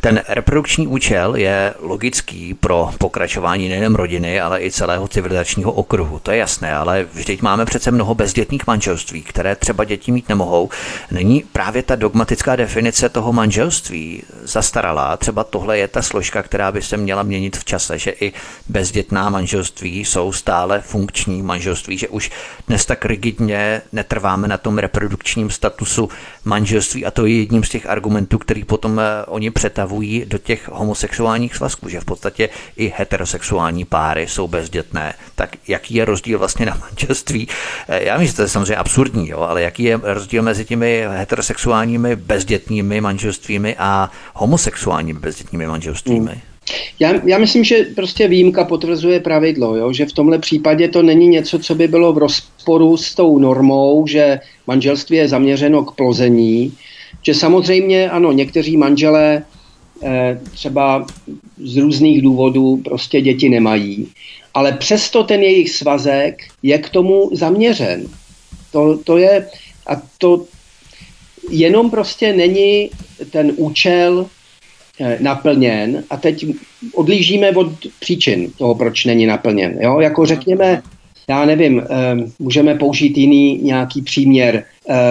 [0.00, 6.18] Ten reprodukční účel je logický pro pokračování nejen rodiny, ale i celého civilizačního okruhu.
[6.18, 10.70] To je jasné, ale vždyť máme přece mnoho bezdětných manželství, které třeba děti mít nemohou.
[11.10, 15.16] Není právě ta dogmatická definice toho manželství zastaralá?
[15.16, 18.32] Třeba tohle je ta složka, která by se měla měnit v čase, že i
[18.68, 22.30] bezdětná manželství jsou stále funkční manželství, že už
[22.68, 26.08] dnes tak rigidně netrváme na tom reprodukčním statusu
[26.44, 29.89] manželství a to je jedním z těch argumentů, který potom eh, oni přetavují
[30.26, 35.14] do těch homosexuálních svazků, že v podstatě i heterosexuální páry jsou bezdětné.
[35.34, 37.48] Tak jaký je rozdíl vlastně na manželství?
[37.88, 41.04] Eh, já myslím, že to je samozřejmě absurdní, jo, ale jaký je rozdíl mezi těmi
[41.08, 46.30] heterosexuálními bezdětnými manželstvími a homosexuálními bezdětnými manželstvími?
[46.30, 46.40] Hmm.
[47.00, 49.92] Já, já myslím, že prostě výjimka potvrzuje pravidlo, jo?
[49.92, 54.06] že v tomhle případě to není něco, co by bylo v rozporu s tou normou,
[54.06, 56.72] že manželství je zaměřeno k plození,
[57.22, 59.42] že samozřejmě ano, někteří manželé
[60.50, 61.06] třeba
[61.58, 64.08] z různých důvodů prostě děti nemají,
[64.54, 68.06] ale přesto ten jejich svazek je k tomu zaměřen.
[68.72, 69.46] To, to je,
[69.86, 70.44] a to
[71.50, 72.90] jenom prostě není
[73.30, 74.26] ten účel
[75.00, 76.46] eh, naplněn a teď
[76.94, 79.78] odlížíme od příčin toho, proč není naplněn.
[79.80, 80.00] Jo?
[80.00, 80.82] Jako řekněme,
[81.30, 84.64] já nevím, um, můžeme použít jiný nějaký příměr.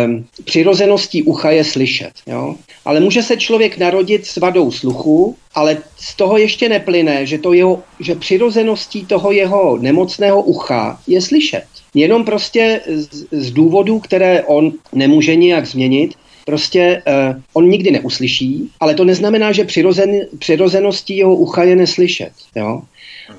[0.06, 2.56] Um, přirozeností ucha je slyšet, jo?
[2.86, 7.54] ale může se člověk narodit s vadou sluchu, ale z toho ještě neplyne, že, to
[7.54, 11.66] jeho, že přirozeností toho jeho nemocného ucha je slyšet.
[11.94, 16.14] Jenom prostě z, z důvodů, které on nemůže nijak změnit,
[16.46, 22.32] prostě uh, on nikdy neuslyší, ale to neznamená, že přirozen, přirozeností jeho ucha je neslyšet.
[22.56, 22.82] Jo?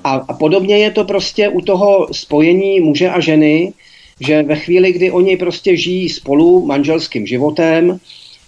[0.03, 3.73] A, a podobně je to prostě u toho spojení muže a ženy,
[4.19, 7.99] že ve chvíli, kdy oni prostě žijí spolu manželským životem,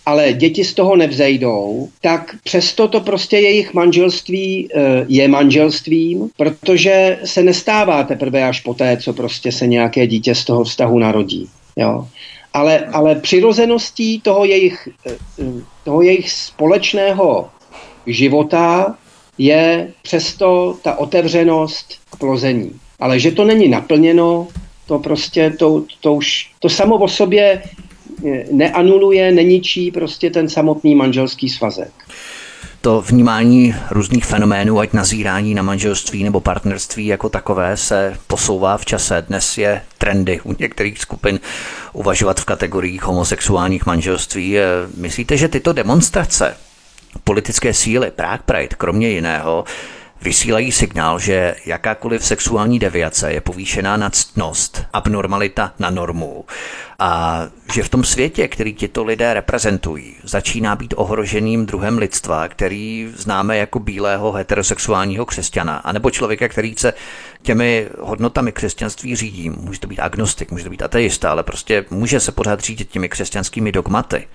[0.06, 7.20] ale děti z toho nevzejdou, tak přesto to prostě jejich manželství eh, je manželstvím, protože
[7.24, 11.50] se nestává teprve až poté, co prostě se nějaké dítě z toho vztahu narodí.
[11.76, 12.08] Jo.
[12.54, 15.16] Ale, ale přirozeností toho jejich, eh,
[15.84, 17.50] toho jejich společného
[18.08, 18.96] života
[19.38, 22.72] je přesto ta otevřenost k plození.
[23.00, 24.48] Ale že to není naplněno,
[24.88, 27.64] to prostě, to, to už, to samo o sobě
[28.28, 31.92] eh, neanuluje, neničí prostě ten samotný manželský svazek.
[32.82, 38.86] To vnímání různých fenoménů, ať nazírání na manželství nebo partnerství jako takové, se posouvá v
[38.86, 39.26] čase.
[39.28, 41.40] Dnes je trendy u některých skupin
[41.94, 44.58] uvažovat v kategoriích homosexuálních manželství.
[44.58, 44.64] Eh,
[44.98, 46.56] myslíte, že tyto demonstrace
[47.24, 49.66] politické síly Prague Pride, kromě jiného,
[50.22, 56.46] vysílají signál, že jakákoliv sexuální deviace je povýšená na ctnost, abnormalita na normu
[57.00, 57.42] a
[57.74, 63.58] že v tom světě, který tito lidé reprezentují, začíná být ohroženým druhem lidstva, který známe
[63.58, 66.94] jako bílého heterosexuálního křesťana, anebo člověka, který se
[67.42, 69.50] těmi hodnotami křesťanství řídí.
[69.50, 73.10] Může to být agnostik, může to být ateista, ale prostě může se pořád řídit těmi
[73.10, 74.28] křesťanskými dogmaty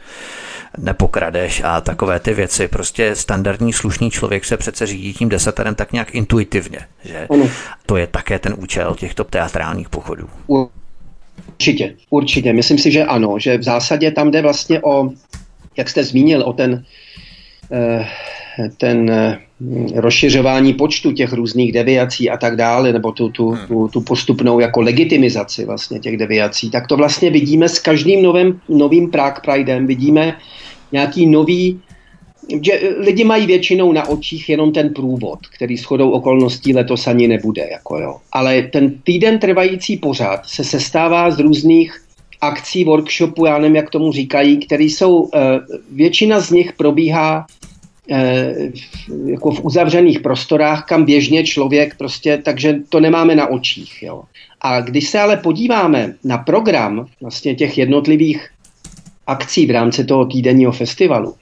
[0.78, 2.68] nepokradeš a takové ty věci.
[2.68, 7.50] Prostě standardní slušný člověk se přece řídí tím desaterem tak nějak intuitivně, že ano.
[7.86, 10.28] to je také ten účel těchto teatrálních pochodů.
[11.58, 12.52] Určitě, určitě.
[12.52, 15.10] Myslím si, že ano, že v zásadě tam jde vlastně o,
[15.76, 16.84] jak jste zmínil, o ten,
[17.72, 18.08] eh,
[18.76, 19.38] ten eh,
[19.94, 23.66] rozšiřování počtu těch různých deviací a tak dále, nebo tu, tu, hmm.
[23.66, 28.60] tu, tu postupnou jako legitimizaci vlastně těch deviací, tak to vlastně vidíme s každým novým,
[28.68, 30.36] novým Prague Pridem, vidíme
[30.92, 31.80] nějaký nový,
[32.62, 37.68] že lidi mají většinou na očích jenom ten průvod, který shodou okolností letos ani nebude.
[37.72, 38.16] Jako jo.
[38.32, 42.02] Ale ten týden trvající pořád se sestává z různých
[42.40, 45.38] akcí, workshopů, já nevím, jak tomu říkají, které jsou, eh,
[45.92, 47.46] většina z nich probíhá
[49.26, 54.02] jako v uzavřených prostorách, kam běžně člověk prostě, takže to nemáme na očích.
[54.02, 54.22] Jo.
[54.60, 58.48] A když se ale podíváme na program vlastně těch jednotlivých
[59.26, 61.34] akcí v rámci toho týdenního festivalu,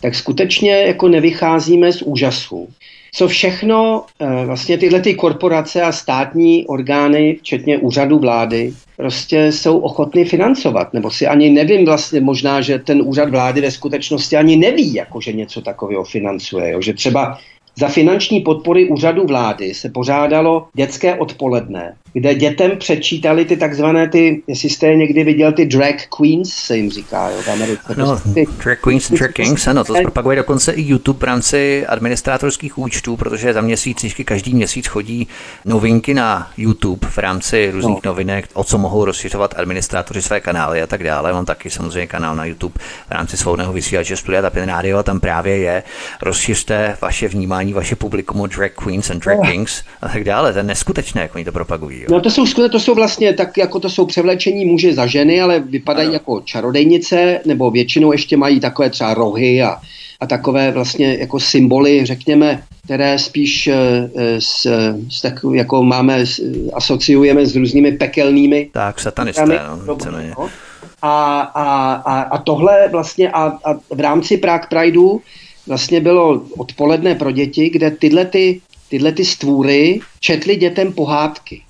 [0.00, 2.68] tak skutečně jako nevycházíme z úžasu.
[3.16, 9.78] Co všechno eh, vlastně tyhle ty korporace a státní orgány, včetně úřadu vlády, prostě jsou
[9.78, 10.94] ochotny financovat.
[10.94, 15.20] Nebo si ani nevím vlastně možná, že ten úřad vlády ve skutečnosti ani neví, jako
[15.20, 16.70] že něco takového financuje.
[16.70, 16.80] Jo?
[16.82, 17.38] Že třeba
[17.78, 24.42] za finanční podpory úřadu vlády se pořádalo dětské odpoledne, kde dětem přečítali ty takzvané ty,
[24.46, 27.94] jestli jste někdy viděl ty drag queens, se jim říká, jo, v Americe.
[27.96, 32.78] No, ty, drag queens, drag kings, ano, to propaguje dokonce i YouTube v rámci administrátorských
[32.78, 35.28] účtů, protože za měsíc, každý měsíc chodí
[35.64, 38.10] novinky na YouTube v rámci různých no.
[38.10, 41.32] novinek, o co mohou rozšiřovat administrátoři své kanály a tak dále.
[41.32, 42.74] Mám taky samozřejmě kanál na YouTube
[43.08, 45.82] v rámci svobodného vysílače Studia Tapin Radio a tam právě je
[46.22, 50.52] rozšiřte vaše vnímání, vaše publikum drag queens and drag kings a tak dále.
[50.52, 52.05] To je neskutečné, jak oni to propagují.
[52.08, 52.14] Jo.
[52.14, 55.60] No to jsou, to jsou vlastně tak, jako to jsou převlečení muži za ženy, ale
[55.60, 56.14] vypadají ano.
[56.14, 59.80] jako čarodejnice, nebo většinou ještě mají takové třeba rohy a,
[60.20, 63.74] a takové vlastně jako symboly, řekněme, které spíš uh,
[64.38, 64.66] s,
[65.10, 66.24] s tak, jako máme,
[66.74, 68.70] asociujeme s různými pekelnými.
[68.72, 69.96] Tak, satanisté, no,
[70.36, 70.48] no.
[71.02, 75.20] A, a, a, a tohle vlastně a, a v rámci Prague Prideu
[75.66, 81.62] vlastně bylo odpoledne pro děti, kde tyhle ty, tyhle ty stvůry četly dětem pohádky.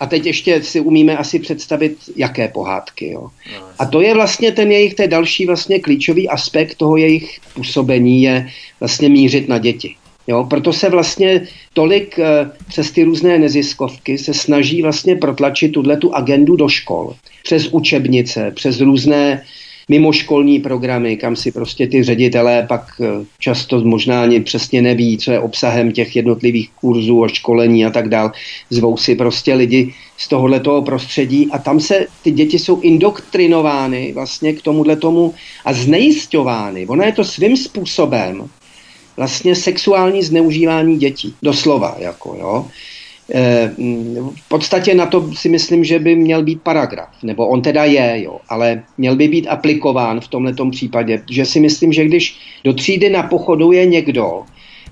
[0.00, 3.10] A teď ještě si umíme asi představit, jaké pohádky.
[3.10, 3.28] Jo.
[3.52, 8.22] No, a to je vlastně ten jejich, ten další vlastně klíčový aspekt toho jejich působení
[8.22, 8.48] je
[8.80, 9.94] vlastně mířit na děti.
[10.26, 15.96] Jo, proto se vlastně tolik e, přes ty různé neziskovky se snaží vlastně protlačit tuhle
[15.96, 17.14] tu agendu do škol.
[17.42, 19.42] Přes učebnice, přes různé
[19.88, 25.32] mimoškolní programy, kam si prostě ty ředitelé pak eh, často možná ani přesně neví, co
[25.32, 28.32] je obsahem těch jednotlivých kurzů a školení a tak dál.
[28.70, 34.52] Zvou si prostě lidi z tohoto prostředí a tam se ty děti jsou indoktrinovány vlastně
[34.52, 35.34] k tomuhle tomu
[35.64, 36.86] a znejistovány.
[36.86, 38.48] Ono je to svým způsobem
[39.16, 42.66] vlastně sexuální zneužívání dětí, doslova, jako jo.
[43.34, 43.70] E,
[44.36, 48.22] v podstatě na to si myslím, že by měl být paragraf, nebo on teda je,
[48.22, 52.72] jo, ale měl by být aplikován v tomto případě, že si myslím, že když do
[52.72, 54.42] třídy na pochodu je někdo,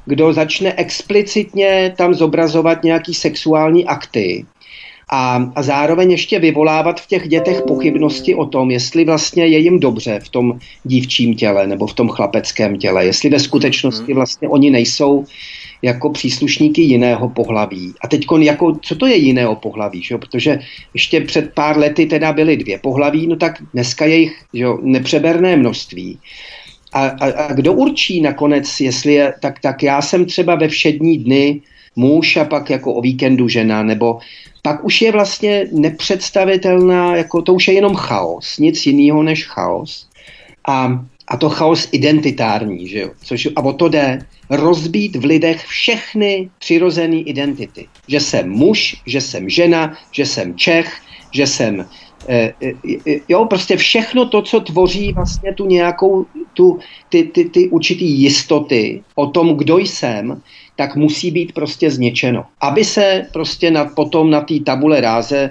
[0.07, 4.45] kdo začne explicitně tam zobrazovat nějaký sexuální akty,
[5.11, 9.81] a, a zároveň ještě vyvolávat v těch dětech pochybnosti o tom, jestli vlastně je jim
[9.81, 14.15] dobře v tom dívčím těle nebo v tom chlapeckém těle, jestli ve skutečnosti mhm.
[14.15, 15.25] vlastně oni nejsou
[15.83, 17.95] jako příslušníky jiného pohlaví.
[18.01, 20.19] A teď jako, co to je jiného pohlaví, že?
[20.19, 20.59] protože
[20.95, 24.67] ještě před pár lety teda byly dvě pohlaví, no tak dneska je jich že?
[24.83, 26.19] nepřeberné množství.
[26.93, 31.19] A, a, a kdo určí nakonec, jestli je, tak, tak já jsem třeba ve všední
[31.19, 31.61] dny
[31.97, 34.19] muž a pak jako o víkendu žena, nebo
[34.63, 40.09] pak už je vlastně nepředstavitelná, jako to už je jenom chaos, nic jiného než chaos.
[40.69, 43.11] A, a to chaos identitární, že jo?
[43.25, 44.19] Což, a o to jde
[44.51, 47.89] rozbít v lidech všechny přirozené identity.
[48.09, 51.01] Že jsem muž, že jsem žena, že jsem Čech,
[51.33, 51.87] že jsem
[52.29, 52.73] Eh, eh,
[53.07, 56.79] eh, jo, prostě všechno to, co tvoří vlastně tu nějakou, tu,
[57.09, 60.43] ty, ty, ty určitý jistoty o tom, kdo jsem,
[60.77, 62.45] tak musí být prostě zničeno.
[62.61, 65.51] Aby se prostě na, potom na té tabule ráze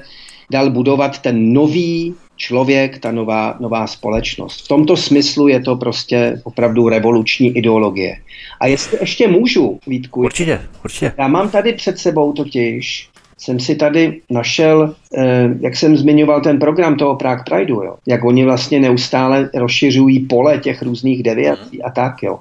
[0.51, 4.65] dal budovat ten nový člověk, ta nová, nová společnost.
[4.65, 8.17] V tomto smyslu je to prostě opravdu revoluční ideologie.
[8.59, 10.21] A jestli ještě můžu, Vítku.
[10.21, 11.11] Určitě, určitě.
[11.17, 16.59] Já mám tady před sebou totiž jsem si tady našel, eh, jak jsem zmiňoval ten
[16.59, 21.89] program toho Prague Prideu, jo, jak oni vlastně neustále rozšiřují pole těch různých deviací a
[21.89, 22.39] tak, jo.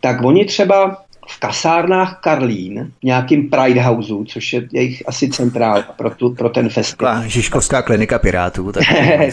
[0.00, 0.96] Tak oni třeba
[1.26, 6.48] v kasárnách Karlín, v nějakým Pride Houseu, což je jejich asi centrál pro, tu, pro
[6.48, 7.22] ten festival.
[7.26, 8.72] Žižkovská klinika pirátů.
[8.72, 8.84] Tak,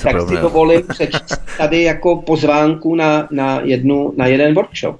[0.03, 4.97] tak si dovolím přečíst tady jako pozvánku na, na, jednu, na jeden workshop.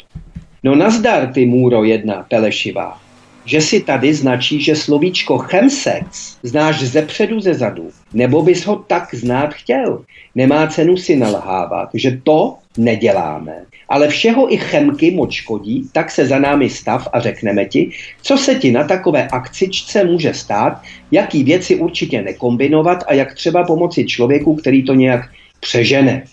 [0.63, 3.03] No nazdar, ty Můro jedna, Pelešivá
[3.45, 8.75] že si tady značí, že slovíčko chemsex znáš ze předu, ze zadu, nebo bys ho
[8.75, 10.05] tak znát chtěl.
[10.35, 13.65] Nemá cenu si nalhávat, že to neděláme.
[13.89, 17.91] Ale všeho i chemky moc škodí, tak se za námi stav a řekneme ti,
[18.21, 20.81] co se ti na takové akcičce může stát,
[21.11, 25.29] jaký věci určitě nekombinovat a jak třeba pomoci člověku, který to nějak
[25.59, 26.23] přežene.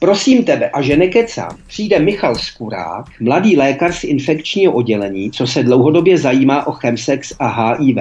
[0.00, 5.62] Prosím tebe, a že nekecám, přijde Michal Skurák, mladý lékař z infekčního oddělení, co se
[5.62, 7.96] dlouhodobě zajímá o chemsex a HIV,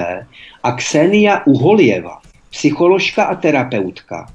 [0.63, 4.27] a Ksenia Uholieva, psycholožka a terapeutka,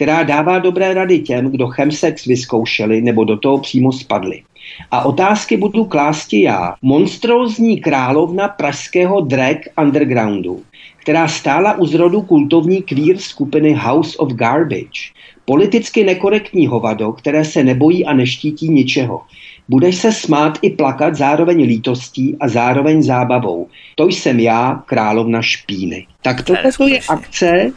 [0.00, 4.42] která dává dobré rady těm, kdo chemsex vyzkoušeli nebo do toho přímo spadli.
[4.90, 10.62] A otázky budu klásti já, monstrózní královna pražského drag undergroundu,
[10.96, 15.12] která stála u zrodu kultovní queer skupiny House of Garbage,
[15.44, 19.22] Politicky nekorektní hovado, které se nebojí a neštítí ničeho.
[19.68, 23.68] Budeš se smát i plakat zároveň lítostí a zároveň zábavou.
[23.94, 26.06] To jsem já, královna špíny.
[26.22, 27.72] Tak toto je akce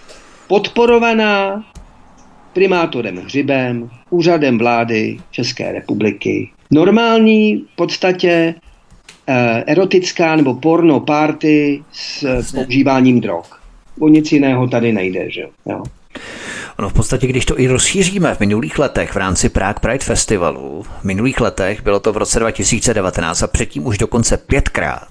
[0.48, 1.64] podporovaná
[2.54, 6.50] primátorem Hřibem, úřadem vlády České republiky.
[6.72, 8.56] Normální v podstatě
[9.28, 12.60] eh, erotická nebo porno party s Jasně.
[12.60, 13.46] používáním drog.
[14.00, 15.84] O nic jiného tady nejde, že jo.
[16.80, 20.84] Ono v podstatě, když to i rozšíříme v minulých letech v rámci Prague Pride Festivalu,
[21.02, 25.08] v minulých letech, bylo to v roce 2019 a předtím už dokonce pětkrát,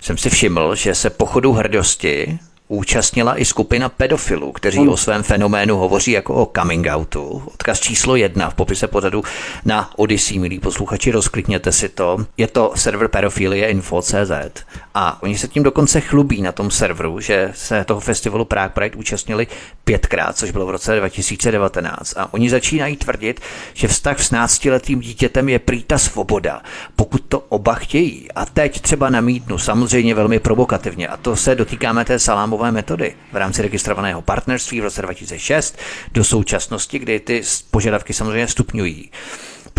[0.00, 2.38] jsem si všiml, že se pochodu hrdosti
[2.70, 7.42] účastnila i skupina pedofilů, kteří o svém fenoménu hovoří jako o coming outu.
[7.54, 9.22] Odkaz číslo jedna v popise pořadu
[9.64, 12.26] na Odyssey, milí posluchači, rozklikněte si to.
[12.36, 14.64] Je to server pedofilie info.cz
[14.94, 18.96] a oni se tím dokonce chlubí na tom serveru, že se toho festivalu Prague Pride
[18.96, 19.46] účastnili
[19.90, 22.14] pětkrát, což bylo v roce 2019.
[22.16, 23.40] A oni začínají tvrdit,
[23.74, 26.62] že vztah s náctiletým dítětem je prý ta svoboda,
[26.96, 28.32] pokud to oba chtějí.
[28.32, 33.36] A teď třeba namítnu, samozřejmě velmi provokativně, a to se dotýkáme té salámové metody v
[33.36, 35.78] rámci registrovaného partnerství v roce 2006
[36.12, 39.10] do současnosti, kdy ty požadavky samozřejmě stupňují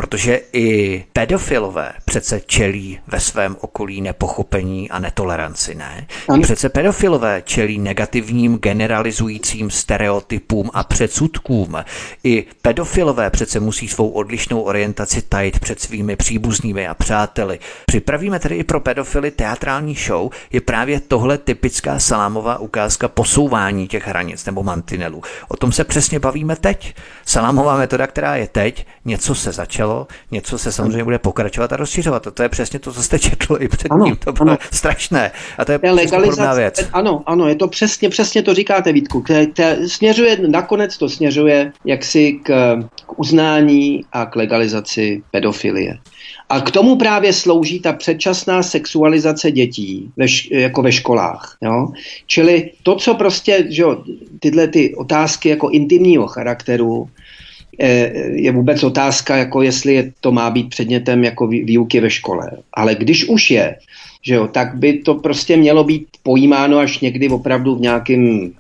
[0.02, 6.08] protože i pedofilové přece čelí ve svém okolí nepochopení a netoleranci, ne?
[6.38, 11.76] I přece pedofilové čelí negativním generalizujícím stereotypům a předsudkům.
[12.24, 17.60] I pedofilové přece musí svou odlišnou orientaci tajit před svými příbuznými a přáteli.
[17.86, 24.08] Připravíme tedy i pro pedofily teatrální show, je právě tohle typická salámová ukázka posouvání těch
[24.08, 25.22] hranic nebo mantinelů.
[25.48, 26.96] O tom se přesně bavíme teď.
[27.26, 31.78] Salámová metoda, která je teď, něco se začalo něco, něco se samozřejmě bude pokračovat a
[31.78, 32.28] rozšiřovat.
[32.28, 33.92] A to je přesně to, co jste četl i předtím.
[33.92, 34.58] Ano, to bylo ano.
[34.72, 35.32] strašné.
[35.58, 36.90] A to je, je legalizace, věc.
[36.94, 39.22] Ano, ano, je to přesně, přesně to říkáte, Vítku.
[39.22, 45.98] K, k, směřuje, nakonec to směřuje jaksi k, k uznání a k legalizaci pedofilie.
[46.50, 51.58] A k tomu právě slouží ta předčasná sexualizace dětí ve, jako ve školách.
[51.62, 51.88] Jo?
[52.28, 54.04] Čili to, co prostě, že jo,
[54.40, 57.10] tyhle ty otázky jako intimního charakteru,
[58.34, 62.52] je vůbec otázka, jako jestli je, to má být předmětem jako výuky ve škole.
[62.74, 63.76] Ale když už je,
[64.22, 68.52] že jo, tak by to prostě mělo být pojímáno až někdy opravdu v nějakém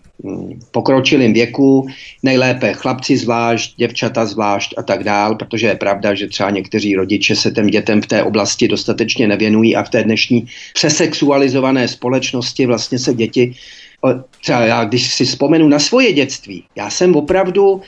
[0.71, 1.87] pokročilém věku,
[2.23, 7.35] nejlépe chlapci zvlášť, děvčata zvlášť a tak dál, protože je pravda, že třeba někteří rodiče
[7.35, 12.99] se těm dětem v té oblasti dostatečně nevěnují a v té dnešní přesexualizované společnosti vlastně
[12.99, 13.53] se děti
[14.41, 17.81] třeba já, když si vzpomenu na svoje dětství, já jsem opravdu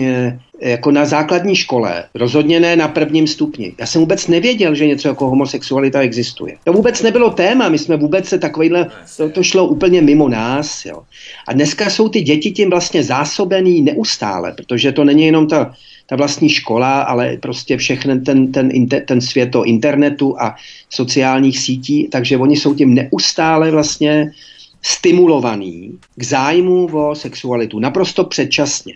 [0.00, 3.72] e, jako na základní škole, rozhodně ne na prvním stupni.
[3.78, 6.56] Já jsem vůbec nevěděl, že něco jako homosexualita existuje.
[6.64, 10.84] To vůbec nebylo téma, my jsme vůbec se takovýhle, to, to šlo úplně mimo nás.
[10.84, 11.02] Jo.
[11.48, 15.74] A dneska jsou ty děti tím vlastně zásobený neustále, protože to není jenom ta,
[16.06, 20.54] ta vlastní škola, ale prostě všechny ten, ten, ten, svět o internetu a
[20.90, 24.32] sociálních sítí, takže oni jsou tím neustále vlastně
[24.82, 28.94] stimulovaný k zájmu o sexualitu, naprosto předčasně.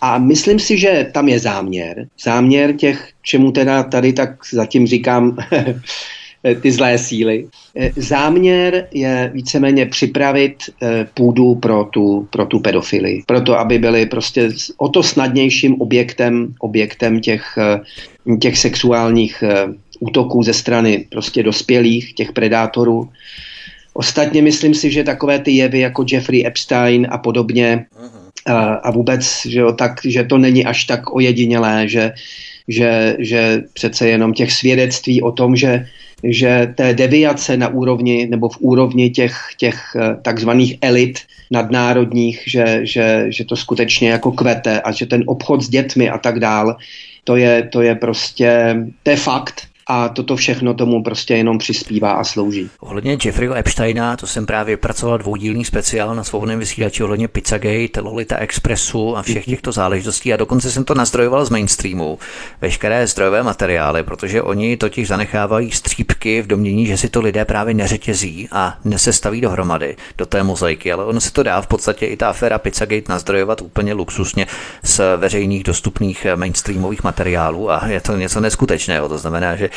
[0.00, 2.06] A myslím si, že tam je záměr.
[2.22, 5.36] Záměr těch, čemu teda tady tak zatím říkám
[6.60, 7.48] ty zlé síly.
[7.96, 13.22] Záměr je víceméně připravit eh, půdu pro tu, pro tu pedofily.
[13.26, 19.66] Proto, aby byly prostě o to snadnějším objektem, objektem těch, eh, těch sexuálních eh,
[20.00, 23.08] útoků ze strany prostě dospělých, těch predátorů.
[23.98, 27.86] Ostatně myslím si, že takové ty jevy jako Jeffrey Epstein a podobně
[28.46, 32.12] a, a vůbec, že, jo, tak, že to není až tak ojedinělé, že,
[32.68, 35.86] že, že přece jenom těch svědectví o tom, že,
[36.24, 41.18] že té deviace na úrovni nebo v úrovni těch, těch eh, takzvaných elit
[41.50, 46.18] nadnárodních, že, že, že to skutečně jako kvete a že ten obchod s dětmi a
[46.18, 46.76] tak dál,
[47.24, 52.12] to je, to je prostě, to je fakt a toto všechno tomu prostě jenom přispívá
[52.12, 52.70] a slouží.
[52.80, 58.36] Ohledně Jeffreyho Epsteina, to jsem právě pracoval dvoudílný speciál na svobodném vysílači ohledně Pizzagate, Lolita
[58.36, 59.54] Expressu a všech mhm.
[59.54, 62.18] těchto záležitostí a dokonce jsem to nazdrojoval z mainstreamu,
[62.60, 67.74] veškeré zdrojové materiály, protože oni totiž zanechávají střípky v domění, že si to lidé právě
[67.74, 72.16] neřetězí a nesestaví dohromady do té mozaiky, ale ono se to dá v podstatě i
[72.16, 74.46] ta aféra Pizzagate nazdrojovat úplně luxusně
[74.82, 79.08] z veřejných dostupných mainstreamových materiálů a je to něco neskutečného.
[79.08, 79.70] To znamená, že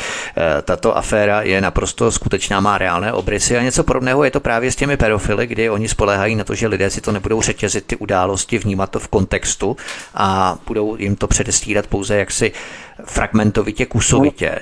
[0.62, 4.76] tato aféra je naprosto skutečná, má reálné obrysy a něco podobného je to právě s
[4.76, 8.58] těmi pedofily, kdy oni spolehají na to, že lidé si to nebudou řetězit ty události,
[8.58, 9.76] vnímat to v kontextu
[10.14, 12.52] a budou jim to předestírat pouze jaksi
[13.04, 14.58] fragmentovitě, kusovitě.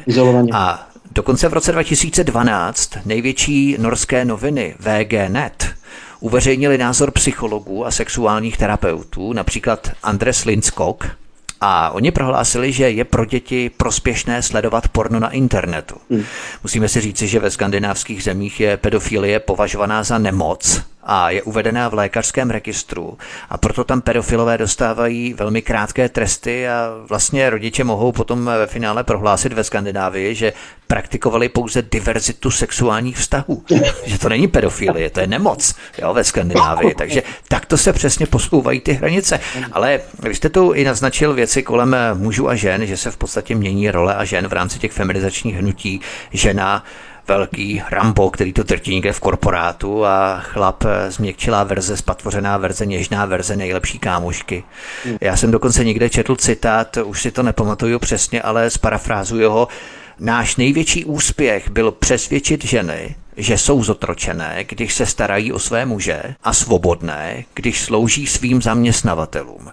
[0.53, 5.67] A dokonce v roce 2012 největší norské noviny VG.net
[6.21, 11.07] uveřejnili názor psychologů a sexuálních terapeutů, například Andres Lindskog,
[11.61, 15.95] a oni prohlásili, že je pro děti prospěšné sledovat porno na internetu.
[16.11, 16.25] Hmm.
[16.63, 20.83] Musíme si říci, že ve skandinávských zemích je pedofilie považovaná za nemoc
[21.13, 23.19] a je uvedená v lékařském registru
[23.51, 29.05] a proto tam pedofilové dostávají velmi krátké tresty a vlastně rodiče mohou potom ve finále
[29.05, 30.53] prohlásit ve Skandinávii, že
[30.87, 33.65] praktikovali pouze diverzitu sexuálních vztahů.
[34.05, 36.95] že to není pedofilie, to je nemoc jo, ve Skandinávii.
[36.95, 39.41] Takže takto se přesně posouvají ty hranice.
[39.73, 43.55] Ale vy jste tu i naznačil věci kolem mužů a žen, že se v podstatě
[43.55, 46.01] mění role a žen v rámci těch feminizačních hnutí.
[46.33, 46.85] Žena
[47.31, 52.87] velký Rambo, který to trtí někde v korporátu a chlap eh, změkčilá verze, spatvořená verze,
[52.87, 54.65] něžná verze nejlepší kámošky.
[55.05, 55.17] Hmm.
[55.21, 59.69] Já jsem dokonce někde četl citát, už si to nepamatuju přesně, ale zparafrázuju ho,
[60.23, 66.23] Náš největší úspěch byl přesvědčit ženy, že jsou zotročené, když se starají o své muže
[66.43, 69.71] a svobodné, když slouží svým zaměstnavatelům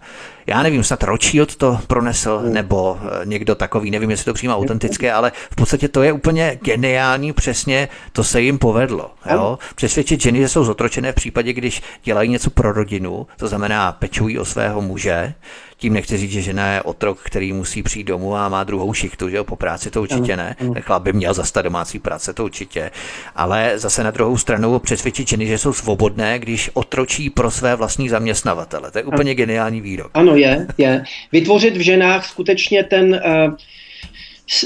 [0.48, 2.53] já nevím, snad Rothschild to pronesl, hmm.
[2.53, 6.60] nebo eh, někdo takový, nevím, jestli to přímo autentické, ale v podstatě to je úplně
[6.61, 9.11] geniální, přesně to se jim povedlo.
[9.31, 9.60] Jo?
[9.76, 14.39] Přesvědčit ženy, že jsou zotročené v případě, když dělají něco pro rodinu, to znamená pečují
[14.39, 15.34] o svého muže,
[15.78, 19.30] tím nechci říct, že žena je otrok, který musí přijít domů a má druhou šichtu,
[19.30, 20.56] že jo, po práci to určitě ne.
[20.82, 22.91] Chlap by měl zastat domácí práce, to určitě.
[23.36, 28.10] Ale zase na druhou stranu přesvědčit ženy, že jsou svobodné, když otročí pro své vlastní
[28.10, 28.91] zaměstnavatele.
[28.91, 30.12] To je úplně geniální výrok.
[30.14, 31.04] Ano, je, je.
[31.32, 33.54] Vytvořit v ženách skutečně ten uh,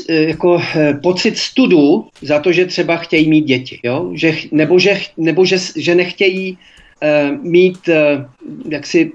[0.09, 0.61] jako uh,
[1.03, 4.11] pocit studu za to, že třeba chtějí mít děti, jo?
[4.13, 7.95] Že, nebo že, nebo že, že nechtějí uh, mít uh,
[8.69, 9.11] jaksi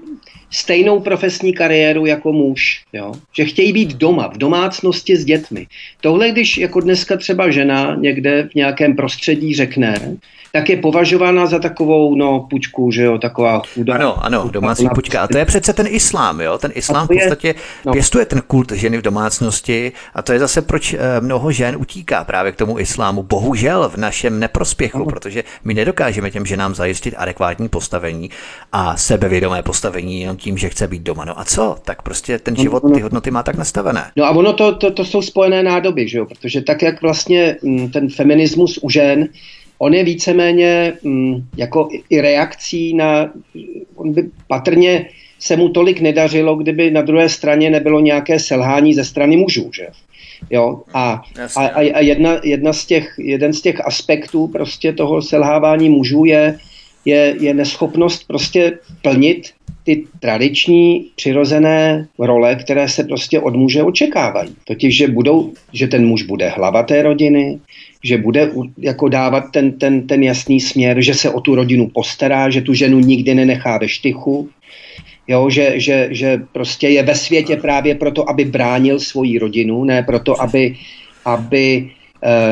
[0.51, 3.13] stejnou profesní kariéru jako muž, jo?
[3.37, 5.67] že chtějí být doma, v domácnosti s dětmi.
[6.01, 10.17] Tohle, když jako dneska třeba žena někde v nějakém prostředí řekne,
[10.57, 13.93] tak je považována za takovou, no, pučku, že jo, taková chudá.
[13.93, 15.21] Ano, ano, domácí pučka.
[15.21, 16.57] A to je přece ten islám, jo?
[16.57, 17.55] Ten islám v podstatě
[17.85, 17.93] no.
[17.93, 22.23] pěstuje ten kult ženy v domácnosti a to je zase proč eh, mnoho žen utíká
[22.23, 23.23] právě k tomu islámu.
[23.23, 25.05] Bohužel v našem neprospěchu, no.
[25.05, 28.29] protože my nedokážeme těm ženám zajistit adekvátní postavení
[28.71, 31.25] a sebevědomé postavení jenom tím, že chce být doma.
[31.25, 31.75] No a co?
[31.85, 34.11] Tak prostě ten život, ty hodnoty má tak nastavené.
[34.15, 36.25] No a ono to, to, to jsou spojené nádoby, že jo?
[36.25, 39.29] Protože tak, jak vlastně mm, ten feminismus u žen
[39.79, 43.31] on je víceméně mm, jako i reakcí na,
[43.95, 45.05] on by patrně
[45.39, 49.87] se mu tolik nedařilo, kdyby na druhé straně nebylo nějaké selhání ze strany mužů, že?
[50.49, 51.21] Jo, a,
[51.55, 56.59] a, a jedna, jedna z těch, jeden z těch aspektů prostě toho selhávání mužů je,
[57.05, 59.53] je, je neschopnost prostě plnit
[59.87, 64.55] ty tradiční přirozené role, které se prostě od muže očekávají.
[64.67, 67.59] Totiž, že, budou, že ten muž bude hlava té rodiny,
[68.03, 72.49] že bude jako dávat ten, ten, ten jasný směr, že se o tu rodinu postará,
[72.49, 74.49] že tu ženu nikdy nenechá ve štychu,
[75.27, 80.03] jo, že, že, že prostě je ve světě právě proto, aby bránil svoji rodinu, ne
[80.03, 80.75] proto, aby,
[81.25, 81.89] aby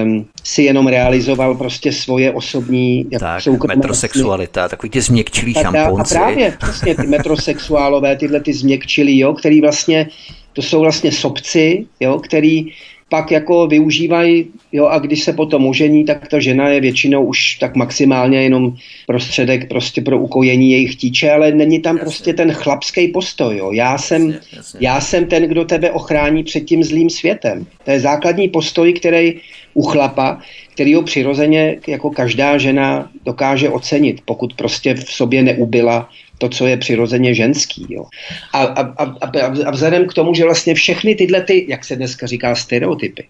[0.04, 4.70] um, si jenom realizoval prostě svoje osobní jako tak, soukromé metrosexualita, vlastně.
[4.78, 6.16] takový ty změkčilí šamponci.
[6.16, 10.10] A právě, přesně ty metrosexuálové, tyhle ty změkčilí, jo, který vlastně,
[10.54, 12.72] to jsou vlastně sobci, jo, který
[13.10, 17.56] pak jako využívají, jo, a když se potom ožení, tak ta žena je většinou už
[17.56, 18.76] tak maximálně jenom
[19.08, 22.04] prostředek prostě pro ukojení jejich tíče, ale není tam jasně.
[22.04, 23.72] prostě ten chlapský postoj, jo.
[23.72, 24.80] Já jsem, jasně, jasně.
[24.82, 27.66] já jsem ten, kdo tebe ochrání před tím zlým světem.
[27.84, 29.40] To je základní postoj, který
[29.74, 30.42] u chlapa,
[30.74, 36.68] který ho přirozeně jako každá žena dokáže ocenit, pokud prostě v sobě neubila to, co
[36.68, 37.86] je přirozeně ženský.
[37.90, 38.06] Jo.
[38.54, 42.28] A, a, a, a vzhledem k tomu, že vlastně všechny tyhle, ty, jak se dneska
[42.28, 43.24] říká, stereotypy,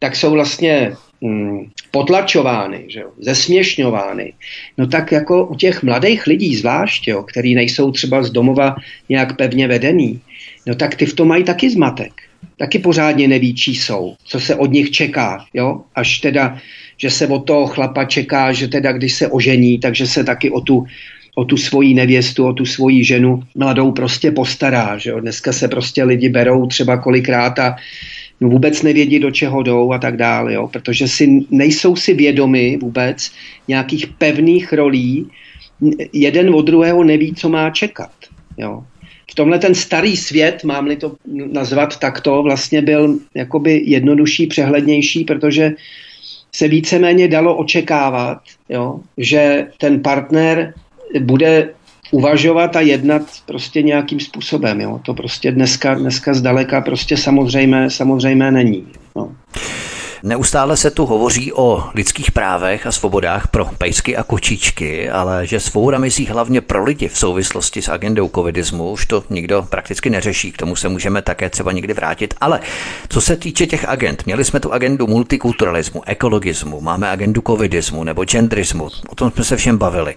[0.00, 4.32] tak jsou vlastně mm, potlačovány, že jo, zesměšňovány,
[4.78, 8.76] no tak jako u těch mladých lidí zvlášť, jo, který nejsou třeba z domova
[9.08, 10.20] nějak pevně vedený,
[10.66, 12.12] no tak ty v tom mají taky zmatek.
[12.56, 16.58] Taky pořádně neví, čí jsou, co se od nich čeká, jo, až teda,
[16.96, 20.60] že se od toho chlapa čeká, že teda když se ožení, takže se taky o
[20.60, 20.86] tu
[21.34, 24.98] o tu svoji nevěstu, o tu svoji ženu mladou prostě postará.
[24.98, 25.20] Že jo?
[25.20, 27.76] Dneska se prostě lidi berou třeba kolikrát a
[28.40, 30.68] no vůbec nevědí, do čeho jdou a tak dále, jo?
[30.68, 33.32] protože si, nejsou si vědomi vůbec
[33.68, 35.26] nějakých pevných rolí,
[36.12, 38.12] jeden od druhého neví, co má čekat.
[38.58, 38.84] Jo?
[39.30, 41.14] V tomhle ten starý svět, mám-li to
[41.52, 45.72] nazvat takto, vlastně byl jakoby jednodušší, přehlednější, protože
[46.54, 48.38] se víceméně dalo očekávat,
[48.68, 50.74] jo, že ten partner
[51.20, 51.68] bude
[52.10, 54.80] uvažovat a jednat prostě nějakým způsobem.
[54.80, 55.00] Jo?
[55.02, 58.86] To prostě dneska, dneska zdaleka prostě samozřejmé, samozřejmé není.
[59.16, 59.32] No.
[60.24, 65.60] Neustále se tu hovoří o lidských právech a svobodách pro pejsky a kočičky, ale že
[65.60, 70.52] svoboda myslí hlavně pro lidi v souvislosti s agendou covidismu, už to nikdo prakticky neřeší,
[70.52, 72.34] k tomu se můžeme také třeba někdy vrátit.
[72.40, 72.60] Ale
[73.08, 78.24] co se týče těch agent, měli jsme tu agendu multikulturalismu, ekologismu, máme agendu covidismu nebo
[78.24, 80.14] genderismu, o tom jsme se všem bavili.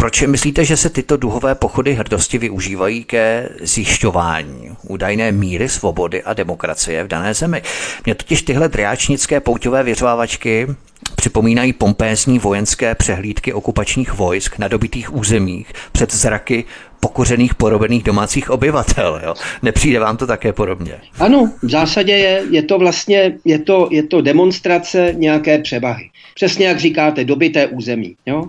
[0.00, 6.34] Proč myslíte, že se tyto duhové pochody hrdosti využívají ke zjišťování údajné míry svobody a
[6.34, 7.62] demokracie v dané zemi?
[8.04, 10.66] Mě totiž tyhle driáčnické pouťové vyřvávačky
[11.16, 16.64] připomínají pompézní vojenské přehlídky okupačních vojsk na dobitých územích před zraky
[17.00, 19.20] pokořených porobených domácích obyvatel.
[19.24, 19.34] Jo?
[19.62, 20.94] Nepřijde vám to také podobně?
[21.18, 26.10] Ano, v zásadě je, je to vlastně je to, je to demonstrace nějaké převahy.
[26.34, 28.16] Přesně jak říkáte, dobité území.
[28.26, 28.44] Jo?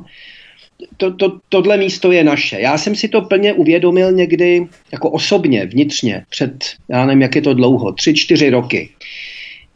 [0.97, 2.59] To, to, tohle místo je naše.
[2.59, 6.51] Já jsem si to plně uvědomil někdy jako osobně, vnitřně, před,
[6.89, 8.89] já nevím, jak je to dlouho, tři, čtyři roky.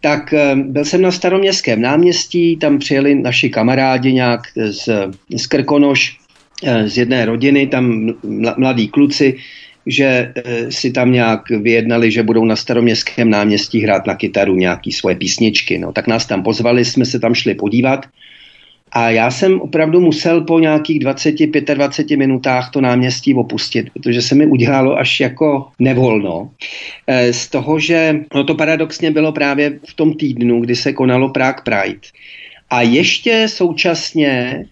[0.01, 4.89] Tak eh, byl jsem na staroměstském náměstí, tam přijeli naši kamarádi nějak z,
[5.35, 6.17] z Krkonoš,
[6.63, 8.13] eh, z jedné rodiny, tam
[8.57, 9.35] mladí kluci,
[9.87, 14.91] že eh, si tam nějak vyjednali, že budou na staroměstském náměstí hrát na kytaru nějaký
[14.91, 15.77] svoje písničky.
[15.77, 18.05] No, tak nás tam pozvali, jsme se tam šli podívat.
[18.95, 24.45] A já jsem opravdu musel po nějakých 20-25 minutách to náměstí opustit, protože se mi
[24.45, 26.49] udělalo až jako nevolno.
[27.07, 31.29] Eh, z toho, že no to paradoxně bylo právě v tom týdnu, kdy se konalo
[31.29, 32.07] Prague Pride.
[32.69, 34.65] A ještě současně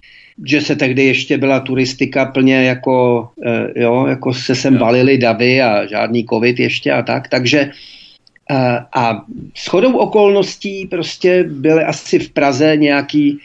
[0.45, 5.61] že se tehdy ještě byla turistika plně jako, eh, jo, jako se sem balili davy
[5.61, 7.69] a žádný covid ještě a tak, takže
[8.51, 9.21] eh, a
[9.63, 13.39] shodou okolností prostě byly asi v Praze nějaký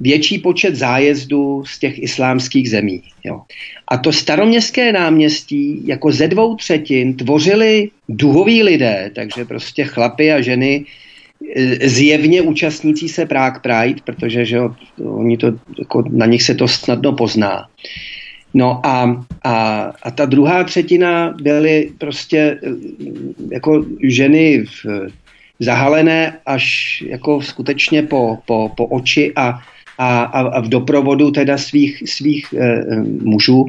[0.00, 3.02] větší počet zájezdů z těch islámských zemí.
[3.24, 3.40] Jo.
[3.88, 10.40] A to staroměstské náměstí jako ze dvou třetin tvořili duhoví lidé, takže prostě chlapy a
[10.40, 10.84] ženy
[11.56, 16.54] e, zjevně účastnící se Prague Pride, protože že jo, oni to, jako, na nich se
[16.54, 17.66] to snadno pozná.
[18.54, 22.58] No a, a, a ta druhá třetina byly prostě e,
[23.52, 25.10] jako ženy v,
[25.60, 26.64] zahalené až
[27.06, 29.60] jako skutečně po, po, po oči a,
[30.00, 32.84] a, a v doprovodu teda svých, svých e,
[33.22, 33.66] mužů.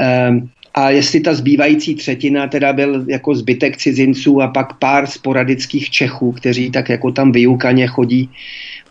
[0.00, 0.30] E,
[0.74, 6.32] a jestli ta zbývající třetina teda byl jako zbytek cizinců a pak pár sporadických Čechů,
[6.32, 8.30] kteří tak jako tam vyukaně chodí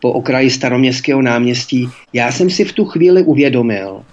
[0.01, 4.03] po okraji staroměstského náměstí, já jsem si v tu chvíli uvědomil,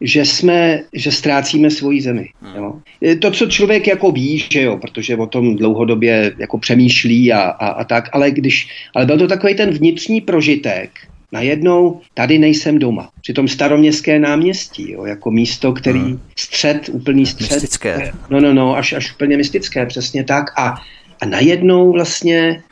[0.00, 2.28] že jsme, že ztrácíme svoji zemi.
[2.42, 2.56] Hmm.
[2.56, 2.74] Jo.
[3.18, 7.68] To, co člověk jako ví, že jo, protože o tom dlouhodobě jako přemýšlí a, a,
[7.68, 10.90] a tak, ale když, ale byl to takový ten vnitřní prožitek,
[11.32, 13.10] najednou tady nejsem doma.
[13.20, 16.20] Při tom staroměstské náměstí, jo, jako místo, který hmm.
[16.36, 17.50] střed, úplný střed.
[17.50, 18.12] Mystické.
[18.30, 20.44] No, no, no, až, až úplně mystické, přesně tak.
[20.58, 20.74] A,
[21.20, 22.62] a najednou vlastně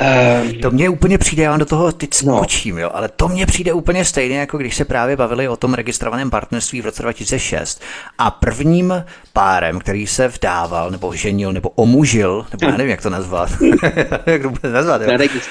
[0.00, 2.36] Um, to mně úplně přijde, já vám do toho teď no.
[2.36, 2.80] skočím, no.
[2.80, 6.30] jo, ale to mně přijde úplně stejně, jako když se právě bavili o tom registrovaném
[6.30, 7.82] partnerství v roce 2006
[8.18, 13.10] a prvním párem, který se vdával, nebo ženil, nebo omužil, nebo já nevím, jak to
[13.10, 13.50] nazvat,
[14.26, 15.02] jak to nazvat,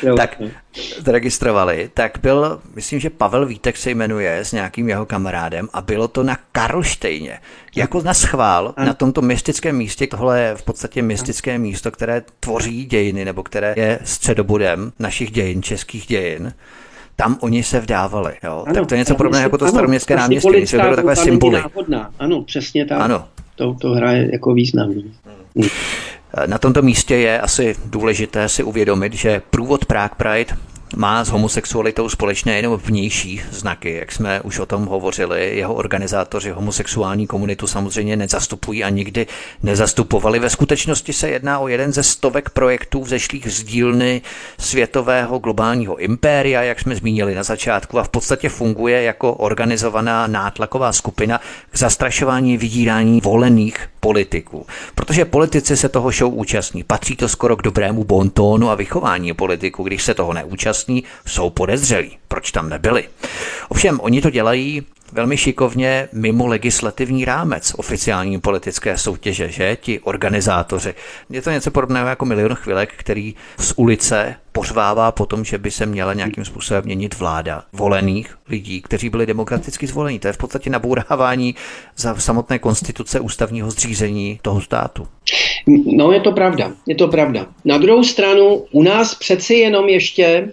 [0.03, 0.41] jo, tak
[0.99, 6.07] zaregistrovali, tak byl, myslím, že Pavel Vítek se jmenuje s nějakým jeho kamarádem a bylo
[6.07, 7.39] to na Karlštejně.
[7.75, 12.85] Jako na schvál, na tomto mystickém místě, tohle je v podstatě mystické místo, které tvoří
[12.85, 16.53] dějiny, nebo které je středobodem našich dějin, českých dějin,
[17.15, 18.33] tam oni se vdávali.
[18.43, 18.63] Jo?
[18.65, 20.65] Ano, tak to je něco podobného jako to staroměstské náměstí.
[20.65, 21.57] To takové symboly.
[21.57, 22.11] Náhodná.
[22.19, 23.01] Ano, přesně tak.
[23.01, 23.25] Ano.
[23.55, 25.13] To, to hraje jako významný.
[25.55, 25.69] Hmm.
[26.45, 30.57] Na tomto místě je asi důležité si uvědomit, že průvod Prague Pride
[30.95, 35.57] má s homosexualitou společné jenom vnější znaky, jak jsme už o tom hovořili.
[35.57, 39.27] Jeho organizátoři homosexuální komunitu samozřejmě nezastupují a nikdy
[39.63, 40.39] nezastupovali.
[40.39, 44.21] Ve skutečnosti se jedná o jeden ze stovek projektů vzešlých z dílny
[44.59, 50.93] světového globálního impéria, jak jsme zmínili na začátku, a v podstatě funguje jako organizovaná nátlaková
[50.93, 51.41] skupina
[51.71, 54.65] k zastrašování vydírání volených politiků.
[54.95, 56.83] Protože politici se toho show účastní.
[56.83, 61.49] Patří to skoro k dobrému bontónu a vychování politiků, když se toho neúčastní účastní, jsou
[61.49, 62.17] podezřelí.
[62.27, 63.09] Proč tam nebyli?
[63.69, 70.93] Ovšem, oni to dělají velmi šikovně mimo legislativní rámec oficiální politické soutěže, že ti organizátoři.
[71.29, 75.71] Je to něco podobného jako milion chvilek, který z ulice pořvává po tom, že by
[75.71, 80.19] se měla nějakým způsobem měnit vláda volených lidí, kteří byli demokraticky zvoleni.
[80.19, 81.55] To je v podstatě nabourávání
[81.97, 85.07] za samotné konstituce ústavního zřízení toho státu.
[85.97, 87.47] No je to pravda, je to pravda.
[87.65, 90.51] Na druhou stranu u nás přeci jenom ještě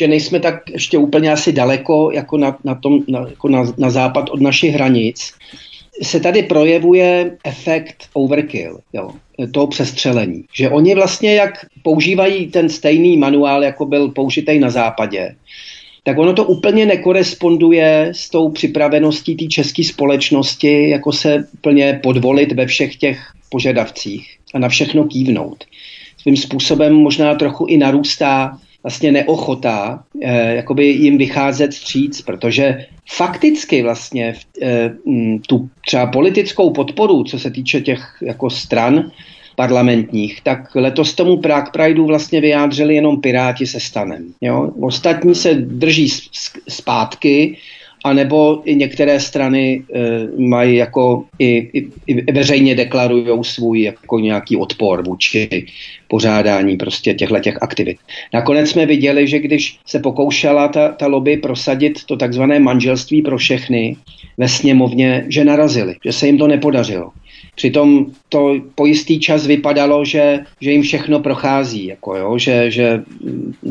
[0.00, 3.90] že nejsme tak ještě úplně asi daleko jako na, na, tom, na, jako na, na
[3.90, 5.32] západ od našich hranic,
[6.02, 9.10] se tady projevuje efekt overkill, jo,
[9.52, 10.44] toho přestřelení.
[10.54, 15.34] Že oni vlastně jak používají ten stejný manuál, jako byl použitý na západě,
[16.02, 22.52] tak ono to úplně nekoresponduje s tou připraveností té české společnosti, jako se úplně podvolit
[22.52, 23.18] ve všech těch
[23.48, 25.64] požadavcích a na všechno kývnout.
[26.22, 33.82] Svým způsobem možná trochu i narůstá vlastně neochota eh, jakoby jim vycházet stříc, protože fakticky
[33.82, 34.90] vlastně eh,
[35.46, 39.10] tu třeba politickou podporu, co se týče těch jako stran
[39.56, 44.32] parlamentních, tak letos tomu Prague Prideu vlastně vyjádřili jenom Piráti se stanem.
[44.40, 44.70] Jo?
[44.80, 46.08] Ostatní se drží
[46.68, 47.56] zpátky,
[48.04, 54.56] anebo i některé strany e, mají jako i, i, i veřejně deklarují svůj jako nějaký
[54.56, 55.66] odpor vůči
[56.08, 57.96] pořádání prostě těchto těch aktivit.
[58.34, 63.38] Nakonec jsme viděli, že když se pokoušela ta, ta lobby prosadit to takzvané manželství pro
[63.38, 63.96] všechny
[64.38, 67.10] ve sněmovně, že narazili, že se jim to nepodařilo.
[67.60, 73.02] Přitom to po jistý čas vypadalo, že, že jim všechno prochází, jako jo, že, že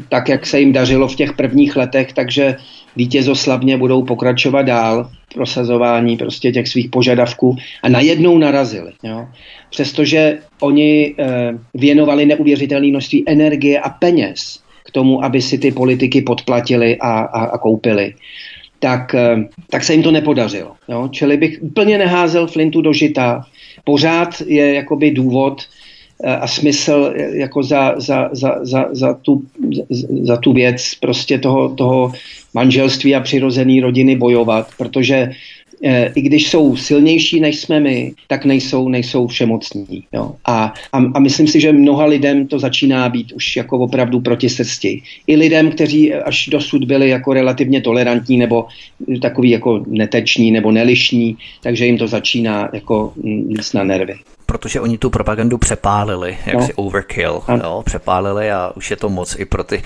[0.10, 2.56] tak, jak se jim dařilo v těch prvních letech, takže
[2.95, 8.91] vítězoslavně budou pokračovat dál prosazování prostě těch svých požadavků a najednou narazili.
[9.03, 9.28] Jo.
[9.70, 16.22] Přestože oni eh, věnovali neuvěřitelné množství energie a peněz k tomu, aby si ty politiky
[16.22, 18.14] podplatili a, a, a koupili,
[18.80, 20.72] tak, eh, tak se jim to nepodařilo.
[20.90, 21.10] Jo.
[21.11, 23.45] Čili bych úplně neházel Flintu do žita.
[23.84, 25.62] Pořád je jakoby důvod,
[26.24, 29.44] Eh, a smysl eh, jako za, za, za, za, za, tu,
[30.22, 32.14] za tu věc prostě toho, toho
[32.54, 35.32] manželství a přirozené rodiny bojovat, protože
[36.15, 40.03] i když jsou silnější než jsme my, tak nejsou, nejsou všemocní.
[40.11, 40.35] Jo.
[40.45, 44.49] A, a, a myslím si, že mnoha lidem to začíná být už jako opravdu proti
[44.49, 45.01] srsti.
[45.27, 48.68] I lidem, kteří až dosud byli jako relativně tolerantní nebo
[49.22, 53.14] takový jako neteční nebo nelišní, takže jim to začíná jako
[53.49, 54.15] líst na nervy
[54.45, 56.65] protože oni tu propagandu přepálili, jak no.
[56.65, 59.81] si overkill, jo, přepálili a už je to moc i pro ty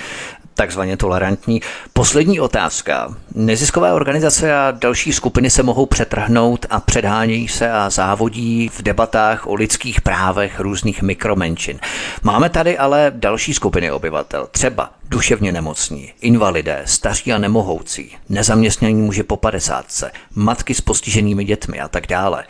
[0.53, 1.61] takzvaně tolerantní.
[1.93, 3.15] Poslední otázka.
[3.35, 9.47] Neziskové organizace a další skupiny se mohou přetrhnout a předhánějí se a závodí v debatách
[9.47, 11.79] o lidských právech různých mikromenšin.
[12.23, 19.23] Máme tady ale další skupiny obyvatel, třeba duševně nemocní, invalidé, staří a nemohoucí, nezaměstnaní muži
[19.23, 22.43] po padesátce, matky s postiženými dětmi a tak dále.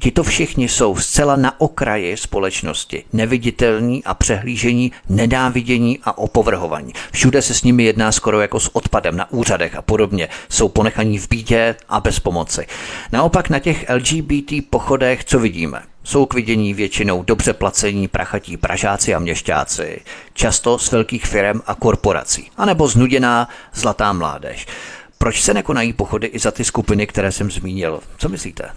[0.00, 6.92] Tito všichni jsou zcela na okraji společnosti, neviditelní a přehlížení, nedávidění a opovrhovaní.
[7.12, 10.28] Všude se s nimi jedná skoro jako s odpadem na úřadech a podobně.
[10.48, 12.66] Jsou ponechaní v bídě a bez pomoci.
[13.12, 15.89] Naopak na těch LGBT pochodech co vidíme?
[16.04, 20.00] Jsou k vidění většinou dobře placení prachatí pražáci a měšťáci,
[20.34, 24.66] často z velkých firm a korporací, anebo znuděná zlatá mládež.
[25.18, 28.00] Proč se nekonají pochody i za ty skupiny, které jsem zmínil?
[28.18, 28.70] Co myslíte?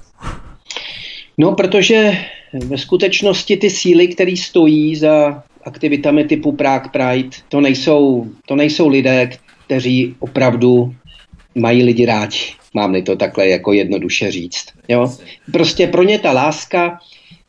[1.38, 2.18] No, protože
[2.66, 8.88] ve skutečnosti ty síly, které stojí za aktivitami typu Prague Pride, to nejsou, to nejsou
[8.88, 9.30] lidé,
[9.66, 10.96] kteří opravdu
[11.56, 12.38] mají lidi rádi.
[12.74, 14.66] Mám-li to takhle jako jednoduše říct.
[14.88, 15.14] Jo?
[15.52, 17.00] Prostě pro ně ta láska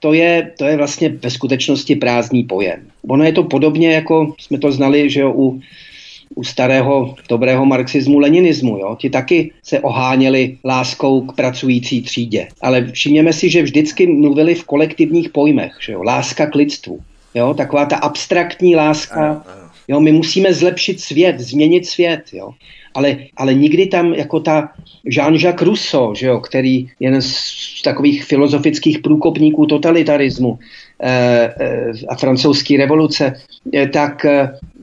[0.04, 2.86] to je, to je vlastně ve skutečnosti prázdný pojem.
[3.08, 5.60] Ono je to podobně, jako jsme to znali, že jo, u,
[6.34, 8.78] u starého dobrého marxismu, leninismu.
[8.78, 8.96] Jo?
[9.00, 12.48] Ti taky se oháněli láskou k pracující třídě.
[12.60, 15.72] Ale všimněme si, že vždycky mluvili v kolektivních pojmech.
[15.80, 16.02] Že jo?
[16.02, 17.00] Láska k lidstvu.
[17.34, 17.54] Jo?
[17.54, 19.44] Taková ta abstraktní láska.
[19.88, 20.00] Jo?
[20.00, 22.22] My musíme zlepšit svět, změnit svět.
[22.32, 22.50] Jo?
[22.94, 24.68] Ale, ale nikdy tam jako ta
[25.04, 30.58] Jean-Jacques Rousseau, že jo, který jeden z takových filozofických průkopníků totalitarismu
[31.02, 33.34] eh, eh, a francouzské revoluce,
[33.74, 34.26] eh, tak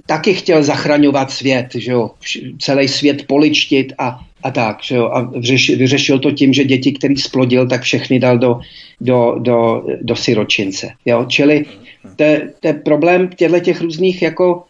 [0.06, 2.12] taky chtěl zachraňovat svět, že jo,
[2.60, 6.92] celý svět poličtit a, a tak, že jo, a vyřešil, vyřešil to tím, že děti,
[6.92, 8.60] který splodil, tak všechny dal do,
[9.02, 11.66] do, do, do siročince, jo, čili
[12.16, 14.64] to je problém těchto těch různých jako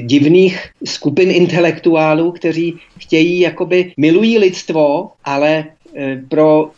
[0.00, 5.64] divných skupin intelektuálů, kteří chtějí, jakoby milují lidstvo, ale
[5.96, 6.70] e, pro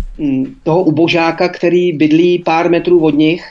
[0.62, 3.44] toho ubožáka, který bydlí pár metrů od nich,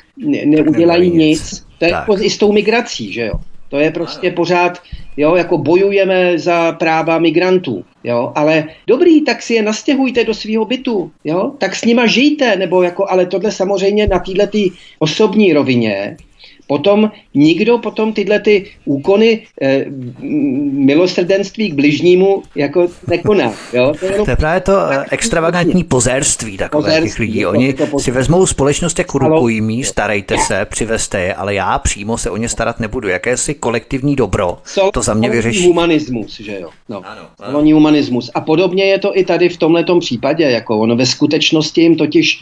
[0.46, 1.64] neudělají nic.
[1.80, 3.40] To je jako i s tou migrací, že jo.
[3.70, 4.82] To je prostě pořád,
[5.18, 10.66] jo, jako bojujeme za práva migrantů, jo, ale dobrý, tak si je nastěhujte do svého
[10.66, 14.58] bytu, jo, tak s nima žijte, nebo jako, ale tohle samozřejmě na této
[15.00, 16.18] osobní rovině
[16.68, 19.86] Potom nikdo potom tyhle ty úkony e,
[20.72, 23.54] milosrdenství k bližnímu jako nekoná.
[23.74, 23.94] Jo?
[24.00, 24.26] To, je jenom...
[24.26, 27.46] to je právě to eh, extravagantní pozérství takové pozérství, těch lidí.
[27.46, 32.18] Oni to, to si vezmou společnost jako rukojmí, starejte se, přivezte je, ale já přímo
[32.18, 33.08] se o ně starat nebudu.
[33.08, 35.68] Jakési kolektivní dobro, so, to za mě vyřeší.
[35.68, 36.70] humanismus, že jo.
[36.90, 37.02] No.
[37.06, 37.60] Ano, ano.
[37.60, 38.32] humanismus.
[38.34, 40.44] A podobně je to i tady v tomhletom případě.
[40.44, 42.42] Jako ono ve skutečnosti jim totiž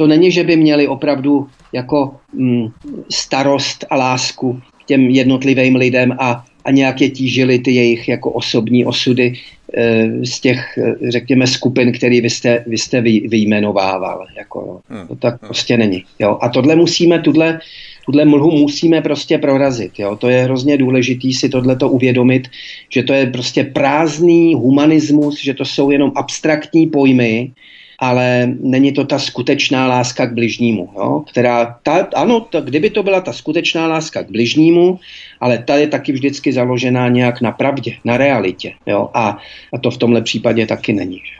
[0.00, 2.68] to není, že by měli opravdu jako mm,
[3.12, 8.30] starost a lásku k těm jednotlivým lidem a, a nějak je tížili ty jejich jako
[8.30, 9.32] osobní osudy
[9.76, 14.26] e, z těch, e, řekněme, skupin, který vy jste, vy jste vy, vyjmenovával.
[14.38, 14.96] Jako, no.
[14.96, 15.08] Hmm.
[15.08, 15.48] To tak hmm.
[15.48, 16.04] prostě není.
[16.18, 16.38] Jo.
[16.40, 17.60] A tohle musíme, tuhle,
[18.04, 19.92] tuhle mlhu musíme prostě prorazit.
[19.98, 20.16] Jo.
[20.16, 22.48] To je hrozně důležitý si tohleto uvědomit,
[22.88, 27.52] že to je prostě prázdný humanismus, že to jsou jenom abstraktní pojmy,
[28.00, 31.24] ale není to ta skutečná láska k bližnímu, jo?
[31.30, 34.98] která, ta, ano, ta, kdyby to byla ta skutečná láska k bližnímu,
[35.40, 39.10] ale ta je taky vždycky založená nějak na pravdě, na realitě, jo?
[39.14, 39.38] A,
[39.74, 41.16] a to v tomhle případě taky není.
[41.16, 41.39] Že?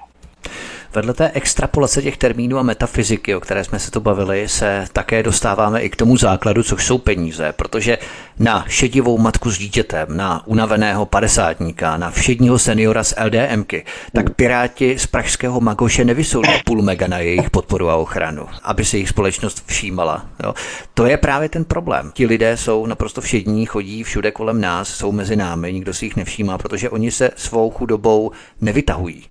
[0.94, 5.22] Vedle té extrapolace těch termínů a metafyziky, o které jsme se to bavili, se také
[5.22, 7.98] dostáváme i k tomu základu, což jsou peníze, protože
[8.38, 14.98] na šedivou matku s dítětem, na unaveného padesátníka, na všedního seniora z LDMky, tak piráti
[14.98, 19.64] z pražského Magoše nevysoulí půl mega na jejich podporu a ochranu, aby se jejich společnost
[19.66, 20.26] všímala.
[20.44, 20.54] Jo.
[20.94, 22.10] To je právě ten problém.
[22.14, 26.16] Ti lidé jsou naprosto všední, chodí všude kolem nás, jsou mezi námi, nikdo si jich
[26.16, 28.30] nevšímá, protože oni se svou chudobou
[28.60, 29.24] nevytahují.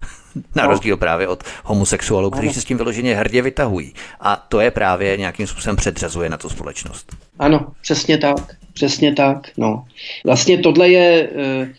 [0.55, 0.69] Na no.
[0.69, 3.93] rozdíl právě od homosexuálů, kteří se s tím vyloženě hrdě vytahují.
[4.19, 7.15] A to je právě nějakým způsobem předřazuje na tu společnost.
[7.39, 8.55] Ano, přesně tak.
[8.73, 9.49] Přesně tak.
[9.57, 9.85] No.
[10.25, 11.73] Vlastně tohle je, eh,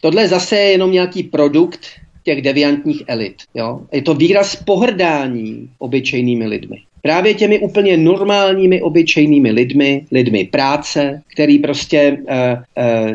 [0.00, 1.86] tohle je zase jenom nějaký produkt
[2.22, 3.42] těch deviantních elit.
[3.54, 3.80] Jo?
[3.92, 6.76] Je to výraz pohrdání obyčejnými lidmi.
[7.06, 13.14] Právě těmi úplně normálními, obyčejnými lidmi, lidmi, práce, který prostě uh,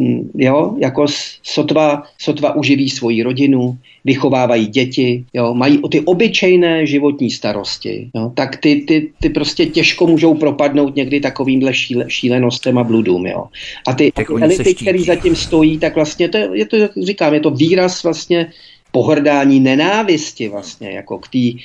[0.00, 1.06] uh, jo, jako
[1.42, 8.32] sotva, sotva uživí svoji rodinu, vychovávají děti, jo, mají o ty obyčejné životní starosti, jo,
[8.34, 13.26] tak ty, ty, ty prostě těžko můžou propadnout někdy takovýmhle šíle, šílenostem a bludům.
[13.26, 13.44] Jo.
[13.86, 17.40] A ty, ty elity, které zatím stojí, tak vlastně to je, to, jak říkám, je
[17.40, 18.46] to výraz vlastně
[18.92, 21.60] pohrdání nenávisti vlastně, jako k té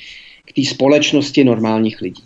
[0.52, 2.22] té společnosti normálních lidí.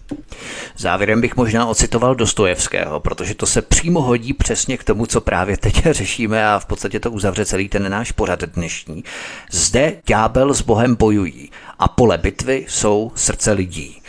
[0.77, 5.57] Závěrem bych možná ocitoval Dostojevského, protože to se přímo hodí přesně k tomu, co právě
[5.57, 9.05] teď řešíme a v podstatě to uzavře celý ten náš pořad dnešní.
[9.51, 14.03] Zde ďábel s Bohem bojují a pole bitvy jsou srdce lidí.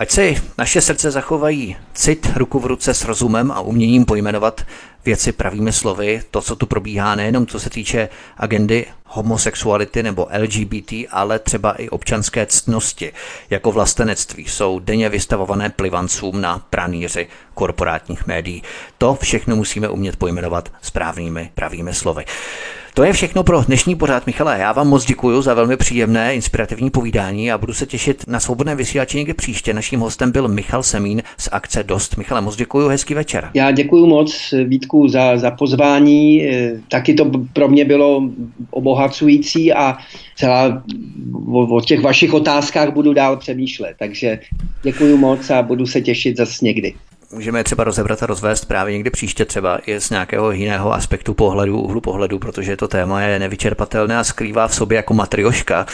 [0.00, 4.64] Ať si naše srdce zachovají cit ruku v ruce s rozumem a uměním pojmenovat
[5.04, 10.92] věci pravými slovy, to, co tu probíhá, nejenom co se týče agendy homosexuality nebo LGBT,
[11.10, 13.12] ale třeba i občanské ctnosti,
[13.50, 18.62] jako vlastenectví, jsou denně vystavované plivancům na praníři korporátních médií.
[18.98, 22.24] To všechno musíme umět pojmenovat správnými pravými slovy.
[22.94, 24.58] To je všechno pro dnešní pořád, Michale.
[24.58, 28.74] Já vám moc děkuji za velmi příjemné, inspirativní povídání a budu se těšit na svobodné
[28.74, 29.74] vysílači někdy příště.
[29.74, 32.16] Naším hostem byl Michal Semín z akce Dost.
[32.16, 33.50] Michale, moc děkuji, hezký večer.
[33.54, 36.44] Já děkuji moc Vítku za, za pozvání.
[36.44, 38.30] E, taky to pro mě bylo
[38.70, 39.96] obohacující a
[40.36, 40.82] celá
[41.46, 43.96] o, o těch vašich otázkách budu dál přemýšlet.
[43.98, 44.38] Takže
[44.82, 46.94] děkuji moc a budu se těšit zase někdy
[47.32, 51.80] můžeme třeba rozebrat a rozvést právě někdy příště třeba i z nějakého jiného aspektu pohledu,
[51.80, 55.86] uhlu pohledu, protože to téma je nevyčerpatelné a skrývá v sobě jako matrioška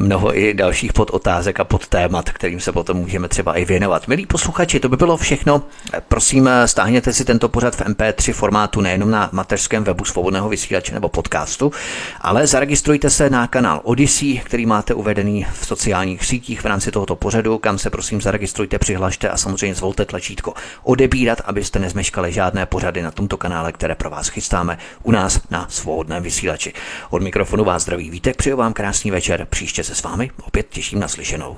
[0.00, 4.08] mnoho i dalších podotázek a podtémat, kterým se potom můžeme třeba i věnovat.
[4.08, 5.62] Milí posluchači, to by bylo všechno.
[6.08, 11.08] Prosím, stáhněte si tento pořad v MP3 formátu nejenom na mateřském webu svobodného vysílače nebo
[11.08, 11.72] podcastu,
[12.20, 17.16] ale zaregistrujte se na kanál Odyssey, který máte uvedený v sociálních sítích v rámci tohoto
[17.16, 23.02] pořadu, kam se prosím zaregistrujte, přihlašte a samozřejmě zvolte tlačítko odebírat, abyste nezmeškali žádné pořady
[23.02, 26.72] na tomto kanále, které pro vás chystáme u nás na svobodném vysílači.
[27.10, 31.00] Od mikrofonu vás zdraví Vítek, přeju vám krásný večer, příště se s vámi opět těším
[31.00, 31.56] na slyšenou.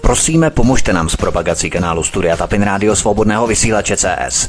[0.00, 4.48] Prosíme, pomožte nám s propagací kanálu Studia Tapin Rádio Svobodného vysílače CS.